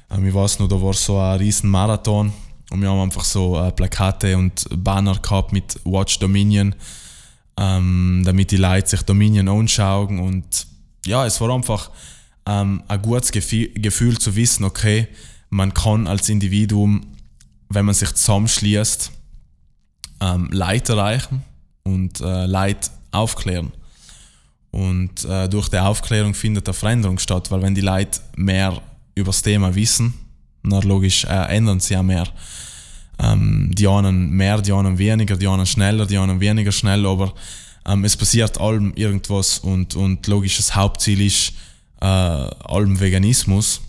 Ähm, 0.10 0.26
ich 0.26 0.34
weiß 0.34 0.58
noch, 0.60 0.68
da 0.68 0.82
war 0.82 0.94
so 0.94 1.20
ein 1.20 1.38
riesen 1.38 1.70
Marathon 1.70 2.34
und 2.72 2.82
wir 2.82 2.90
haben 2.90 3.02
einfach 3.02 3.24
so 3.24 3.62
äh, 3.62 3.72
Plakate 3.72 4.36
und 4.36 4.66
Banner 4.76 5.16
gehabt 5.16 5.54
mit 5.54 5.80
Watch 5.84 6.18
Dominion, 6.18 6.74
ähm, 7.56 8.24
damit 8.26 8.50
die 8.50 8.58
Leute 8.58 8.90
sich 8.90 9.04
Dominion 9.04 9.48
anschauen 9.48 10.20
und 10.20 10.66
ja, 11.06 11.28
es 11.28 11.40
war 11.40 11.54
einfach 11.54 11.92
ähm, 12.48 12.82
ein 12.88 13.02
gutes 13.04 13.32
Gefühl, 13.32 14.18
zu 14.18 14.36
wissen, 14.36 14.64
okay, 14.64 15.08
man 15.52 15.72
kann 15.72 16.08
als 16.08 16.30
Individuum, 16.30 17.06
wenn 17.70 17.86
man 17.86 17.94
sich 17.94 18.12
zusammenschließt, 18.14 19.12
ähm, 20.20 20.50
Leute 20.52 20.94
erreichen 20.94 21.44
und 21.84 22.22
äh, 22.22 22.48
Leute 22.48 22.90
aufklären. 23.12 23.72
Und 24.72 25.26
äh, 25.26 25.50
durch 25.50 25.68
die 25.70 25.78
Aufklärung 25.78 26.34
findet 26.34 26.68
eine 26.68 26.74
Veränderung 26.74 27.20
statt, 27.20 27.52
weil 27.52 27.62
wenn 27.62 27.76
die 27.76 27.82
Leute 27.82 28.22
mehr 28.36 28.82
über 29.16 29.28
das 29.28 29.42
Thema 29.42 29.76
wissen, 29.76 30.14
dann 30.64 30.82
logisch 30.84 31.26
äh, 31.26 31.56
ändern 31.56 31.80
sie 31.80 31.94
ja 31.94 32.04
mehr. 32.04 32.28
Ähm, 33.20 33.72
die 33.74 33.88
einen 33.88 34.30
mehr, 34.32 34.62
die 34.62 34.72
anderen 34.72 34.98
weniger, 34.98 35.36
die 35.36 35.48
einen 35.48 35.66
schneller, 35.66 36.06
die 36.06 36.18
anderen 36.18 36.40
weniger 36.40 36.72
schnell, 36.72 37.06
aber 37.06 37.34
ähm, 37.86 38.06
es 38.06 38.16
passiert 38.16 38.60
allem 38.60 38.94
irgendwas 38.96 39.60
und, 39.60 39.96
und 39.96 40.26
logisch 40.28 40.58
das 40.58 40.76
Hauptziel 40.76 41.22
ist 41.22 41.54
äh, 42.00 42.06
allem 42.06 43.00
Veganismus. 43.00 43.82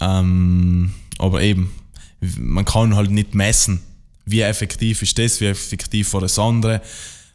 Ähm, 0.00 0.92
aber 1.18 1.40
eben, 1.42 1.72
man 2.20 2.64
kann 2.64 2.94
halt 2.96 3.10
nicht 3.10 3.34
messen, 3.34 3.80
wie 4.26 4.42
effektiv 4.42 5.02
ist 5.02 5.18
das, 5.18 5.40
wie 5.40 5.46
effektiv 5.46 6.12
war 6.12 6.20
das 6.20 6.38
andere 6.38 6.82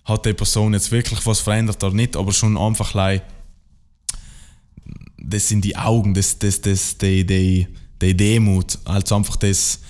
hat 0.07 0.25
die 0.25 0.33
Person 0.33 0.73
jetzt 0.73 0.91
wirklich 0.91 1.25
was 1.25 1.41
verändert 1.41 1.83
oder 1.83 1.93
nicht, 1.93 2.15
aber 2.15 2.31
schon 2.31 2.57
einfach 2.57 2.95
das 5.17 5.47
sind 5.49 5.65
die 5.65 5.75
Augen, 5.75 6.13
das, 6.13 6.39
das, 6.39 6.61
das, 6.61 6.97
die, 6.97 7.25
die, 7.25 7.67
die 8.01 8.15
Demut, 8.15 8.79
also 8.85 9.17
einfach 9.17 9.35
das, 9.35 9.81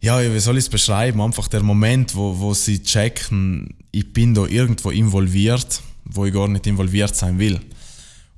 ja, 0.00 0.20
wie 0.20 0.38
soll 0.38 0.58
ich 0.58 0.64
es 0.64 0.68
beschreiben, 0.68 1.20
einfach 1.22 1.48
der 1.48 1.62
Moment, 1.62 2.14
wo, 2.14 2.38
wo 2.38 2.52
sie 2.52 2.82
checken, 2.82 3.74
ich 3.90 4.12
bin 4.12 4.34
da 4.34 4.44
irgendwo 4.44 4.90
involviert, 4.90 5.80
wo 6.04 6.26
ich 6.26 6.34
gar 6.34 6.46
nicht 6.46 6.66
involviert 6.66 7.16
sein 7.16 7.38
will. 7.38 7.58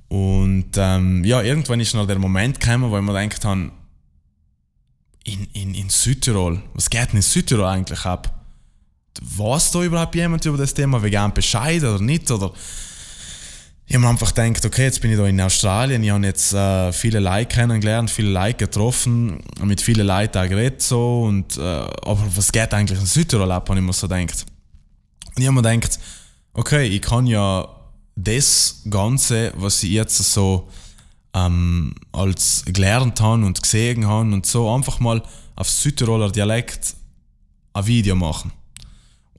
Und 0.07 0.71
ähm, 0.77 1.23
ja, 1.25 1.41
irgendwann 1.41 1.81
ist 1.81 1.93
noch 1.93 2.07
der 2.07 2.19
Moment 2.19 2.59
gekommen, 2.59 2.89
wo 2.89 2.97
ich 2.97 3.03
mir 3.03 3.13
gedacht 3.13 3.43
habe, 3.43 3.71
in, 5.23 5.45
in, 5.53 5.73
in 5.73 5.89
Südtirol, 5.89 6.61
was 6.73 6.89
geht 6.89 7.09
denn 7.09 7.17
in 7.17 7.21
Südtirol 7.21 7.65
eigentlich 7.65 8.05
ab? 8.05 8.40
Weiß 9.21 9.71
da 9.71 9.83
überhaupt 9.83 10.15
jemand 10.15 10.45
über 10.45 10.57
das 10.57 10.73
Thema 10.73 11.01
vegan 11.01 11.33
Bescheid 11.33 11.83
oder 11.83 11.99
nicht? 11.99 12.29
Oder 12.31 12.51
ich 13.91 13.95
habe 13.95 14.05
mir 14.05 14.09
einfach 14.09 14.33
gedacht, 14.33 14.65
okay, 14.65 14.83
jetzt 14.83 15.01
bin 15.01 15.11
ich 15.11 15.17
da 15.17 15.25
in 15.25 15.41
Australien, 15.41 16.01
ich 16.01 16.11
habe 16.11 16.25
jetzt 16.25 16.53
äh, 16.53 16.93
viele 16.93 17.19
Leute 17.19 17.47
kennengelernt, 17.47 18.09
viele 18.09 18.29
Leute 18.29 18.65
getroffen, 18.65 19.43
mit 19.61 19.81
vielen 19.81 20.07
Leuten 20.07 20.37
auch 20.37 20.47
geredet 20.47 20.81
so 20.81 21.23
und 21.23 21.57
äh, 21.57 21.61
aber 21.61 22.23
was 22.33 22.53
geht 22.53 22.73
eigentlich 22.73 22.99
in 22.99 23.05
Südtirol 23.05 23.51
ab, 23.51 23.67
habe 23.67 23.79
ich 23.79 23.85
mir 23.85 23.91
so 23.91 24.07
gedacht. 24.07 24.45
Und 25.35 25.41
ich 25.41 25.45
habe 25.45 25.61
mir 25.61 25.61
gedacht, 25.61 25.99
okay, 26.53 26.87
ich 26.87 27.01
kann 27.01 27.27
ja 27.27 27.67
das 28.15 28.81
Ganze, 28.89 29.51
was 29.57 29.83
ich 29.83 29.91
jetzt 29.91 30.17
so 30.17 30.69
ähm, 31.33 31.93
als 32.13 32.63
gelernt 32.65 33.19
habe 33.19 33.45
und 33.45 33.61
gesehen 33.61 34.07
habe 34.07 34.31
und 34.31 34.45
so, 34.45 34.73
einfach 34.73 35.01
mal 35.01 35.21
auf 35.55 35.69
Südtiroler 35.69 36.31
Dialekt 36.31 36.95
ein 37.73 37.87
Video 37.87 38.15
machen. 38.15 38.51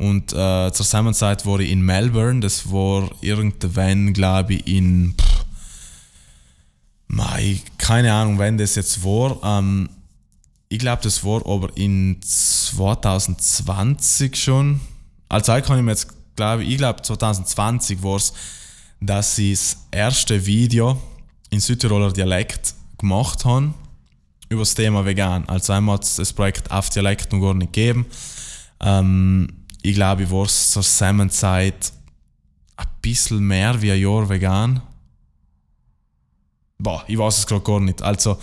Und 0.03 0.33
äh, 0.33 0.73
zur 0.73 0.85
selben 0.85 1.15
Zeit 1.15 1.47
war 1.47 1.61
ich 1.61 1.71
in 1.71 1.83
Melbourne, 1.83 2.41
das 2.41 2.73
war 2.73 3.09
irgendwann, 3.21 4.13
glaube 4.13 4.55
ich, 4.55 4.67
in. 4.67 5.15
Pff, 5.17 5.45
Mai, 7.07 7.61
keine 7.79 8.13
Ahnung, 8.13 8.37
wann 8.39 8.59
das 8.59 8.75
jetzt 8.75 9.05
war. 9.05 9.39
Ähm, 9.45 9.89
ich 10.69 10.81
glaube, 10.81 11.03
das 11.03 11.23
war 11.23 11.47
aber 11.47 11.69
in 11.77 12.21
2020 12.21 14.35
schon. 14.35 14.81
Also, 15.29 15.55
ich 15.55 15.65
kann 15.65 15.79
ich 15.79 15.85
mir 15.85 15.93
jetzt, 15.93 16.09
glaube 16.35 16.65
ich, 16.65 16.79
glaube 16.79 17.03
2020 17.03 18.03
war 18.03 18.17
es, 18.17 18.33
dass 19.01 19.39
ich 19.39 19.53
das 19.53 19.77
erste 19.93 20.45
Video 20.45 21.01
in 21.51 21.61
Südtiroler 21.61 22.13
Dialekt 22.13 22.75
gemacht 22.99 23.45
habe 23.45 23.73
über 24.49 24.63
das 24.63 24.75
Thema 24.75 25.05
vegan. 25.05 25.49
Also 25.49 25.75
einmal 25.75 25.95
hat 25.95 26.03
es 26.05 26.17
das 26.17 26.33
Projekt 26.33 26.73
auf 26.73 26.91
Dialekt 26.91 27.33
noch 27.33 27.41
gar 27.41 27.55
nicht 27.55 27.73
gegeben. 27.73 28.05
Ähm, 28.81 29.62
ich 29.83 29.95
glaube, 29.95 30.23
ich 30.23 30.31
war 30.31 30.47
zur 30.47 30.83
selben 30.83 31.29
Zeit 31.31 31.93
ein 32.77 32.87
bisschen 33.03 33.41
mehr 33.41 33.81
wie 33.83 33.93
ein 33.93 34.01
Jahr 34.01 34.29
vegan. 34.29 34.81
Boah, 36.79 37.05
ich 37.07 37.19
weiß 37.19 37.39
es 37.39 37.47
gerade 37.47 37.63
gar 37.63 37.81
nicht. 37.81 38.01
Also, 38.03 38.39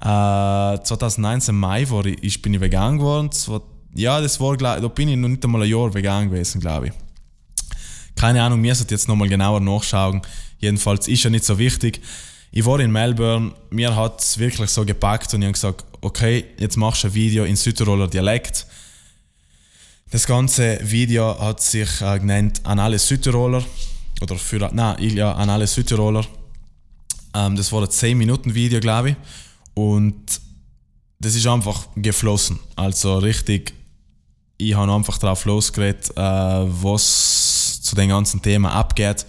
äh, 0.00 0.82
2019 0.82 1.54
Mai 1.54 1.88
war 1.90 2.04
ich, 2.06 2.22
ich, 2.22 2.42
bin 2.42 2.54
ich 2.54 2.60
vegan 2.60 2.98
geworden. 2.98 3.30
Ja, 3.94 4.20
das 4.20 4.40
war, 4.40 4.56
glaub, 4.56 4.80
da 4.80 4.88
bin 4.88 5.08
ich 5.08 5.16
noch 5.16 5.28
nicht 5.28 5.44
einmal 5.44 5.62
ein 5.62 5.70
Jahr 5.70 5.94
vegan 5.94 6.28
gewesen, 6.28 6.60
glaube 6.60 6.88
ich. 6.88 6.92
Keine 8.16 8.42
Ahnung, 8.42 8.60
mir 8.60 8.74
sollte 8.74 8.94
jetzt 8.94 9.08
nochmal 9.08 9.28
genauer 9.28 9.60
nachschauen. 9.60 10.22
Jedenfalls 10.58 11.08
ist 11.08 11.22
ja 11.22 11.30
nicht 11.30 11.44
so 11.44 11.58
wichtig. 11.58 12.00
Ich 12.50 12.64
war 12.64 12.78
in 12.80 12.92
Melbourne, 12.92 13.52
mir 13.70 13.94
hat 13.94 14.20
es 14.20 14.38
wirklich 14.38 14.70
so 14.70 14.84
gepackt 14.84 15.34
und 15.34 15.42
ich 15.42 15.46
habe 15.46 15.52
gesagt, 15.52 15.84
okay, 16.00 16.44
jetzt 16.58 16.76
machst 16.76 17.02
du 17.02 17.08
ein 17.08 17.14
Video 17.14 17.44
in 17.44 17.56
Südtiroler 17.56 18.08
Dialekt 18.08 18.66
das 20.14 20.28
ganze 20.28 20.78
Video 20.80 21.36
hat 21.40 21.60
sich 21.60 22.00
äh, 22.00 22.20
genannt 22.20 22.60
An 22.62 22.78
alle 22.78 23.00
Südtiroler. 23.00 23.64
Oder 24.22 24.36
für, 24.36 24.70
nein, 24.72 24.96
ja, 25.00 25.32
an 25.32 25.50
alle 25.50 25.66
Südtiroler. 25.66 26.24
Ähm, 27.34 27.56
das 27.56 27.72
war 27.72 27.82
ein 27.82 27.90
10 27.90 28.16
Minuten 28.16 28.54
Video, 28.54 28.78
glaube 28.78 29.10
ich. 29.10 29.16
Und 29.74 30.40
das 31.18 31.34
ist 31.34 31.48
einfach 31.48 31.88
geflossen. 31.96 32.60
Also 32.76 33.18
richtig, 33.18 33.74
ich 34.56 34.76
habe 34.76 34.92
einfach 34.92 35.18
drauf 35.18 35.46
losgeredet, 35.46 36.10
äh, 36.10 36.20
was 36.20 37.82
zu 37.82 37.96
dem 37.96 38.10
ganzen 38.10 38.40
Thema 38.40 38.70
abgeht. 38.70 39.26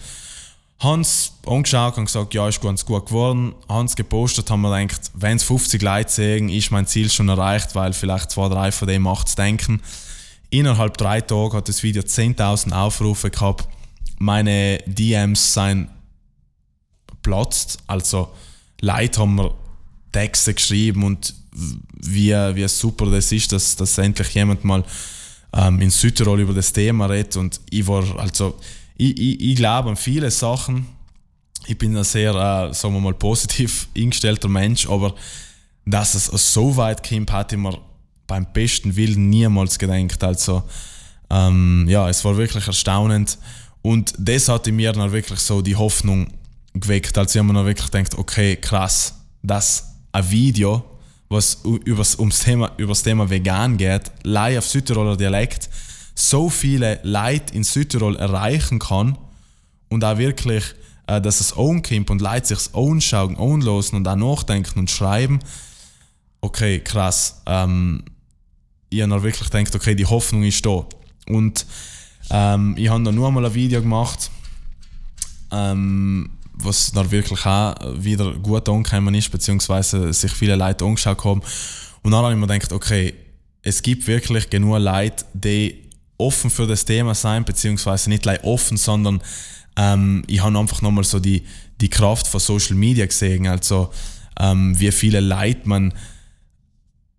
Hans 0.77 1.31
angeschaut 1.47 1.97
und 1.97 2.05
gesagt, 2.05 2.35
ja, 2.35 2.47
ist 2.47 2.61
ganz 2.61 2.85
gut 2.85 3.07
geworden. 3.07 3.55
Hans 3.67 3.95
gepostet, 3.95 4.51
haben 4.51 4.61
wir 4.61 4.79
gedacht, 4.79 5.09
wenn 5.15 5.37
es 5.37 5.43
50 5.45 5.81
Leute 5.81 6.11
sehen, 6.11 6.47
ist 6.47 6.69
mein 6.69 6.85
Ziel 6.85 7.09
schon 7.09 7.27
erreicht, 7.27 7.73
weil 7.73 7.93
vielleicht 7.93 8.29
zwei, 8.29 8.49
drei 8.49 8.71
von 8.71 8.87
denen 8.87 9.03
macht 9.03 9.29
es 9.29 9.35
denken. 9.35 9.81
Innerhalb 10.55 10.97
drei 10.97 11.19
Tagen 11.19 11.51
hat 11.51 11.67
das 11.67 11.83
Video 11.83 12.01
10.000 12.01 12.71
Aufrufe 12.71 13.29
gehabt. 13.29 13.67
Meine 14.19 14.77
DMs 14.85 15.53
sind 15.53 15.89
platzt. 17.21 17.79
Also 17.87 18.31
Leute 18.79 19.19
haben 19.19 19.35
mir 19.35 19.53
Texte 20.13 20.53
geschrieben 20.53 21.03
und 21.03 21.33
wie, 21.51 22.31
wie 22.31 22.67
super 22.69 23.07
das 23.07 23.33
ist, 23.33 23.51
dass, 23.51 23.75
dass 23.75 23.97
endlich 23.97 24.29
jemand 24.29 24.63
mal 24.63 24.85
ähm, 25.51 25.81
in 25.81 25.89
Südtirol 25.89 26.39
über 26.39 26.53
das 26.53 26.71
Thema 26.71 27.07
redet. 27.07 27.35
Und 27.35 27.59
ich 27.69 27.85
war, 27.85 28.17
also, 28.17 28.57
ich, 28.95 29.19
ich, 29.19 29.41
ich 29.41 29.55
glaube 29.57 29.89
an 29.89 29.97
viele 29.97 30.31
Sachen. 30.31 30.87
Ich 31.67 31.77
bin 31.77 31.97
ein 31.97 32.05
sehr, 32.05 32.29
äh, 32.33 32.73
sagen 32.73 32.93
wir 32.93 33.01
mal, 33.01 33.13
positiv 33.13 33.89
eingestellter 33.97 34.47
Mensch, 34.47 34.87
aber 34.87 35.15
dass 35.85 36.15
es 36.15 36.53
so 36.53 36.77
weit 36.77 37.05
kommt, 37.05 37.33
hatte 37.33 37.57
ich 37.57 37.61
mir 37.61 37.77
beim 38.27 38.45
besten 38.51 38.95
Willen 38.95 39.29
niemals 39.29 39.79
gedacht. 39.79 40.23
Also, 40.23 40.63
ähm, 41.29 41.85
ja, 41.87 42.09
es 42.09 42.23
war 42.25 42.37
wirklich 42.37 42.67
erstaunend. 42.67 43.37
Und 43.81 44.13
das 44.17 44.49
hat 44.49 44.67
in 44.67 44.75
mir 44.75 44.91
dann 44.93 45.11
wirklich 45.11 45.39
so 45.39 45.61
die 45.61 45.75
Hoffnung 45.75 46.27
geweckt. 46.73 47.17
Also, 47.17 47.35
ich 47.35 47.37
habe 47.39 47.47
mir 47.47 47.59
dann 47.59 47.65
wirklich 47.65 47.91
gedacht, 47.91 48.17
okay, 48.17 48.55
krass, 48.55 49.15
dass 49.43 49.95
ein 50.11 50.29
Video, 50.29 50.83
was 51.29 51.59
übers, 51.63 52.17
ums 52.17 52.39
Thema, 52.39 52.71
übers 52.77 53.03
Thema 53.03 53.29
vegan 53.29 53.77
geht, 53.77 54.11
live 54.23 54.59
auf 54.59 54.67
Südtiroler 54.67 55.17
Dialekt, 55.17 55.69
so 56.15 56.49
viele 56.49 56.99
Leute 57.03 57.53
in 57.53 57.63
Südtirol 57.63 58.15
erreichen 58.15 58.79
kann 58.79 59.17
und 59.89 60.03
auch 60.03 60.17
wirklich, 60.17 60.63
äh, 61.07 61.19
dass 61.19 61.41
es 61.41 61.53
kommt 61.53 62.09
und 62.09 62.21
Leute 62.21 62.55
sich 62.55 62.73
anschauen, 62.73 63.37
anlosen 63.37 63.97
und 63.97 64.07
auch 64.07 64.15
nachdenken 64.15 64.79
und 64.79 64.89
schreiben. 64.89 65.39
Okay, 66.41 66.79
krass. 66.79 67.41
Ähm, 67.45 68.03
ich 68.95 69.01
habe 69.01 69.11
dann 69.11 69.23
wirklich 69.23 69.49
gedacht, 69.49 69.75
okay, 69.75 69.95
die 69.95 70.05
Hoffnung 70.05 70.43
ist 70.43 70.65
da. 70.65 70.85
Und 71.27 71.65
ähm, 72.29 72.75
ich 72.77 72.89
habe 72.89 73.03
dann 73.03 73.15
nur 73.15 73.27
einmal 73.27 73.45
ein 73.45 73.53
Video 73.53 73.81
gemacht, 73.81 74.31
ähm, 75.51 76.29
was 76.53 76.91
dann 76.91 77.11
wirklich 77.11 77.45
auch 77.45 77.75
wieder 77.97 78.33
gut 78.33 78.67
angekommen 78.69 79.13
ist, 79.15 79.31
beziehungsweise 79.31 80.13
sich 80.13 80.31
viele 80.31 80.55
Leute 80.55 80.85
angeschaut 80.85 81.23
haben. 81.23 81.41
Und 82.01 82.11
dann 82.11 82.23
habe 82.23 82.33
ich 82.33 82.39
mir 82.39 82.47
gedacht, 82.47 82.71
okay, 82.71 83.13
es 83.61 83.81
gibt 83.81 84.07
wirklich 84.07 84.49
genug 84.49 84.79
Leute, 84.79 85.25
die 85.33 85.89
offen 86.17 86.49
für 86.49 86.67
das 86.67 86.85
Thema 86.85 87.13
sein, 87.15 87.43
beziehungsweise 87.43 88.09
nicht 88.09 88.23
gleich 88.23 88.43
offen, 88.43 88.77
sondern 88.77 89.21
ähm, 89.75 90.23
ich 90.27 90.41
habe 90.41 90.57
einfach 90.57 90.81
nochmal 90.81 91.03
so 91.03 91.19
die, 91.19 91.43
die 91.81 91.89
Kraft 91.89 92.27
von 92.27 92.39
Social 92.39 92.75
Media 92.75 93.05
gesehen, 93.05 93.47
also 93.47 93.91
ähm, 94.39 94.79
wie 94.79 94.91
viele 94.91 95.19
Leute 95.19 95.67
man 95.67 95.93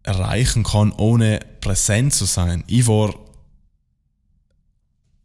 erreichen 0.03 0.63
kann, 0.63 0.93
ohne 0.93 1.41
präsent 1.67 2.15
zu 2.15 2.25
sein. 2.27 2.63
Ich 2.69 2.87
war 2.87 3.13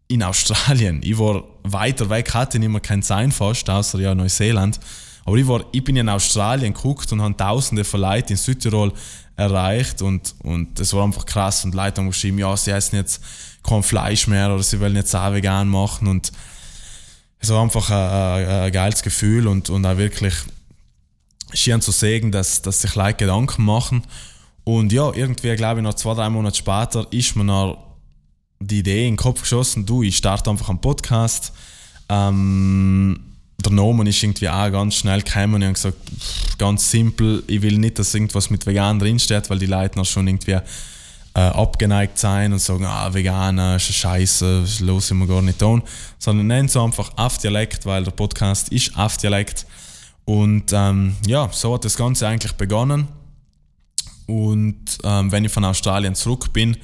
in 0.07 0.23
Australien, 0.23 1.01
ich 1.03 1.17
war 1.17 1.43
weiter 1.63 2.09
weg, 2.09 2.33
hatte 2.33 2.57
nicht 2.57 2.69
mehr 2.69 2.81
kein 2.81 3.03
Sein 3.03 3.31
fast, 3.31 3.69
außer 3.69 3.99
ja 3.99 4.15
Neuseeland. 4.15 4.79
Aber 5.23 5.37
ich, 5.37 5.47
war, 5.47 5.63
ich 5.71 5.83
bin 5.83 5.95
in 5.95 6.09
Australien 6.09 6.73
geguckt 6.73 7.11
und 7.11 7.21
habe 7.21 7.37
tausende 7.37 7.83
von 7.83 8.01
Leuten 8.01 8.31
in 8.31 8.37
Südtirol 8.37 8.91
erreicht 9.35 10.01
und, 10.01 10.33
und 10.41 10.93
war 10.93 11.03
einfach 11.03 11.27
krass. 11.27 11.63
Und 11.63 11.75
Leute 11.75 12.01
haben 12.01 12.07
geschrieben, 12.07 12.39
ja, 12.39 12.57
sie 12.57 12.71
essen 12.71 12.95
jetzt 12.95 13.21
kein 13.61 13.83
Fleisch 13.83 14.25
mehr 14.25 14.51
oder 14.51 14.63
sie 14.63 14.79
wollen 14.79 14.95
jetzt 14.95 15.15
auch 15.15 15.31
vegan 15.31 15.67
machen 15.67 16.07
und 16.07 16.31
es 17.37 17.49
war 17.49 17.61
einfach 17.61 17.89
ein, 17.91 18.45
ein, 18.45 18.63
ein 18.63 18.71
geiles 18.71 19.03
Gefühl 19.03 19.47
und, 19.47 19.69
und 19.69 19.85
auch 19.85 19.97
wirklich 19.97 20.33
schön 21.53 21.81
zu 21.81 21.91
sehen, 21.91 22.31
dass, 22.31 22.63
dass 22.63 22.81
sich 22.81 22.95
Leute 22.95 23.17
Gedanken 23.17 23.63
machen. 23.63 24.03
Und 24.63 24.91
ja, 24.91 25.11
irgendwie, 25.13 25.55
glaube 25.55 25.79
ich, 25.79 25.83
noch 25.83 25.95
zwei, 25.95 26.13
drei 26.13 26.29
Monate 26.29 26.57
später 26.57 27.07
ist 27.11 27.35
mir 27.35 27.43
noch 27.43 27.91
die 28.59 28.79
Idee 28.79 29.07
in 29.07 29.13
den 29.13 29.17
Kopf 29.17 29.41
geschossen, 29.41 29.85
du, 29.85 30.03
ich 30.03 30.17
starte 30.17 30.49
einfach 30.49 30.69
einen 30.69 30.79
Podcast. 30.79 31.51
Ähm, 32.09 33.19
der 33.63 33.71
Nomen 33.71 34.07
ist 34.07 34.21
irgendwie 34.21 34.49
auch 34.49 34.71
ganz 34.71 34.95
schnell 34.95 35.21
gekommen 35.21 35.55
und 35.55 35.61
ich 35.61 35.67
habe 35.67 35.73
gesagt, 35.73 35.97
ganz 36.57 36.89
simpel, 36.89 37.43
ich 37.47 37.61
will 37.61 37.77
nicht, 37.77 37.99
dass 37.99 38.13
irgendwas 38.13 38.49
mit 38.49 38.65
vegan 38.65 38.99
drinsteht, 38.99 39.49
weil 39.49 39.59
die 39.59 39.67
Leute 39.67 39.97
noch 39.97 40.05
schon 40.05 40.27
irgendwie 40.27 40.57
äh, 41.33 41.39
abgeneigt 41.39 42.17
sein 42.17 42.51
und 42.53 42.59
sagen, 42.59 42.85
ah, 42.85 43.13
vegan 43.13 43.57
ist 43.75 43.93
scheiße, 43.93 44.61
das 44.61 44.79
los 44.79 45.11
wir 45.11 45.27
gar 45.27 45.41
nicht 45.41 45.59
tun. 45.59 45.83
Sondern 46.19 46.47
nennen 46.47 46.67
so 46.67 46.83
einfach 46.83 47.11
auf 47.15 47.37
Dialekt, 47.37 47.85
weil 47.85 48.03
der 48.03 48.11
Podcast 48.11 48.69
ist 48.69 48.97
auf 48.97 49.17
Dialekt. 49.17 49.65
Und 50.25 50.71
ähm, 50.73 51.15
ja, 51.25 51.49
so 51.51 51.73
hat 51.73 51.85
das 51.85 51.95
Ganze 51.95 52.27
eigentlich 52.27 52.53
begonnen. 52.53 53.07
Und 54.31 54.97
ähm, 55.03 55.31
wenn 55.33 55.43
ich 55.43 55.51
von 55.51 55.65
Australien 55.65 56.15
zurück 56.15 56.53
bin, 56.53 56.77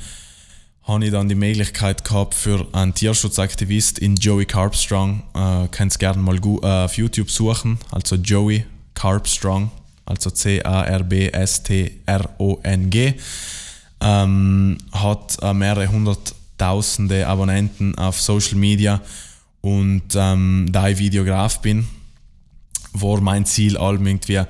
habe 0.84 1.06
ich 1.06 1.12
dann 1.12 1.30
die 1.30 1.36
Möglichkeit 1.36 2.04
gehabt 2.04 2.36
für 2.36 2.68
einen 2.74 2.94
Tierschutzaktivist 2.94 4.00
in 4.00 4.18
Joey 4.18 4.46
Carbstrong, 4.46 5.24
äh, 5.34 5.70
könnt 5.70 5.96
ihr 5.96 5.98
gerne 5.98 6.22
mal 6.22 6.36
äh, 6.36 6.84
auf 6.84 6.98
YouTube 6.98 7.32
suchen, 7.32 7.80
also 7.90 8.18
Joey 8.18 8.66
Carbstrong, 8.96 9.72
also 10.06 10.30
C-A-R-B-S-T-R-O-N-G, 10.30 13.14
ähm, 14.02 14.78
hat 14.92 15.38
äh, 15.42 15.54
mehrere 15.54 15.90
hunderttausende 15.90 17.28
Abonnenten 17.28 17.98
auf 17.98 18.22
Social 18.22 18.58
Media. 18.58 19.00
Und 19.62 20.04
ähm, 20.16 20.68
da 20.70 20.90
ich 20.90 20.98
Videograf 20.98 21.62
bin, 21.62 21.88
war 22.92 23.22
mein 23.22 23.46
Ziel 23.46 23.78
allem 23.78 24.06
irgendwie 24.06 24.42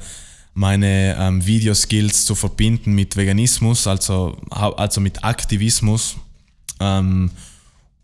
meine 0.58 1.16
ähm, 1.20 1.45
Videoskills 1.45 2.26
zu 2.26 2.34
verbinden 2.34 2.93
mit 2.93 3.16
Veganismus, 3.16 3.86
also, 3.86 4.36
also 4.49 4.99
mit 4.99 5.24
Aktivismus 5.24 6.18
ähm, 6.80 7.30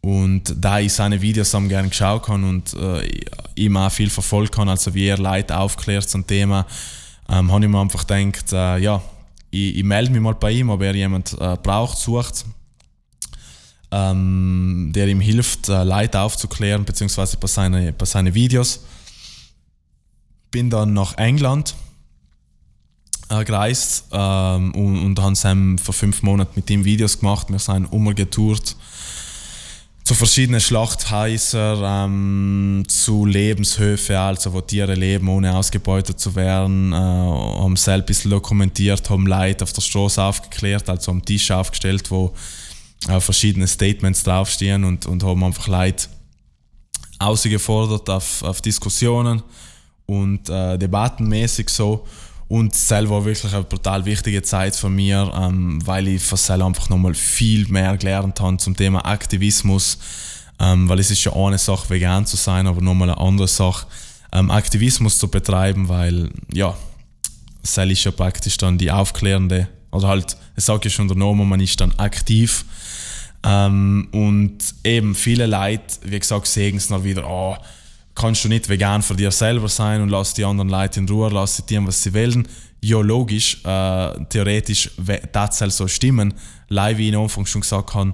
und 0.01 0.53
da 0.59 0.79
ich 0.79 0.93
seine 0.93 1.19
Videos 1.19 1.55
am 1.55 1.67
gerne 1.67 1.89
geschaut 1.89 2.27
kann 2.27 2.43
und 2.43 2.75
äh, 2.75 3.09
immer 3.55 3.89
viel 3.89 4.11
verfolgt 4.11 4.53
kann, 4.53 4.69
also 4.69 4.93
wie 4.93 5.07
er 5.07 5.17
Leute 5.17 5.57
aufklärt 5.57 6.07
zum 6.07 6.27
Thema, 6.27 6.67
ähm, 7.27 7.51
habe 7.51 7.65
ich 7.65 7.71
mir 7.71 7.81
einfach 7.81 8.05
gedacht, 8.05 8.53
äh, 8.53 8.77
ja, 8.77 9.01
ich, 9.49 9.77
ich 9.77 9.83
melde 9.83 10.11
mich 10.11 10.21
mal 10.21 10.35
bei 10.35 10.51
ihm, 10.51 10.69
ob 10.69 10.83
er 10.83 10.93
jemand 10.93 11.33
äh, 11.33 11.57
braucht, 11.57 11.97
sucht, 11.97 12.45
ähm, 13.89 14.91
der 14.93 15.07
ihm 15.07 15.21
hilft, 15.21 15.69
äh, 15.69 15.83
Leute 15.83 16.19
aufzuklären, 16.19 16.85
beziehungsweise 16.85 17.35
bei 17.37 17.47
seinen 17.47 17.95
bei 17.97 18.05
seine 18.05 18.35
Videos. 18.35 18.85
Bin 20.51 20.69
dann 20.69 20.93
nach 20.93 21.17
England 21.17 21.73
äh, 23.33 23.43
gereist 23.43 24.05
ähm, 24.11 24.73
und, 24.75 25.17
und 25.17 25.19
haben 25.21 25.77
vor 25.77 25.93
fünf 25.93 26.21
Monaten 26.21 26.51
mit 26.55 26.69
ihm 26.69 26.85
Videos 26.85 27.19
gemacht. 27.19 27.47
Wir 27.49 27.59
sind 27.59 27.85
umgetourt 27.85 28.75
zu 30.03 30.15
verschiedenen 30.15 30.59
Schlachthäusern, 30.59 32.11
ähm, 32.11 32.83
zu 32.87 33.25
Lebenshöfen, 33.25 34.15
also 34.17 34.51
wo 34.51 34.59
Tiere 34.59 34.95
leben, 34.95 35.29
ohne 35.29 35.55
ausgebeutet 35.55 36.19
zu 36.19 36.35
werden, 36.35 36.91
äh, 36.91 36.95
haben 36.95 37.75
selbst 37.77 38.03
ein 38.03 38.05
bisschen 38.05 38.31
dokumentiert, 38.31 39.09
haben 39.09 39.25
Leute 39.25 39.63
auf 39.63 39.71
der 39.71 39.81
Straße 39.81 40.21
aufgeklärt, 40.21 40.89
also 40.89 41.11
am 41.11 41.23
Tisch 41.23 41.49
aufgestellt, 41.51 42.11
wo 42.11 42.33
äh, 43.07 43.19
verschiedene 43.21 43.65
Statements 43.65 44.23
draufstehen 44.23 44.83
und, 44.83 45.05
und 45.05 45.23
haben 45.23 45.43
einfach 45.43 45.67
Leute 45.67 46.07
ausgefordert 47.19 48.09
auf, 48.09 48.43
auf 48.43 48.61
Diskussionen 48.61 49.41
und 50.05 50.49
äh, 50.49 50.77
debattenmäßig 50.77 51.69
so. 51.69 52.05
Und 52.53 52.75
selber 52.75 53.15
war 53.15 53.25
wirklich 53.25 53.51
eine 53.51 53.63
brutal 53.63 54.05
wichtige 54.05 54.43
Zeit 54.43 54.75
für 54.75 54.87
mich, 54.87 55.09
ähm, 55.09 55.79
weil 55.87 56.07
ich 56.07 56.21
von 56.21 56.37
selber 56.37 56.67
einfach 56.67 56.87
nochmal 56.87 57.15
viel 57.15 57.67
mehr 57.67 57.97
gelernt 57.97 58.39
habe 58.39 58.57
zum 58.57 58.77
Thema 58.77 59.03
Aktivismus. 59.07 59.97
Ähm, 60.59 60.87
weil 60.87 60.99
es 60.99 61.09
ist 61.09 61.23
ja 61.23 61.33
eine 61.33 61.57
Sache, 61.57 61.89
vegan 61.89 62.27
zu 62.27 62.37
sein, 62.37 62.67
aber 62.67 62.79
nochmal 62.79 63.09
eine 63.09 63.19
andere 63.19 63.47
Sache, 63.47 63.87
ähm, 64.31 64.51
Aktivismus 64.51 65.17
zu 65.17 65.29
betreiben, 65.29 65.89
weil 65.89 66.29
ja, 66.53 66.77
Cell 67.63 67.89
ist 67.89 68.03
ja 68.03 68.11
praktisch 68.11 68.57
dann 68.57 68.77
die 68.77 68.91
aufklärende, 68.91 69.67
oder 69.91 70.09
halt, 70.09 70.37
es 70.55 70.67
sagt 70.67 70.85
ja 70.85 70.91
schon 70.91 71.07
der 71.07 71.17
Name, 71.17 71.45
man 71.45 71.59
ist 71.59 71.81
dann 71.81 71.97
aktiv. 71.97 72.65
Ähm, 73.43 74.09
und 74.11 74.59
eben 74.83 75.15
viele 75.15 75.47
Leute, 75.47 75.95
wie 76.03 76.19
gesagt, 76.19 76.45
sehen 76.45 76.77
es 76.77 76.87
dann 76.89 77.03
wieder, 77.03 77.27
oh, 77.27 77.57
kannst 78.15 78.43
du 78.43 78.49
nicht 78.49 78.69
vegan 78.69 79.01
für 79.01 79.15
dir 79.15 79.31
selber 79.31 79.69
sein 79.69 80.01
und 80.01 80.09
lass 80.09 80.33
die 80.33 80.45
anderen 80.45 80.69
Leute 80.69 80.99
in 80.99 81.09
Ruhe, 81.09 81.29
lass 81.29 81.57
sie 81.57 81.63
tun, 81.63 81.87
was 81.87 82.03
sie 82.03 82.13
wollen. 82.13 82.47
Ja, 82.81 82.99
logisch, 82.99 83.63
äh, 83.63 84.25
theoretisch 84.25 84.91
das 85.31 85.57
soll 85.57 85.71
so 85.71 85.87
stimmen. 85.87 86.33
Leider, 86.67 86.97
wie 86.97 87.09
ich 87.09 87.15
am 87.15 87.23
Anfang 87.23 87.45
schon 87.45 87.61
gesagt 87.61 87.93
habe, 87.93 88.11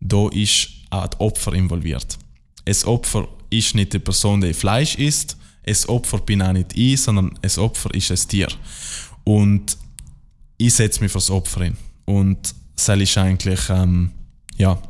da 0.00 0.28
ist 0.28 0.68
auch 0.90 1.06
das 1.06 1.20
Opfer 1.20 1.52
involviert. 1.54 2.18
Das 2.64 2.84
Opfer 2.86 3.26
ist 3.50 3.74
nicht 3.74 3.92
die 3.92 3.98
Person, 3.98 4.40
die 4.40 4.54
Fleisch 4.54 4.94
isst, 4.94 5.36
das 5.64 5.88
Opfer 5.88 6.18
bin 6.18 6.42
auch 6.42 6.52
nicht 6.52 6.76
ich, 6.76 7.02
sondern 7.02 7.38
das 7.42 7.58
Opfer 7.58 7.92
ist 7.94 8.10
ein 8.10 8.28
Tier. 8.28 8.48
Und 9.24 9.76
ich 10.56 10.74
setze 10.74 11.00
mich 11.00 11.12
fürs 11.12 11.30
Opfer 11.30 11.64
hin. 11.64 11.76
Und 12.04 12.54
das 12.76 12.88
ist 12.88 13.18
eigentlich 13.18 13.60
ähm, 13.68 14.10
ja, 14.56 14.80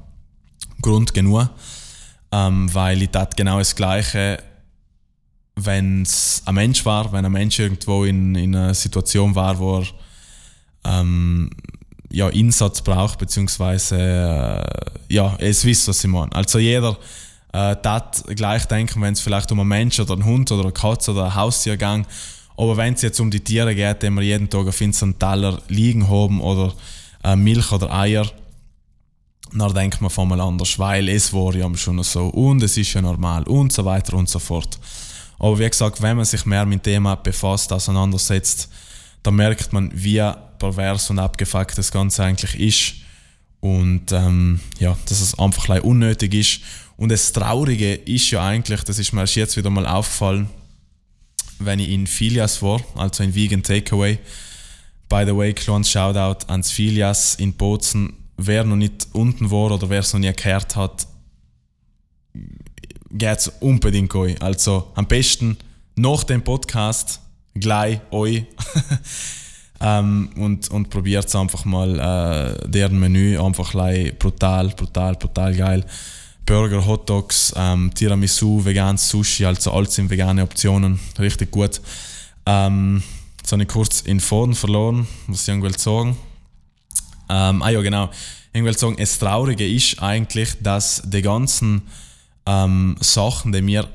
Grund 0.80 1.14
genug, 1.14 1.48
ähm, 2.30 2.72
weil 2.74 3.02
ich 3.02 3.10
das 3.10 3.30
genau 3.36 3.58
das 3.58 3.76
Gleiche 3.76 4.42
wenn 5.56 6.02
es 6.02 6.42
ein 6.44 6.54
Mensch 6.54 6.84
war, 6.84 7.12
wenn 7.12 7.24
ein 7.24 7.32
Mensch 7.32 7.58
irgendwo 7.58 8.04
in, 8.04 8.34
in 8.34 8.54
einer 8.54 8.74
Situation 8.74 9.34
war, 9.34 9.58
wo 9.58 9.80
er 9.80 9.86
ähm, 10.84 11.50
ja, 12.10 12.28
Einsatz 12.28 12.82
braucht, 12.82 13.18
beziehungsweise 13.18 13.96
äh, 13.96 15.14
ja, 15.14 15.36
es 15.38 15.64
wisst, 15.64 15.88
was 15.88 16.04
ich 16.04 16.10
meine. 16.10 16.32
Also 16.32 16.58
jeder 16.58 16.96
äh, 17.52 17.76
das 17.82 18.24
gleich 18.34 18.64
denken, 18.66 19.00
wenn 19.02 19.12
es 19.12 19.20
vielleicht 19.20 19.52
um 19.52 19.60
einen 19.60 19.68
Mensch 19.68 20.00
oder 20.00 20.14
einen 20.14 20.24
Hund 20.24 20.50
oder 20.50 20.62
eine 20.62 20.72
Katze 20.72 21.12
oder 21.12 21.26
ein 21.26 21.34
Haustier 21.34 21.76
geht. 21.76 22.06
Aber 22.56 22.76
wenn 22.76 22.94
es 22.94 23.02
jetzt 23.02 23.20
um 23.20 23.30
die 23.30 23.40
Tiere 23.40 23.74
geht, 23.74 24.02
die 24.02 24.10
wir 24.10 24.22
jeden 24.22 24.48
Tag 24.48 24.66
auf 24.66 24.80
unseren 24.80 25.18
Teller 25.18 25.60
liegen 25.68 26.08
haben 26.08 26.40
oder 26.40 26.72
äh, 27.24 27.36
Milch 27.36 27.72
oder 27.72 27.92
Eier, 27.92 28.26
dann 29.54 29.74
denkt 29.74 30.00
man 30.00 30.10
von 30.10 30.28
mal 30.28 30.40
anders, 30.40 30.78
weil 30.78 31.08
es 31.08 31.32
war 31.32 31.54
ja 31.54 31.74
schon 31.76 32.02
so 32.02 32.26
und 32.28 32.62
es 32.62 32.76
ist 32.76 32.92
ja 32.94 33.02
normal 33.02 33.42
und 33.44 33.72
so 33.72 33.84
weiter 33.84 34.14
und 34.14 34.28
so 34.28 34.38
fort. 34.38 34.78
Aber 35.38 35.58
wie 35.58 35.68
gesagt, 35.68 36.00
wenn 36.02 36.16
man 36.16 36.24
sich 36.24 36.46
mehr 36.46 36.64
mit 36.64 36.80
dem 36.80 36.92
Thema 36.92 37.16
befasst, 37.16 37.72
auseinandersetzt, 37.72 38.68
dann 39.22 39.34
merkt 39.34 39.72
man, 39.72 39.90
wie 39.94 40.22
pervers 40.58 41.10
und 41.10 41.18
abgefuckt 41.18 41.76
das 41.76 41.90
Ganze 41.90 42.24
eigentlich 42.24 42.58
ist. 42.58 42.94
Und 43.60 44.10
ähm, 44.12 44.60
ja, 44.78 44.96
dass 45.06 45.20
es 45.20 45.38
einfach 45.38 45.68
ein 45.68 45.82
unnötig 45.82 46.34
ist. 46.34 46.60
Und 46.96 47.10
das 47.10 47.32
Traurige 47.32 47.94
ist 47.94 48.30
ja 48.30 48.44
eigentlich, 48.44 48.82
das 48.84 48.98
ist 48.98 49.12
mir 49.12 49.22
erst 49.22 49.36
jetzt 49.36 49.56
wieder 49.56 49.70
mal 49.70 49.86
aufgefallen, 49.86 50.48
wenn 51.58 51.78
ich 51.78 51.90
in 51.90 52.06
Filias 52.06 52.62
war, 52.62 52.80
also 52.96 53.22
in 53.22 53.34
Vegan 53.34 53.62
Takeaway. 53.62 54.18
By 55.08 55.24
the 55.26 55.36
way, 55.36 55.52
kleines 55.52 55.90
Shoutout 55.90 56.46
ans 56.48 56.70
Filias 56.70 57.34
in 57.36 57.54
Bozen. 57.54 58.14
Wer 58.36 58.64
noch 58.64 58.76
nicht 58.76 59.08
unten 59.12 59.50
war 59.50 59.70
oder 59.70 59.88
wer 59.90 60.00
es 60.00 60.12
noch 60.12 60.20
nie 60.20 60.32
gehört 60.32 60.74
hat, 60.74 61.06
geht's 63.12 63.48
unbedingt 63.60 64.14
euch. 64.14 64.40
Also 64.42 64.90
am 64.94 65.06
besten 65.06 65.56
nach 65.96 66.24
dem 66.24 66.42
Podcast 66.42 67.20
gleich 67.54 68.00
euch 68.10 68.44
ähm, 69.80 70.30
und, 70.36 70.70
und 70.70 70.90
probiert 70.90 71.34
einfach 71.34 71.64
mal 71.64 71.98
äh, 71.98 72.68
deren 72.68 72.98
Menü 72.98 73.38
einfach 73.38 73.72
brutal, 74.18 74.68
brutal, 74.68 75.14
brutal 75.14 75.54
geil. 75.54 75.84
Burger, 76.44 76.84
Hotdogs, 76.84 77.54
ähm, 77.56 77.92
Tiramisu, 77.94 78.64
veganes 78.64 79.08
Sushi, 79.08 79.44
also 79.44 79.72
alles 79.72 79.94
sind 79.94 80.10
vegane 80.10 80.42
Optionen, 80.42 80.98
richtig 81.18 81.52
gut. 81.52 81.80
Ähm, 82.46 83.02
jetzt 83.38 83.52
habe 83.52 83.62
ich 83.62 83.68
kurz 83.68 84.00
in 84.00 84.18
Faden 84.18 84.54
verloren, 84.54 85.06
was 85.28 85.42
ich 85.42 85.48
irgendwie 85.48 85.78
sagen 85.78 86.16
ähm, 87.28 87.62
Ah 87.62 87.70
ja, 87.70 87.80
genau. 87.80 88.10
Ich 88.52 88.62
will 88.62 88.76
sagen, 88.76 88.96
das 88.98 89.18
Traurige 89.18 89.66
ist 89.66 90.02
eigentlich, 90.02 90.56
dass 90.60 91.02
die 91.04 91.22
ganzen 91.22 91.82
ähm, 92.46 92.96
Sachen, 93.00 93.52
die 93.52 93.66
wir 93.66 93.88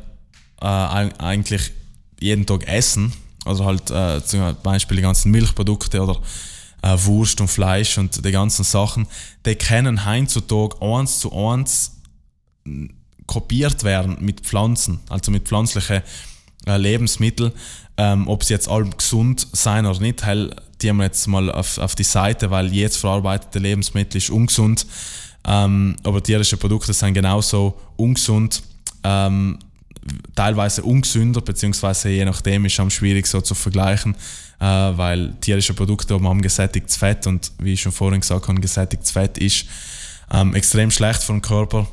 äh, 0.61 0.65
eigentlich 0.65 1.71
jeden 2.19 2.45
Tag 2.45 2.67
essen, 2.67 3.13
also 3.45 3.65
halt 3.65 3.89
äh, 3.91 4.23
zum 4.23 4.55
Beispiel 4.63 4.97
die 4.97 5.03
ganzen 5.03 5.31
Milchprodukte 5.31 6.01
oder 6.01 6.19
äh, 6.81 6.97
Wurst 7.05 7.39
und 7.41 7.47
Fleisch 7.47 7.97
und 7.97 8.23
die 8.23 8.31
ganzen 8.31 8.63
Sachen, 8.63 9.07
die 9.45 9.55
können 9.55 10.05
heutzutage 10.05 10.81
eins 10.81 11.19
zu 11.19 11.31
eins 11.33 11.93
kopiert 13.25 13.83
werden 13.83 14.17
mit 14.19 14.41
Pflanzen, 14.41 14.99
also 15.09 15.31
mit 15.31 15.47
pflanzlichen 15.47 16.01
äh, 16.65 16.77
Lebensmitteln. 16.77 17.51
Ähm, 17.99 18.27
ob 18.27 18.43
sie 18.43 18.53
jetzt 18.53 18.69
alle 18.69 18.89
gesund 18.89 19.47
sein 19.53 19.85
oder 19.85 19.99
nicht, 19.99 20.23
halt, 20.23 20.55
die 20.81 20.89
haben 20.89 20.97
wir 20.97 21.05
jetzt 21.05 21.27
mal 21.27 21.51
auf, 21.51 21.79
auf 21.79 21.95
die 21.95 22.03
Seite, 22.03 22.51
weil 22.51 22.71
jedes 22.71 22.97
verarbeitete 22.97 23.59
Lebensmittel 23.59 24.17
ist 24.17 24.29
ungesund. 24.29 24.85
Ähm, 25.45 25.95
aber 26.03 26.21
tierische 26.21 26.57
Produkte 26.57 26.93
sind 26.93 27.13
genauso 27.13 27.77
ungesund, 27.95 28.61
ähm, 29.03 29.59
teilweise 30.35 30.83
ungesünder, 30.83 31.41
beziehungsweise 31.41 32.09
je 32.09 32.25
nachdem 32.25 32.65
ist 32.65 32.79
es 32.79 32.93
schwierig 32.93 33.27
so 33.27 33.41
zu 33.41 33.55
vergleichen, 33.55 34.15
äh, 34.59 34.65
weil 34.65 35.33
tierische 35.41 35.73
Produkte 35.73 36.13
haben 36.15 36.41
gesättigtes 36.41 36.97
Fett 36.97 37.27
und 37.27 37.51
wie 37.59 37.73
ich 37.73 37.81
schon 37.81 37.91
vorhin 37.91 38.21
gesagt 38.21 38.47
habe, 38.47 38.59
gesättigtes 38.59 39.11
Fett 39.11 39.37
ist 39.37 39.65
ähm, 40.31 40.55
extrem 40.55 40.91
schlecht 40.91 41.23
für 41.23 41.33
den 41.33 41.41
Körper. 41.41 41.87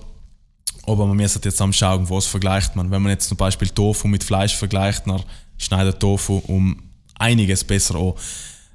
Aber 0.86 1.06
man 1.06 1.16
muss 1.16 1.38
jetzt 1.42 1.62
am 1.62 1.72
schauen, 1.72 2.08
was 2.10 2.26
vergleicht 2.26 2.76
man. 2.76 2.90
Wenn 2.90 3.02
man 3.02 3.10
jetzt 3.10 3.28
zum 3.28 3.36
Beispiel 3.36 3.68
Tofu 3.68 4.06
mit 4.06 4.22
Fleisch 4.22 4.54
vergleicht, 4.54 5.06
dann 5.06 5.22
schneidet 5.56 5.98
Tofu 5.98 6.42
um 6.46 6.76
einiges 7.18 7.64
besser 7.64 7.94
an. 7.94 8.12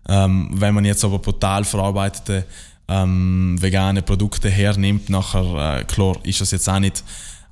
Ähm, 0.08 0.50
wenn 0.54 0.74
man 0.74 0.86
jetzt 0.86 1.04
aber 1.04 1.22
total 1.22 1.64
verarbeitete 1.64 2.46
ähm, 2.90 3.56
vegane 3.62 4.02
Produkte 4.02 4.50
hernimmt, 4.50 5.10
nachher, 5.10 5.80
äh, 5.80 5.84
klar, 5.86 6.18
ist 6.24 6.42
das 6.42 6.52
jetzt 6.52 6.68
auch 6.68 6.80
nicht 6.80 7.04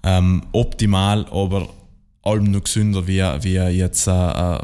ähm, 0.03 0.43
optimal, 0.51 1.25
aber 1.31 1.69
allem 2.23 2.51
noch 2.51 2.63
gesünder 2.63 3.07
wie, 3.07 3.21
wie 3.21 3.53
jetzt 3.53 4.07
äh, 4.07 4.57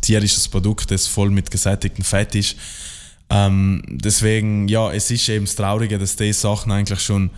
tierisches 0.00 0.48
Produkt, 0.48 0.90
das 0.90 1.06
voll 1.06 1.30
mit 1.30 1.50
gesättigtem 1.50 2.04
Fett 2.04 2.34
ist. 2.34 2.56
Ähm, 3.28 3.82
deswegen, 3.88 4.68
ja, 4.68 4.92
es 4.92 5.10
ist 5.10 5.28
eben 5.28 5.44
das 5.44 5.56
Traurige, 5.56 5.98
dass 5.98 6.16
diese 6.16 6.40
Sachen 6.40 6.72
eigentlich 6.72 7.00
schon 7.00 7.30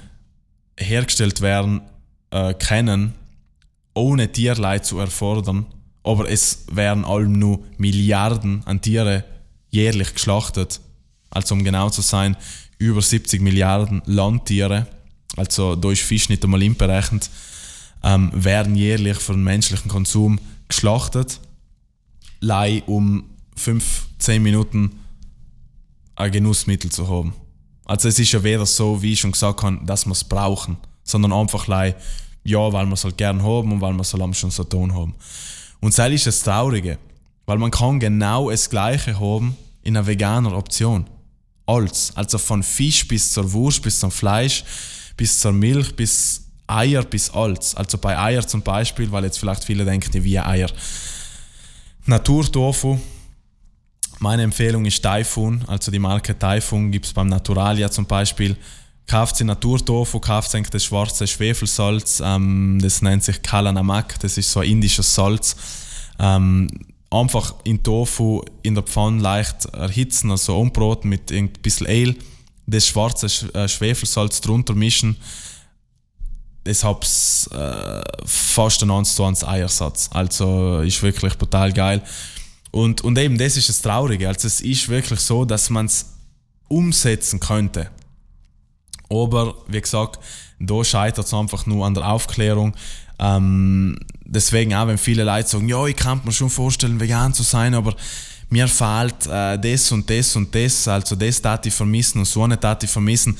hergestellt 0.78 1.40
werden 1.40 1.80
äh, 2.30 2.54
können, 2.54 3.14
ohne 3.94 4.30
Tierleid 4.30 4.84
zu 4.84 4.98
erfordern. 4.98 5.66
Aber 6.02 6.30
es 6.30 6.66
werden 6.70 7.04
allem 7.04 7.38
nur 7.38 7.60
Milliarden 7.78 8.62
an 8.64 8.80
Tiere 8.80 9.24
jährlich 9.70 10.14
geschlachtet. 10.14 10.80
Also 11.30 11.54
um 11.54 11.64
genau 11.64 11.90
zu 11.90 12.02
sein, 12.02 12.36
über 12.82 13.00
70 13.00 13.40
Milliarden 13.40 14.02
Landtiere, 14.06 14.86
also 15.36 15.76
da 15.76 15.90
ist 15.90 16.02
Fisch 16.02 16.28
nicht 16.28 16.44
einmal 16.44 16.62
inberechnet, 16.62 17.30
ähm, 18.02 18.30
werden 18.34 18.74
jährlich 18.74 19.18
für 19.18 19.32
den 19.32 19.44
menschlichen 19.44 19.88
Konsum 19.90 20.40
geschlachtet, 20.68 21.40
lei 22.40 22.82
um 22.86 23.24
5, 23.56 24.08
10 24.18 24.42
Minuten 24.42 24.98
ein 26.16 26.32
Genussmittel 26.32 26.90
zu 26.90 27.08
haben. 27.08 27.34
Also 27.84 28.08
es 28.08 28.18
ist 28.18 28.32
ja 28.32 28.42
weder 28.42 28.66
so, 28.66 29.00
wie 29.02 29.12
ich 29.12 29.20
schon 29.20 29.32
gesagt 29.32 29.62
habe, 29.62 29.80
dass 29.84 30.06
wir 30.06 30.12
es 30.12 30.24
brauchen, 30.24 30.76
sondern 31.04 31.32
einfach 31.32 31.66
lei, 31.66 31.94
ja, 32.44 32.72
weil 32.72 32.86
wir 32.86 32.94
es 32.94 33.04
halt 33.04 33.16
gern 33.16 33.42
haben 33.42 33.72
und 33.72 33.80
weil 33.80 33.92
wir 33.92 34.00
es 34.00 34.12
halt 34.12 34.36
schon 34.36 34.50
so 34.50 34.64
tun 34.64 34.94
haben. 34.94 35.14
Und 35.80 35.96
das 35.96 36.10
ist 36.10 36.26
das 36.26 36.42
Traurige, 36.42 36.98
weil 37.46 37.58
man 37.58 37.70
kann 37.70 38.00
genau 38.00 38.50
das 38.50 38.68
Gleiche 38.68 39.18
haben 39.18 39.56
in 39.82 39.96
einer 39.96 40.06
veganer 40.06 40.56
Option 40.56 41.06
alles. 41.66 42.12
Also 42.14 42.38
von 42.38 42.62
Fisch 42.62 43.06
bis 43.06 43.32
zur 43.32 43.52
Wurst, 43.52 43.82
bis 43.82 44.00
zum 44.00 44.10
Fleisch, 44.10 44.64
bis 45.16 45.40
zur 45.40 45.52
Milch, 45.52 45.94
bis 45.94 46.42
Eier, 46.66 47.02
bis 47.02 47.30
alles. 47.30 47.74
Also 47.74 47.98
bei 47.98 48.18
Eier 48.18 48.46
zum 48.46 48.62
Beispiel, 48.62 49.10
weil 49.12 49.24
jetzt 49.24 49.38
vielleicht 49.38 49.64
viele 49.64 49.84
denken, 49.84 50.24
wie 50.24 50.38
Eier. 50.38 50.70
Naturtofu. 52.06 52.98
Meine 54.18 54.42
Empfehlung 54.42 54.84
ist 54.84 55.02
Typhoon, 55.02 55.64
also 55.66 55.90
die 55.90 55.98
Marke 55.98 56.38
Typhoon 56.38 56.92
gibt 56.92 57.06
es 57.06 57.12
beim 57.12 57.26
Naturalia 57.26 57.90
zum 57.90 58.06
Beispiel. 58.06 58.56
Kauft 59.08 59.36
sie 59.36 59.44
Naturtofu, 59.44 60.20
kauft 60.20 60.52
sie 60.52 60.62
das 60.62 60.84
schwarze 60.84 61.26
Schwefelsalz, 61.26 62.22
ähm, 62.24 62.78
das 62.80 63.02
nennt 63.02 63.24
sich 63.24 63.42
Kalanamak, 63.42 64.20
das 64.20 64.38
ist 64.38 64.52
so 64.52 64.60
ein 64.60 64.68
indisches 64.68 65.12
Salz. 65.12 65.56
Ähm, 66.20 66.68
einfach 67.12 67.54
in 67.64 67.82
Tofu 67.82 68.42
in 68.62 68.74
der 68.74 68.84
Pfanne 68.84 69.20
leicht 69.20 69.66
erhitzen, 69.66 70.30
also 70.30 70.58
umbraten 70.58 71.08
mit 71.08 71.30
ein 71.30 71.50
bisschen 71.50 71.86
Ale, 71.86 72.14
das 72.66 72.86
schwarze 72.86 73.26
äh, 73.54 73.68
Schwefelsalz 73.68 74.40
drunter 74.40 74.74
mischen. 74.74 75.16
Das 76.64 76.84
hat 76.84 77.04
äh, 77.04 78.02
fast 78.24 78.82
ein 78.82 78.90
1 78.90 79.16
zu 79.16 79.24
1 79.24 79.44
Eiersatz. 79.44 80.08
Also 80.12 80.80
ist 80.80 81.02
wirklich 81.02 81.34
total 81.34 81.72
geil. 81.72 82.02
Und, 82.70 83.02
und 83.02 83.18
eben 83.18 83.36
das 83.36 83.56
ist 83.56 83.68
das 83.68 83.82
Traurige. 83.82 84.28
Also 84.28 84.46
es 84.46 84.60
ist 84.60 84.88
wirklich 84.88 85.20
so, 85.20 85.44
dass 85.44 85.70
man 85.70 85.86
es 85.86 86.06
umsetzen 86.68 87.40
könnte. 87.40 87.90
Aber 89.10 89.56
wie 89.66 89.80
gesagt, 89.80 90.20
da 90.58 90.82
scheitert 90.84 91.26
es 91.26 91.34
einfach 91.34 91.66
nur 91.66 91.84
an 91.84 91.94
der 91.94 92.08
Aufklärung. 92.08 92.74
Ähm, 93.18 93.98
deswegen 94.24 94.74
auch, 94.74 94.86
wenn 94.86 94.98
viele 94.98 95.24
Leute 95.24 95.48
sagen, 95.48 95.68
ja, 95.68 95.86
ich 95.86 95.96
kann 95.96 96.20
mir 96.24 96.32
schon 96.32 96.50
vorstellen, 96.50 97.00
vegan 97.00 97.34
zu 97.34 97.42
sein, 97.42 97.74
aber 97.74 97.94
mir 98.48 98.68
fehlt 98.68 99.26
äh, 99.26 99.58
das 99.58 99.90
und 99.92 100.08
das 100.08 100.36
und 100.36 100.54
das, 100.54 100.86
also 100.88 101.16
das 101.16 101.40
darf 101.40 101.64
ich 101.64 101.72
vermissen 101.72 102.18
und 102.18 102.26
so 102.26 102.42
eine 102.42 102.56
darf 102.56 102.82
ich 102.82 102.90
vermissen. 102.90 103.36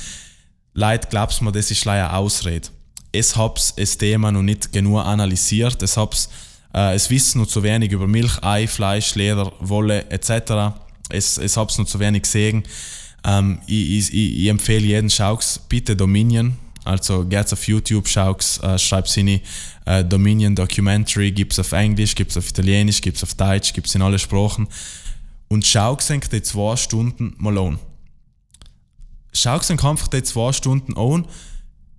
Leute, 0.75 1.09
glaubst 1.11 1.43
mir, 1.43 1.53
das 1.53 1.71
ist 1.71 1.85
leider 1.85 2.15
Ausrede. 2.17 2.69
Es 3.13 3.37
hab's 3.37 3.75
das 3.77 3.99
Thema 3.99 4.33
noch 4.33 4.43
nicht 4.43 4.73
genug 4.73 5.05
analysiert, 5.05 5.83
es 5.83 5.97
hab's 5.97 6.31
äh, 6.75 6.95
es 6.95 7.11
wissen 7.11 7.41
noch 7.41 7.47
zu 7.47 7.63
wenig 7.63 7.93
über 7.93 8.09
Milch, 8.09 8.43
Ei, 8.43 8.67
Fleisch, 8.67 9.15
Leder, 9.15 9.53
Wolle 9.61 10.11
etc. 10.11 10.75
Es, 11.11 11.37
es 11.37 11.57
hab's 11.57 11.79
noch 11.79 11.87
zu 11.87 12.01
wenig 12.01 12.23
gesehen. 12.23 12.65
Ähm, 13.25 13.61
ich, 13.67 14.13
ich, 14.13 14.15
ich 14.15 14.49
empfehle 14.49 14.87
jeden 14.87 15.11
Schauks, 15.11 15.61
bitte 15.69 15.95
Dominion, 15.95 16.57
also 16.85 17.25
geht's 17.25 17.53
auf 17.53 17.67
YouTube, 17.67 18.09
schaut's, 18.09 18.59
äh, 18.59 18.79
schreibt's 18.79 19.15
hin, 19.15 19.41
äh, 19.87 20.05
Dominion 20.05 20.55
Documentary, 20.55 21.31
gibt's 21.31 21.59
auf 21.59 21.73
Englisch, 21.73 22.15
gibt's 22.15 22.37
auf 22.37 22.49
Italienisch, 22.49 23.01
gibt's 23.01 23.23
auf 23.23 23.35
Deutsch, 23.35 23.73
gibt's 23.73 23.95
in 23.95 24.03
alle 24.03 24.19
Sprachen. 24.19 24.69
Und 25.49 25.67
schaut's 25.67 26.09
die 26.09 26.43
zwei 26.43 26.77
Stunden 26.77 27.35
mal 27.39 27.57
an. 27.59 27.79
Schaut's 29.33 29.71
einfach 29.71 30.09
die 30.09 30.23
zwei 30.23 30.53
Stunden 30.53 30.97
an 30.97 31.27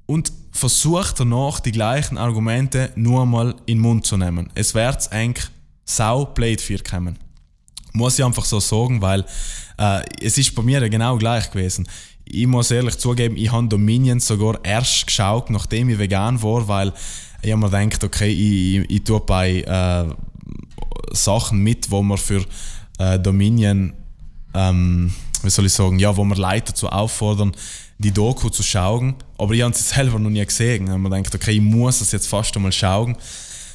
und 0.06 0.32
versucht 0.52 1.20
danach 1.20 1.60
die 1.60 1.72
gleichen 1.72 2.18
Argumente 2.18 2.92
nur 2.96 3.26
mal 3.26 3.56
in 3.66 3.78
den 3.78 3.80
Mund 3.80 4.06
zu 4.06 4.18
nehmen. 4.18 4.50
Es 4.54 4.74
wird 4.76 5.12
eigentlich 5.12 5.48
sau 5.86 6.26
blöd 6.26 6.62
für 6.62 6.80
kommen. 6.80 7.18
Muss 7.94 8.18
ich 8.18 8.26
einfach 8.26 8.46
so 8.46 8.60
sagen, 8.60 9.02
weil 9.02 9.26
äh, 9.78 10.04
es 10.22 10.38
ist 10.38 10.56
bei 10.56 10.62
mir 10.62 10.88
genau 10.90 11.18
gleich 11.18 11.50
gewesen 11.52 11.88
ich 12.26 12.48
muss 12.48 12.72
ehrlich 12.72 12.98
zugeben, 12.98 13.38
ich 13.38 13.52
habe 13.52 13.68
Dominion 13.68 14.20
sogar 14.20 14.64
erst 14.64 15.08
geschaut, 15.08 15.50
nachdem 15.50 15.90
ich 15.90 16.00
vegan 16.00 16.42
war, 16.42 16.68
weil 16.68 16.94
ich 17.42 17.52
habe 17.52 17.62
mir 17.62 17.70
gedacht, 17.70 18.04
okay, 18.04 18.30
ich, 18.30 18.84
ich, 18.84 18.90
ich 18.90 19.04
tue 19.04 19.20
bei 19.20 19.62
äh, 19.62 20.06
Sachen 21.12 21.60
mit, 21.60 21.92
wo 21.92 22.02
man 22.02 22.18
für 22.18 22.44
äh, 22.98 23.20
Dominion 23.20 23.94
ähm, 24.54 25.14
wie 25.44 25.50
soll 25.50 25.66
ich 25.66 25.74
sagen, 25.74 26.00
ja, 26.00 26.16
wo 26.16 26.24
wir 26.24 26.36
Leute 26.36 26.72
dazu 26.72 26.88
auffordern, 26.88 27.52
die 27.98 28.12
Doku 28.12 28.50
zu 28.50 28.64
schauen. 28.64 29.16
Aber 29.38 29.54
ich 29.54 29.62
habe 29.62 29.76
sie 29.76 29.84
selber 29.96 30.20
noch 30.20 30.30
nie 30.30 30.46
gesehen. 30.46 30.90
Und 30.90 31.02
man 31.02 31.12
denkt, 31.12 31.34
okay, 31.36 31.52
ich 31.52 31.62
muss 31.62 32.02
es 32.02 32.12
jetzt 32.12 32.28
fast 32.28 32.56
einmal 32.56 32.72
schauen, 32.72 33.16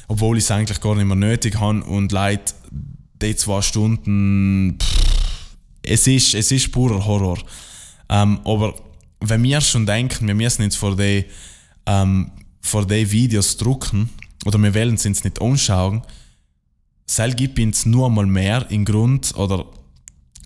obwohl 0.07 0.37
ich 0.37 0.43
es 0.43 0.51
eigentlich 0.51 0.81
gar 0.81 0.95
nicht 0.95 1.05
mehr 1.05 1.15
nötig 1.15 1.59
habe. 1.59 1.83
Und 1.83 2.11
Leute, 2.11 2.53
die 3.21 3.35
zwei 3.35 3.61
Stunden, 3.61 4.77
pff, 4.81 5.57
es, 5.83 6.07
ist, 6.07 6.33
es 6.33 6.51
ist 6.51 6.71
purer 6.71 7.05
Horror. 7.05 7.37
Ähm, 8.09 8.39
aber 8.43 8.75
wenn 9.21 9.43
wir 9.43 9.61
schon 9.61 9.85
denken, 9.85 10.27
wir 10.27 10.35
müssen 10.35 10.63
jetzt 10.63 10.77
vor 10.77 10.95
die, 10.95 11.25
ähm, 11.85 12.31
vor 12.61 12.85
die 12.85 13.09
Videos 13.11 13.57
drucken, 13.57 14.09
oder 14.45 14.57
wir 14.57 14.73
wollen 14.73 14.95
es 14.95 15.05
uns 15.05 15.23
nicht 15.23 15.41
anschauen, 15.41 16.01
Sel 17.05 17.33
gibt 17.33 17.59
uns 17.59 17.85
nur 17.85 18.07
einmal 18.07 18.25
mehr 18.25 18.69
in 18.69 18.85
Grund 18.85 19.35
oder 19.35 19.65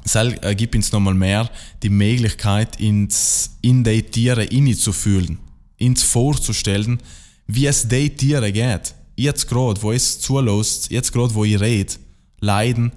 Sel 0.06 0.38
äh, 0.42 0.56
gibt 0.56 0.76
uns 0.76 0.92
noch 0.92 1.00
mal 1.00 1.14
mehr 1.14 1.50
die 1.82 1.90
Möglichkeit, 1.90 2.80
ins, 2.80 3.58
in 3.62 3.84
die 3.84 4.02
Tiere 4.04 4.44
hineinzufühlen, 4.44 5.40
ins 5.78 6.04
vorzustellen, 6.04 7.00
wie 7.48 7.68
es 7.68 7.88
den 7.88 8.16
Tieren 8.16 8.52
geht. 8.54 8.96
Jetzt 9.16 9.48
gerade, 9.48 9.82
wo 9.82 9.92
es 9.92 10.20
zulässt, 10.20 10.90
jetzt 10.92 11.12
gerade, 11.12 11.34
wo 11.36 11.44
ich 11.44 11.60
rede, 11.60 11.94
leiden 12.40 12.92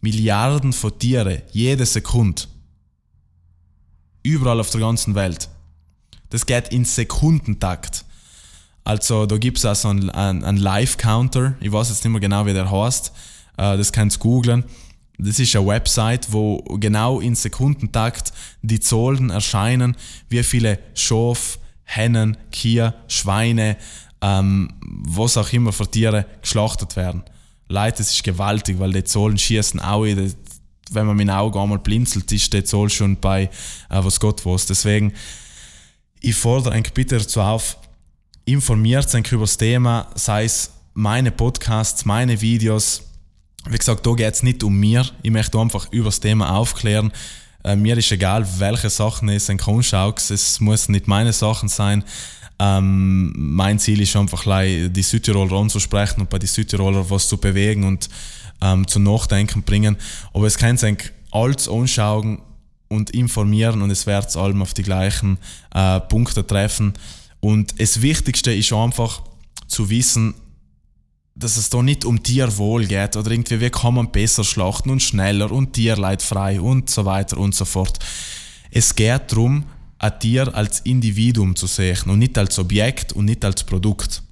Milliarden 0.00 0.72
von 0.72 0.98
Tieren 0.98 1.42
jede 1.52 1.84
Sekunde. 1.84 2.42
Überall 4.22 4.60
auf 4.60 4.70
der 4.70 4.80
ganzen 4.80 5.14
Welt. 5.14 5.48
Das 6.30 6.46
geht 6.46 6.68
in 6.68 6.84
Sekundentakt. 6.84 8.04
Also 8.84 9.26
da 9.26 9.36
gibt 9.36 9.58
es 9.58 9.64
auch 9.64 9.74
so 9.74 9.88
einen, 9.88 10.10
einen 10.10 10.56
Live-Counter, 10.56 11.54
ich 11.60 11.70
weiß 11.70 11.90
jetzt 11.90 12.04
nicht 12.04 12.12
mehr 12.12 12.20
genau, 12.20 12.46
wie 12.46 12.52
der 12.52 12.70
heißt, 12.70 13.12
äh, 13.56 13.76
das 13.76 13.92
kannst 13.92 14.16
du 14.16 14.20
googlen. 14.20 14.64
Das 15.18 15.38
ist 15.38 15.54
eine 15.54 15.66
Website, 15.66 16.32
wo 16.32 16.58
genau 16.78 17.20
in 17.20 17.34
Sekundentakt 17.34 18.32
die 18.62 18.80
Zahlen 18.80 19.28
erscheinen, 19.28 19.96
wie 20.30 20.42
viele 20.42 20.78
Schaf, 20.94 21.58
Hennen, 21.84 22.38
Kier, 22.50 22.94
Schweine, 23.06 23.76
ähm, 24.22 24.70
was 24.80 25.36
auch 25.36 25.52
immer 25.52 25.72
für 25.72 25.90
Tiere 25.90 26.24
geschlachtet 26.40 26.96
werden. 26.96 27.22
Leute, 27.68 27.98
das 27.98 28.12
ist 28.12 28.24
gewaltig, 28.24 28.78
weil 28.78 28.92
die 28.92 29.04
Zahlen 29.04 29.36
schießen 29.36 29.80
auch 29.80 30.04
in, 30.04 30.32
wenn 30.90 31.06
man 31.06 31.18
dem 31.18 31.30
Auge 31.30 31.60
einmal 31.60 31.78
blinzelt, 31.78 32.30
ist 32.32 32.52
die 32.52 32.64
Zahl 32.64 32.90
schon 32.90 33.16
bei 33.16 33.44
äh, 33.44 33.48
was 33.90 34.20
Gott 34.20 34.44
weiß. 34.44 34.66
Deswegen, 34.66 35.12
ich 36.20 36.36
fordere 36.36 36.74
eigentlich 36.74 36.94
bitte 36.94 37.18
dazu 37.18 37.40
auf, 37.40 37.78
informiert 38.44 39.14
euch 39.14 39.32
über 39.32 39.44
das 39.44 39.56
Thema, 39.56 40.08
sei 40.14 40.44
es 40.44 40.72
meine 40.94 41.30
Podcasts, 41.30 42.04
meine 42.04 42.40
Videos. 42.40 43.02
Wie 43.68 43.78
gesagt, 43.78 44.06
da 44.06 44.12
geht 44.12 44.34
es 44.34 44.42
nicht 44.42 44.62
um 44.62 44.78
mir. 44.78 45.06
Ich 45.22 45.30
möchte 45.30 45.58
einfach 45.58 45.90
über 45.92 46.06
das 46.06 46.20
Thema 46.20 46.56
aufklären. 46.56 47.12
Äh, 47.62 47.76
mir 47.76 47.96
ist 47.96 48.10
egal, 48.10 48.46
welche 48.58 48.90
Sachen 48.90 49.28
es 49.28 49.50
ein 49.50 49.60
anschaust. 49.60 50.30
Es 50.30 50.60
muss 50.60 50.88
nicht 50.88 51.08
meine 51.08 51.32
Sachen 51.32 51.68
sein. 51.68 52.04
Ähm, 52.58 53.32
mein 53.36 53.78
Ziel 53.78 54.00
ist 54.02 54.16
einfach, 54.16 54.44
die 54.44 55.02
Südtiroler 55.02 55.56
anzusprechen 55.56 56.20
und 56.20 56.30
bei 56.30 56.38
den 56.38 56.48
Südtiroler 56.48 57.08
was 57.08 57.28
zu 57.28 57.38
bewegen 57.38 57.84
und 57.84 58.08
ähm, 58.62 58.86
zum 58.86 59.04
Nachdenken 59.04 59.62
bringen. 59.62 59.96
Aber 60.32 60.46
es 60.46 60.58
kann 60.58 60.76
sich 60.76 61.12
alles 61.30 61.68
anschauen 61.68 62.40
und 62.88 63.10
informieren 63.10 63.82
und 63.82 63.90
es 63.90 64.06
wird 64.06 64.36
allem 64.36 64.62
auf 64.62 64.74
die 64.74 64.82
gleichen 64.82 65.38
äh, 65.74 66.00
Punkte 66.00 66.46
treffen. 66.46 66.94
Und 67.40 67.80
das 67.80 68.02
Wichtigste 68.02 68.52
ist 68.52 68.72
einfach 68.72 69.22
zu 69.68 69.88
wissen, 69.88 70.34
dass 71.34 71.56
es 71.56 71.70
da 71.70 71.82
nicht 71.82 72.04
um 72.04 72.22
Tierwohl 72.22 72.86
geht 72.86 73.16
oder 73.16 73.30
irgendwie, 73.30 73.60
wie 73.60 73.70
kann 73.70 73.94
man 73.94 74.12
besser 74.12 74.44
schlachten 74.44 74.90
und 74.90 75.00
schneller 75.00 75.50
und 75.50 75.72
tierleidfrei 75.72 76.60
und 76.60 76.90
so 76.90 77.04
weiter 77.04 77.38
und 77.38 77.54
so 77.54 77.64
fort. 77.64 77.98
Es 78.70 78.94
geht 78.94 79.32
darum, 79.32 79.64
ein 79.98 80.18
Tier 80.18 80.54
als 80.54 80.80
Individuum 80.80 81.56
zu 81.56 81.66
sehen 81.66 82.10
und 82.10 82.18
nicht 82.18 82.36
als 82.36 82.58
Objekt 82.58 83.12
und 83.12 83.26
nicht 83.26 83.44
als 83.44 83.64
Produkt. 83.64 84.22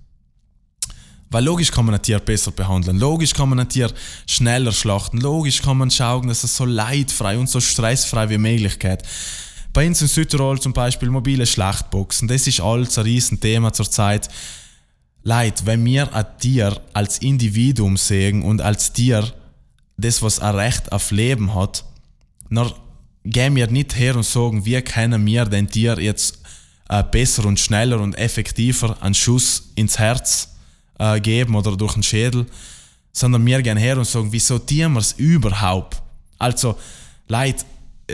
Weil 1.31 1.45
logisch 1.45 1.71
kann 1.71 1.85
man 1.85 1.95
ein 1.95 2.03
Tier 2.03 2.21
besser 2.21 2.51
behandeln, 2.51 2.99
logisch 2.99 3.35
kann 3.35 3.51
man 3.51 3.61
ein 3.61 3.69
Tier 3.69 3.93
schneller 4.27 4.73
schlachten, 4.73 5.19
logisch 5.19 5.61
kann 5.61 5.77
man 5.77 5.91
schauen, 5.91 6.29
dass 6.29 6.43
es 6.43 6.57
so 6.57 6.65
leidfrei 6.65 7.37
und 7.37 7.51
so 7.51 7.61
stressfrei 7.61 8.31
wie 8.31 8.39
möglich 8.39 8.79
geht. 8.79 9.03
Bei 9.75 9.87
uns 9.87 10.01
in 10.01 10.09
Südtirol 10.09 10.59
zum 10.59 10.73
Beispiel 10.73 11.11
mobile 11.11 11.47
Schlachtboxen, 11.47 12.29
das 12.29 12.47
ist 12.47 12.61
alles 12.61 12.97
ein 12.97 13.05
Riesenthema 13.05 13.73
zurzeit. 13.73 14.29
Leid, 15.23 15.67
wenn 15.67 15.85
wir 15.85 16.15
ein 16.15 16.25
Tier 16.39 16.81
als 16.95 17.19
Individuum 17.19 17.99
sehen 17.99 18.43
und 18.43 18.63
als 18.63 18.95
Tier 18.95 19.31
das, 19.99 20.23
was 20.23 20.41
ein 20.41 20.55
Recht 20.55 20.91
auf 20.93 21.11
Leben 21.11 21.55
hat, 21.55 21.85
dann 22.49 22.73
gehen 23.25 23.55
wir 23.55 23.67
nicht 23.67 23.99
her 23.99 24.17
und 24.17 24.25
sagen, 24.25 24.65
wie 24.65 24.81
können 24.81 25.27
wir 25.27 25.45
den 25.45 25.69
Tier 25.69 26.01
jetzt 26.01 26.39
äh, 26.89 27.03
besser 27.03 27.45
und 27.45 27.61
schneller 27.61 28.01
und 28.01 28.17
effektiver 28.17 28.97
einen 29.03 29.15
Schuss 29.15 29.71
ins 29.75 29.99
Herz 29.99 30.58
äh, 30.99 31.21
geben 31.21 31.55
oder 31.55 31.77
durch 31.77 31.95
den 31.95 32.03
Schädel, 32.03 32.47
sondern 33.13 33.45
wir 33.45 33.63
gehen 33.63 33.77
her 33.77 33.99
und 33.99 34.07
sagen, 34.07 34.29
wieso 34.31 34.59
tun 34.59 34.93
wir 34.93 34.99
es 34.99 35.13
überhaupt? 35.13 36.03
Also, 36.39 36.77
Leute, 37.27 37.65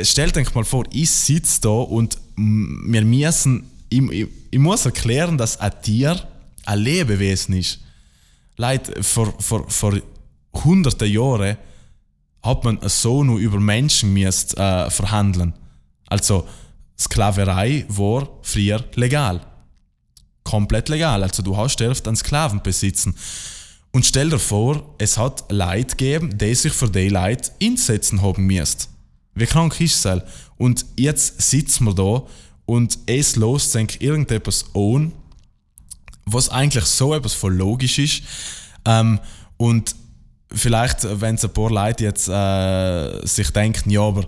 stellt 0.02 0.36
euch 0.36 0.54
mal 0.54 0.64
vor, 0.64 0.84
ich 0.90 1.10
sitze 1.10 1.60
da 1.60 1.68
und 1.68 2.18
wir 2.36 3.04
müssen, 3.04 3.70
ich, 3.90 4.02
ich, 4.10 4.28
ich, 4.50 4.58
muss 4.58 4.86
erklären, 4.86 5.38
dass 5.38 5.60
ein 5.60 5.72
Tier 5.82 6.20
ein 6.64 6.78
Lebewesen 6.78 7.56
ist. 7.56 7.80
Leute, 8.56 9.02
vor, 9.02 9.34
vor, 9.38 9.68
vor 9.68 9.94
hunderten 10.64 11.10
Jahren 11.10 11.56
hat 12.42 12.64
man 12.64 12.78
so 12.82 13.24
nur 13.24 13.38
über 13.38 13.58
Menschen 13.60 14.12
müsst, 14.12 14.56
äh, 14.56 14.90
verhandeln. 14.90 15.54
Also 16.06 16.46
Sklaverei 16.98 17.84
war 17.88 18.28
früher 18.42 18.84
legal. 18.94 19.40
Komplett 20.54 20.88
legal. 20.88 21.20
Also 21.24 21.42
du 21.42 21.56
hast 21.56 21.80
dürft 21.80 22.06
einen 22.06 22.16
Sklaven 22.16 22.62
besitzen. 22.62 23.16
Und 23.90 24.06
stell 24.06 24.30
dir 24.30 24.38
vor, 24.38 24.94
es 24.98 25.18
hat 25.18 25.50
Leute 25.50 25.96
gegeben, 25.96 26.38
die 26.38 26.54
sich 26.54 26.72
für 26.72 26.88
die 26.88 27.08
Leute 27.08 27.50
einsetzen 27.60 28.22
haben 28.22 28.46
müssen. 28.46 28.86
Wie 29.34 29.46
krank 29.46 29.80
ist 29.80 30.06
es? 30.06 30.22
Und 30.56 30.86
jetzt 30.96 31.42
sitzen 31.42 31.86
wir 31.86 31.94
da 31.94 32.22
und 32.66 33.00
es 33.06 33.34
los 33.34 33.72
denkt 33.72 34.00
irgendetwas 34.00 34.66
an, 34.76 35.10
was 36.24 36.50
eigentlich 36.50 36.84
so 36.84 37.12
etwas 37.14 37.34
voll 37.34 37.54
logisch 37.54 37.98
ist. 37.98 38.22
Ähm, 38.84 39.18
und 39.56 39.96
vielleicht, 40.52 41.20
wenn 41.20 41.34
es 41.34 41.44
ein 41.44 41.52
paar 41.52 41.70
Leute 41.70 42.04
jetzt 42.04 42.28
äh, 42.28 43.26
sich 43.26 43.50
denken, 43.50 43.90
ja, 43.90 44.02
aber 44.02 44.24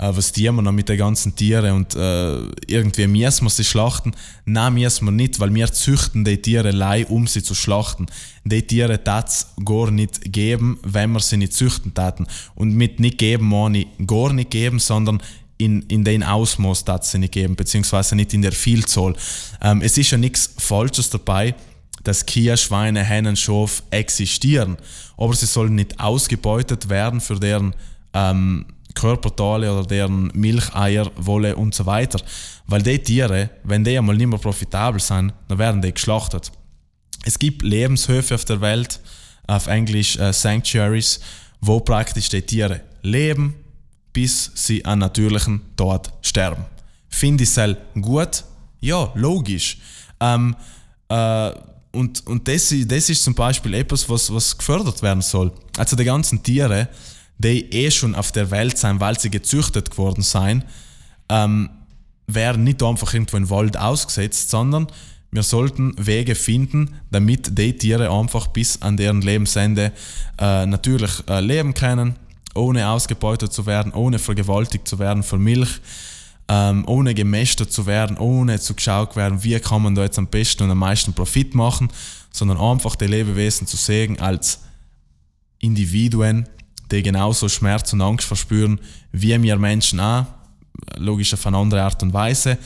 äh, 0.00 0.16
was 0.16 0.32
tun 0.32 0.56
wir 0.56 0.62
noch 0.62 0.72
mit 0.72 0.88
den 0.88 0.96
ganzen 0.96 1.36
Tieren 1.36 1.74
und 1.74 1.94
äh, 1.94 2.38
irgendwie 2.66 3.06
müssen 3.06 3.44
wir 3.44 3.50
sie 3.50 3.64
schlachten. 3.64 4.12
Nein, 4.46 4.74
müssen 4.74 5.04
wir 5.04 5.12
nicht, 5.12 5.38
weil 5.38 5.54
wir 5.54 5.70
züchten 5.70 6.24
die 6.24 6.40
Tiere 6.40 6.68
allein, 6.68 7.04
um 7.04 7.26
sie 7.26 7.42
zu 7.42 7.54
schlachten. 7.54 8.06
Die 8.44 8.62
Tiere 8.62 9.04
tat 9.04 9.28
es 9.28 9.46
gar 9.62 9.90
nicht 9.90 10.32
geben, 10.32 10.78
wenn 10.82 11.12
wir 11.12 11.20
sie 11.20 11.36
nicht 11.36 11.52
züchten 11.52 11.92
taten. 11.92 12.26
Und 12.54 12.74
mit 12.74 12.98
nicht 12.98 13.18
geben 13.18 13.48
meine 13.48 13.80
ich 13.80 14.06
gar 14.06 14.32
nicht 14.32 14.50
geben, 14.50 14.78
sondern 14.78 15.22
in, 15.58 15.82
in 15.82 16.04
den 16.04 16.22
Ausmaß 16.22 16.84
tat 16.84 17.04
sie 17.04 17.18
nicht 17.18 17.34
geben, 17.34 17.54
beziehungsweise 17.54 18.16
nicht 18.16 18.32
in 18.32 18.40
der 18.40 18.52
Vielzahl. 18.52 19.14
Ähm, 19.60 19.82
es 19.82 19.98
ist 19.98 20.10
ja 20.10 20.16
nichts 20.16 20.54
Falsches 20.56 21.10
dabei, 21.10 21.54
dass 22.02 22.24
Kühe, 22.24 22.56
Schweine, 22.56 23.04
Hennen, 23.04 23.36
Schaf 23.36 23.82
existieren, 23.90 24.78
aber 25.18 25.34
sie 25.34 25.44
sollen 25.44 25.74
nicht 25.74 26.00
ausgebeutet 26.00 26.88
werden 26.88 27.20
für 27.20 27.38
deren 27.38 27.74
ähm, 28.14 28.64
Körperteile 28.94 29.72
oder 29.72 29.86
deren 29.86 30.30
Milcheier, 30.34 31.10
Wolle 31.16 31.56
und 31.56 31.74
so 31.74 31.86
weiter. 31.86 32.20
Weil 32.66 32.82
die 32.82 32.98
Tiere, 32.98 33.50
wenn 33.64 33.84
die 33.84 33.96
einmal 33.96 34.16
nicht 34.16 34.26
mehr 34.26 34.38
profitabel 34.38 35.00
sind, 35.00 35.32
dann 35.48 35.58
werden 35.58 35.82
die 35.82 35.92
geschlachtet. 35.92 36.52
Es 37.24 37.38
gibt 37.38 37.62
Lebenshöfe 37.62 38.34
auf 38.34 38.44
der 38.44 38.60
Welt, 38.60 39.00
auf 39.46 39.66
Englisch 39.66 40.16
äh, 40.18 40.32
Sanctuaries, 40.32 41.20
wo 41.60 41.80
praktisch 41.80 42.28
die 42.28 42.42
Tiere 42.42 42.80
leben, 43.02 43.54
bis 44.12 44.50
sie 44.54 44.84
an 44.84 45.00
natürlichen 45.00 45.60
Tod 45.76 46.10
sterben. 46.22 46.64
Finde 47.08 47.44
ich 47.44 47.56
es 47.56 47.76
gut? 48.00 48.44
Ja, 48.80 49.10
logisch. 49.14 49.78
Ähm, 50.20 50.56
äh, 51.08 51.52
und 51.92 52.26
und 52.26 52.46
das, 52.46 52.72
das 52.86 53.10
ist 53.10 53.24
zum 53.24 53.34
Beispiel 53.34 53.74
etwas, 53.74 54.08
was, 54.08 54.32
was 54.32 54.56
gefördert 54.56 55.02
werden 55.02 55.22
soll. 55.22 55.52
Also 55.76 55.96
die 55.96 56.04
ganzen 56.04 56.42
Tiere, 56.42 56.88
die 57.42 57.72
eh 57.72 57.90
schon 57.90 58.14
auf 58.14 58.32
der 58.32 58.50
Welt 58.50 58.76
sind, 58.78 59.00
weil 59.00 59.18
sie 59.18 59.30
gezüchtet 59.30 59.90
geworden 59.90 60.22
sind, 60.22 60.64
ähm, 61.28 61.70
werden 62.26 62.64
nicht 62.64 62.82
einfach 62.82 63.12
irgendwo 63.14 63.36
im 63.36 63.50
Wald 63.50 63.76
ausgesetzt, 63.76 64.50
sondern 64.50 64.86
wir 65.32 65.42
sollten 65.42 65.94
Wege 65.96 66.34
finden, 66.34 66.96
damit 67.10 67.56
die 67.56 67.76
Tiere 67.76 68.10
einfach 68.10 68.48
bis 68.48 68.82
an 68.82 68.96
deren 68.96 69.22
Lebensende 69.22 69.92
äh, 70.38 70.66
natürlich 70.66 71.10
äh, 71.28 71.40
leben 71.40 71.72
können, 71.72 72.16
ohne 72.54 72.88
ausgebeutet 72.88 73.52
zu 73.52 73.64
werden, 73.64 73.92
ohne 73.92 74.18
vergewaltigt 74.18 74.86
zu 74.88 74.98
werden 74.98 75.22
für 75.22 75.38
Milch, 75.38 75.80
ähm, 76.48 76.84
ohne 76.86 77.14
gemästet 77.14 77.72
zu 77.72 77.86
werden, 77.86 78.18
ohne 78.18 78.58
zu 78.58 78.74
geschaut 78.74 79.14
werden, 79.14 79.42
wie 79.44 79.58
kann 79.60 79.82
man 79.82 79.94
da 79.94 80.02
jetzt 80.02 80.18
am 80.18 80.26
besten 80.26 80.64
und 80.64 80.72
am 80.72 80.78
meisten 80.78 81.14
Profit 81.14 81.54
machen, 81.54 81.88
sondern 82.32 82.58
einfach 82.58 82.96
die 82.96 83.06
Lebewesen 83.06 83.66
zu 83.66 83.76
sehen 83.76 84.18
als 84.20 84.60
Individuen, 85.60 86.48
die 86.90 87.02
genauso 87.02 87.48
Schmerz 87.48 87.92
und 87.92 88.00
Angst 88.00 88.26
verspüren, 88.26 88.80
wie 89.12 89.40
wir 89.42 89.58
Menschen 89.58 90.00
auch, 90.00 90.26
logisch 90.96 91.34
auf 91.34 91.46
eine 91.46 91.56
andere 91.56 91.82
Art 91.82 92.02
und 92.02 92.12
Weise, 92.12 92.58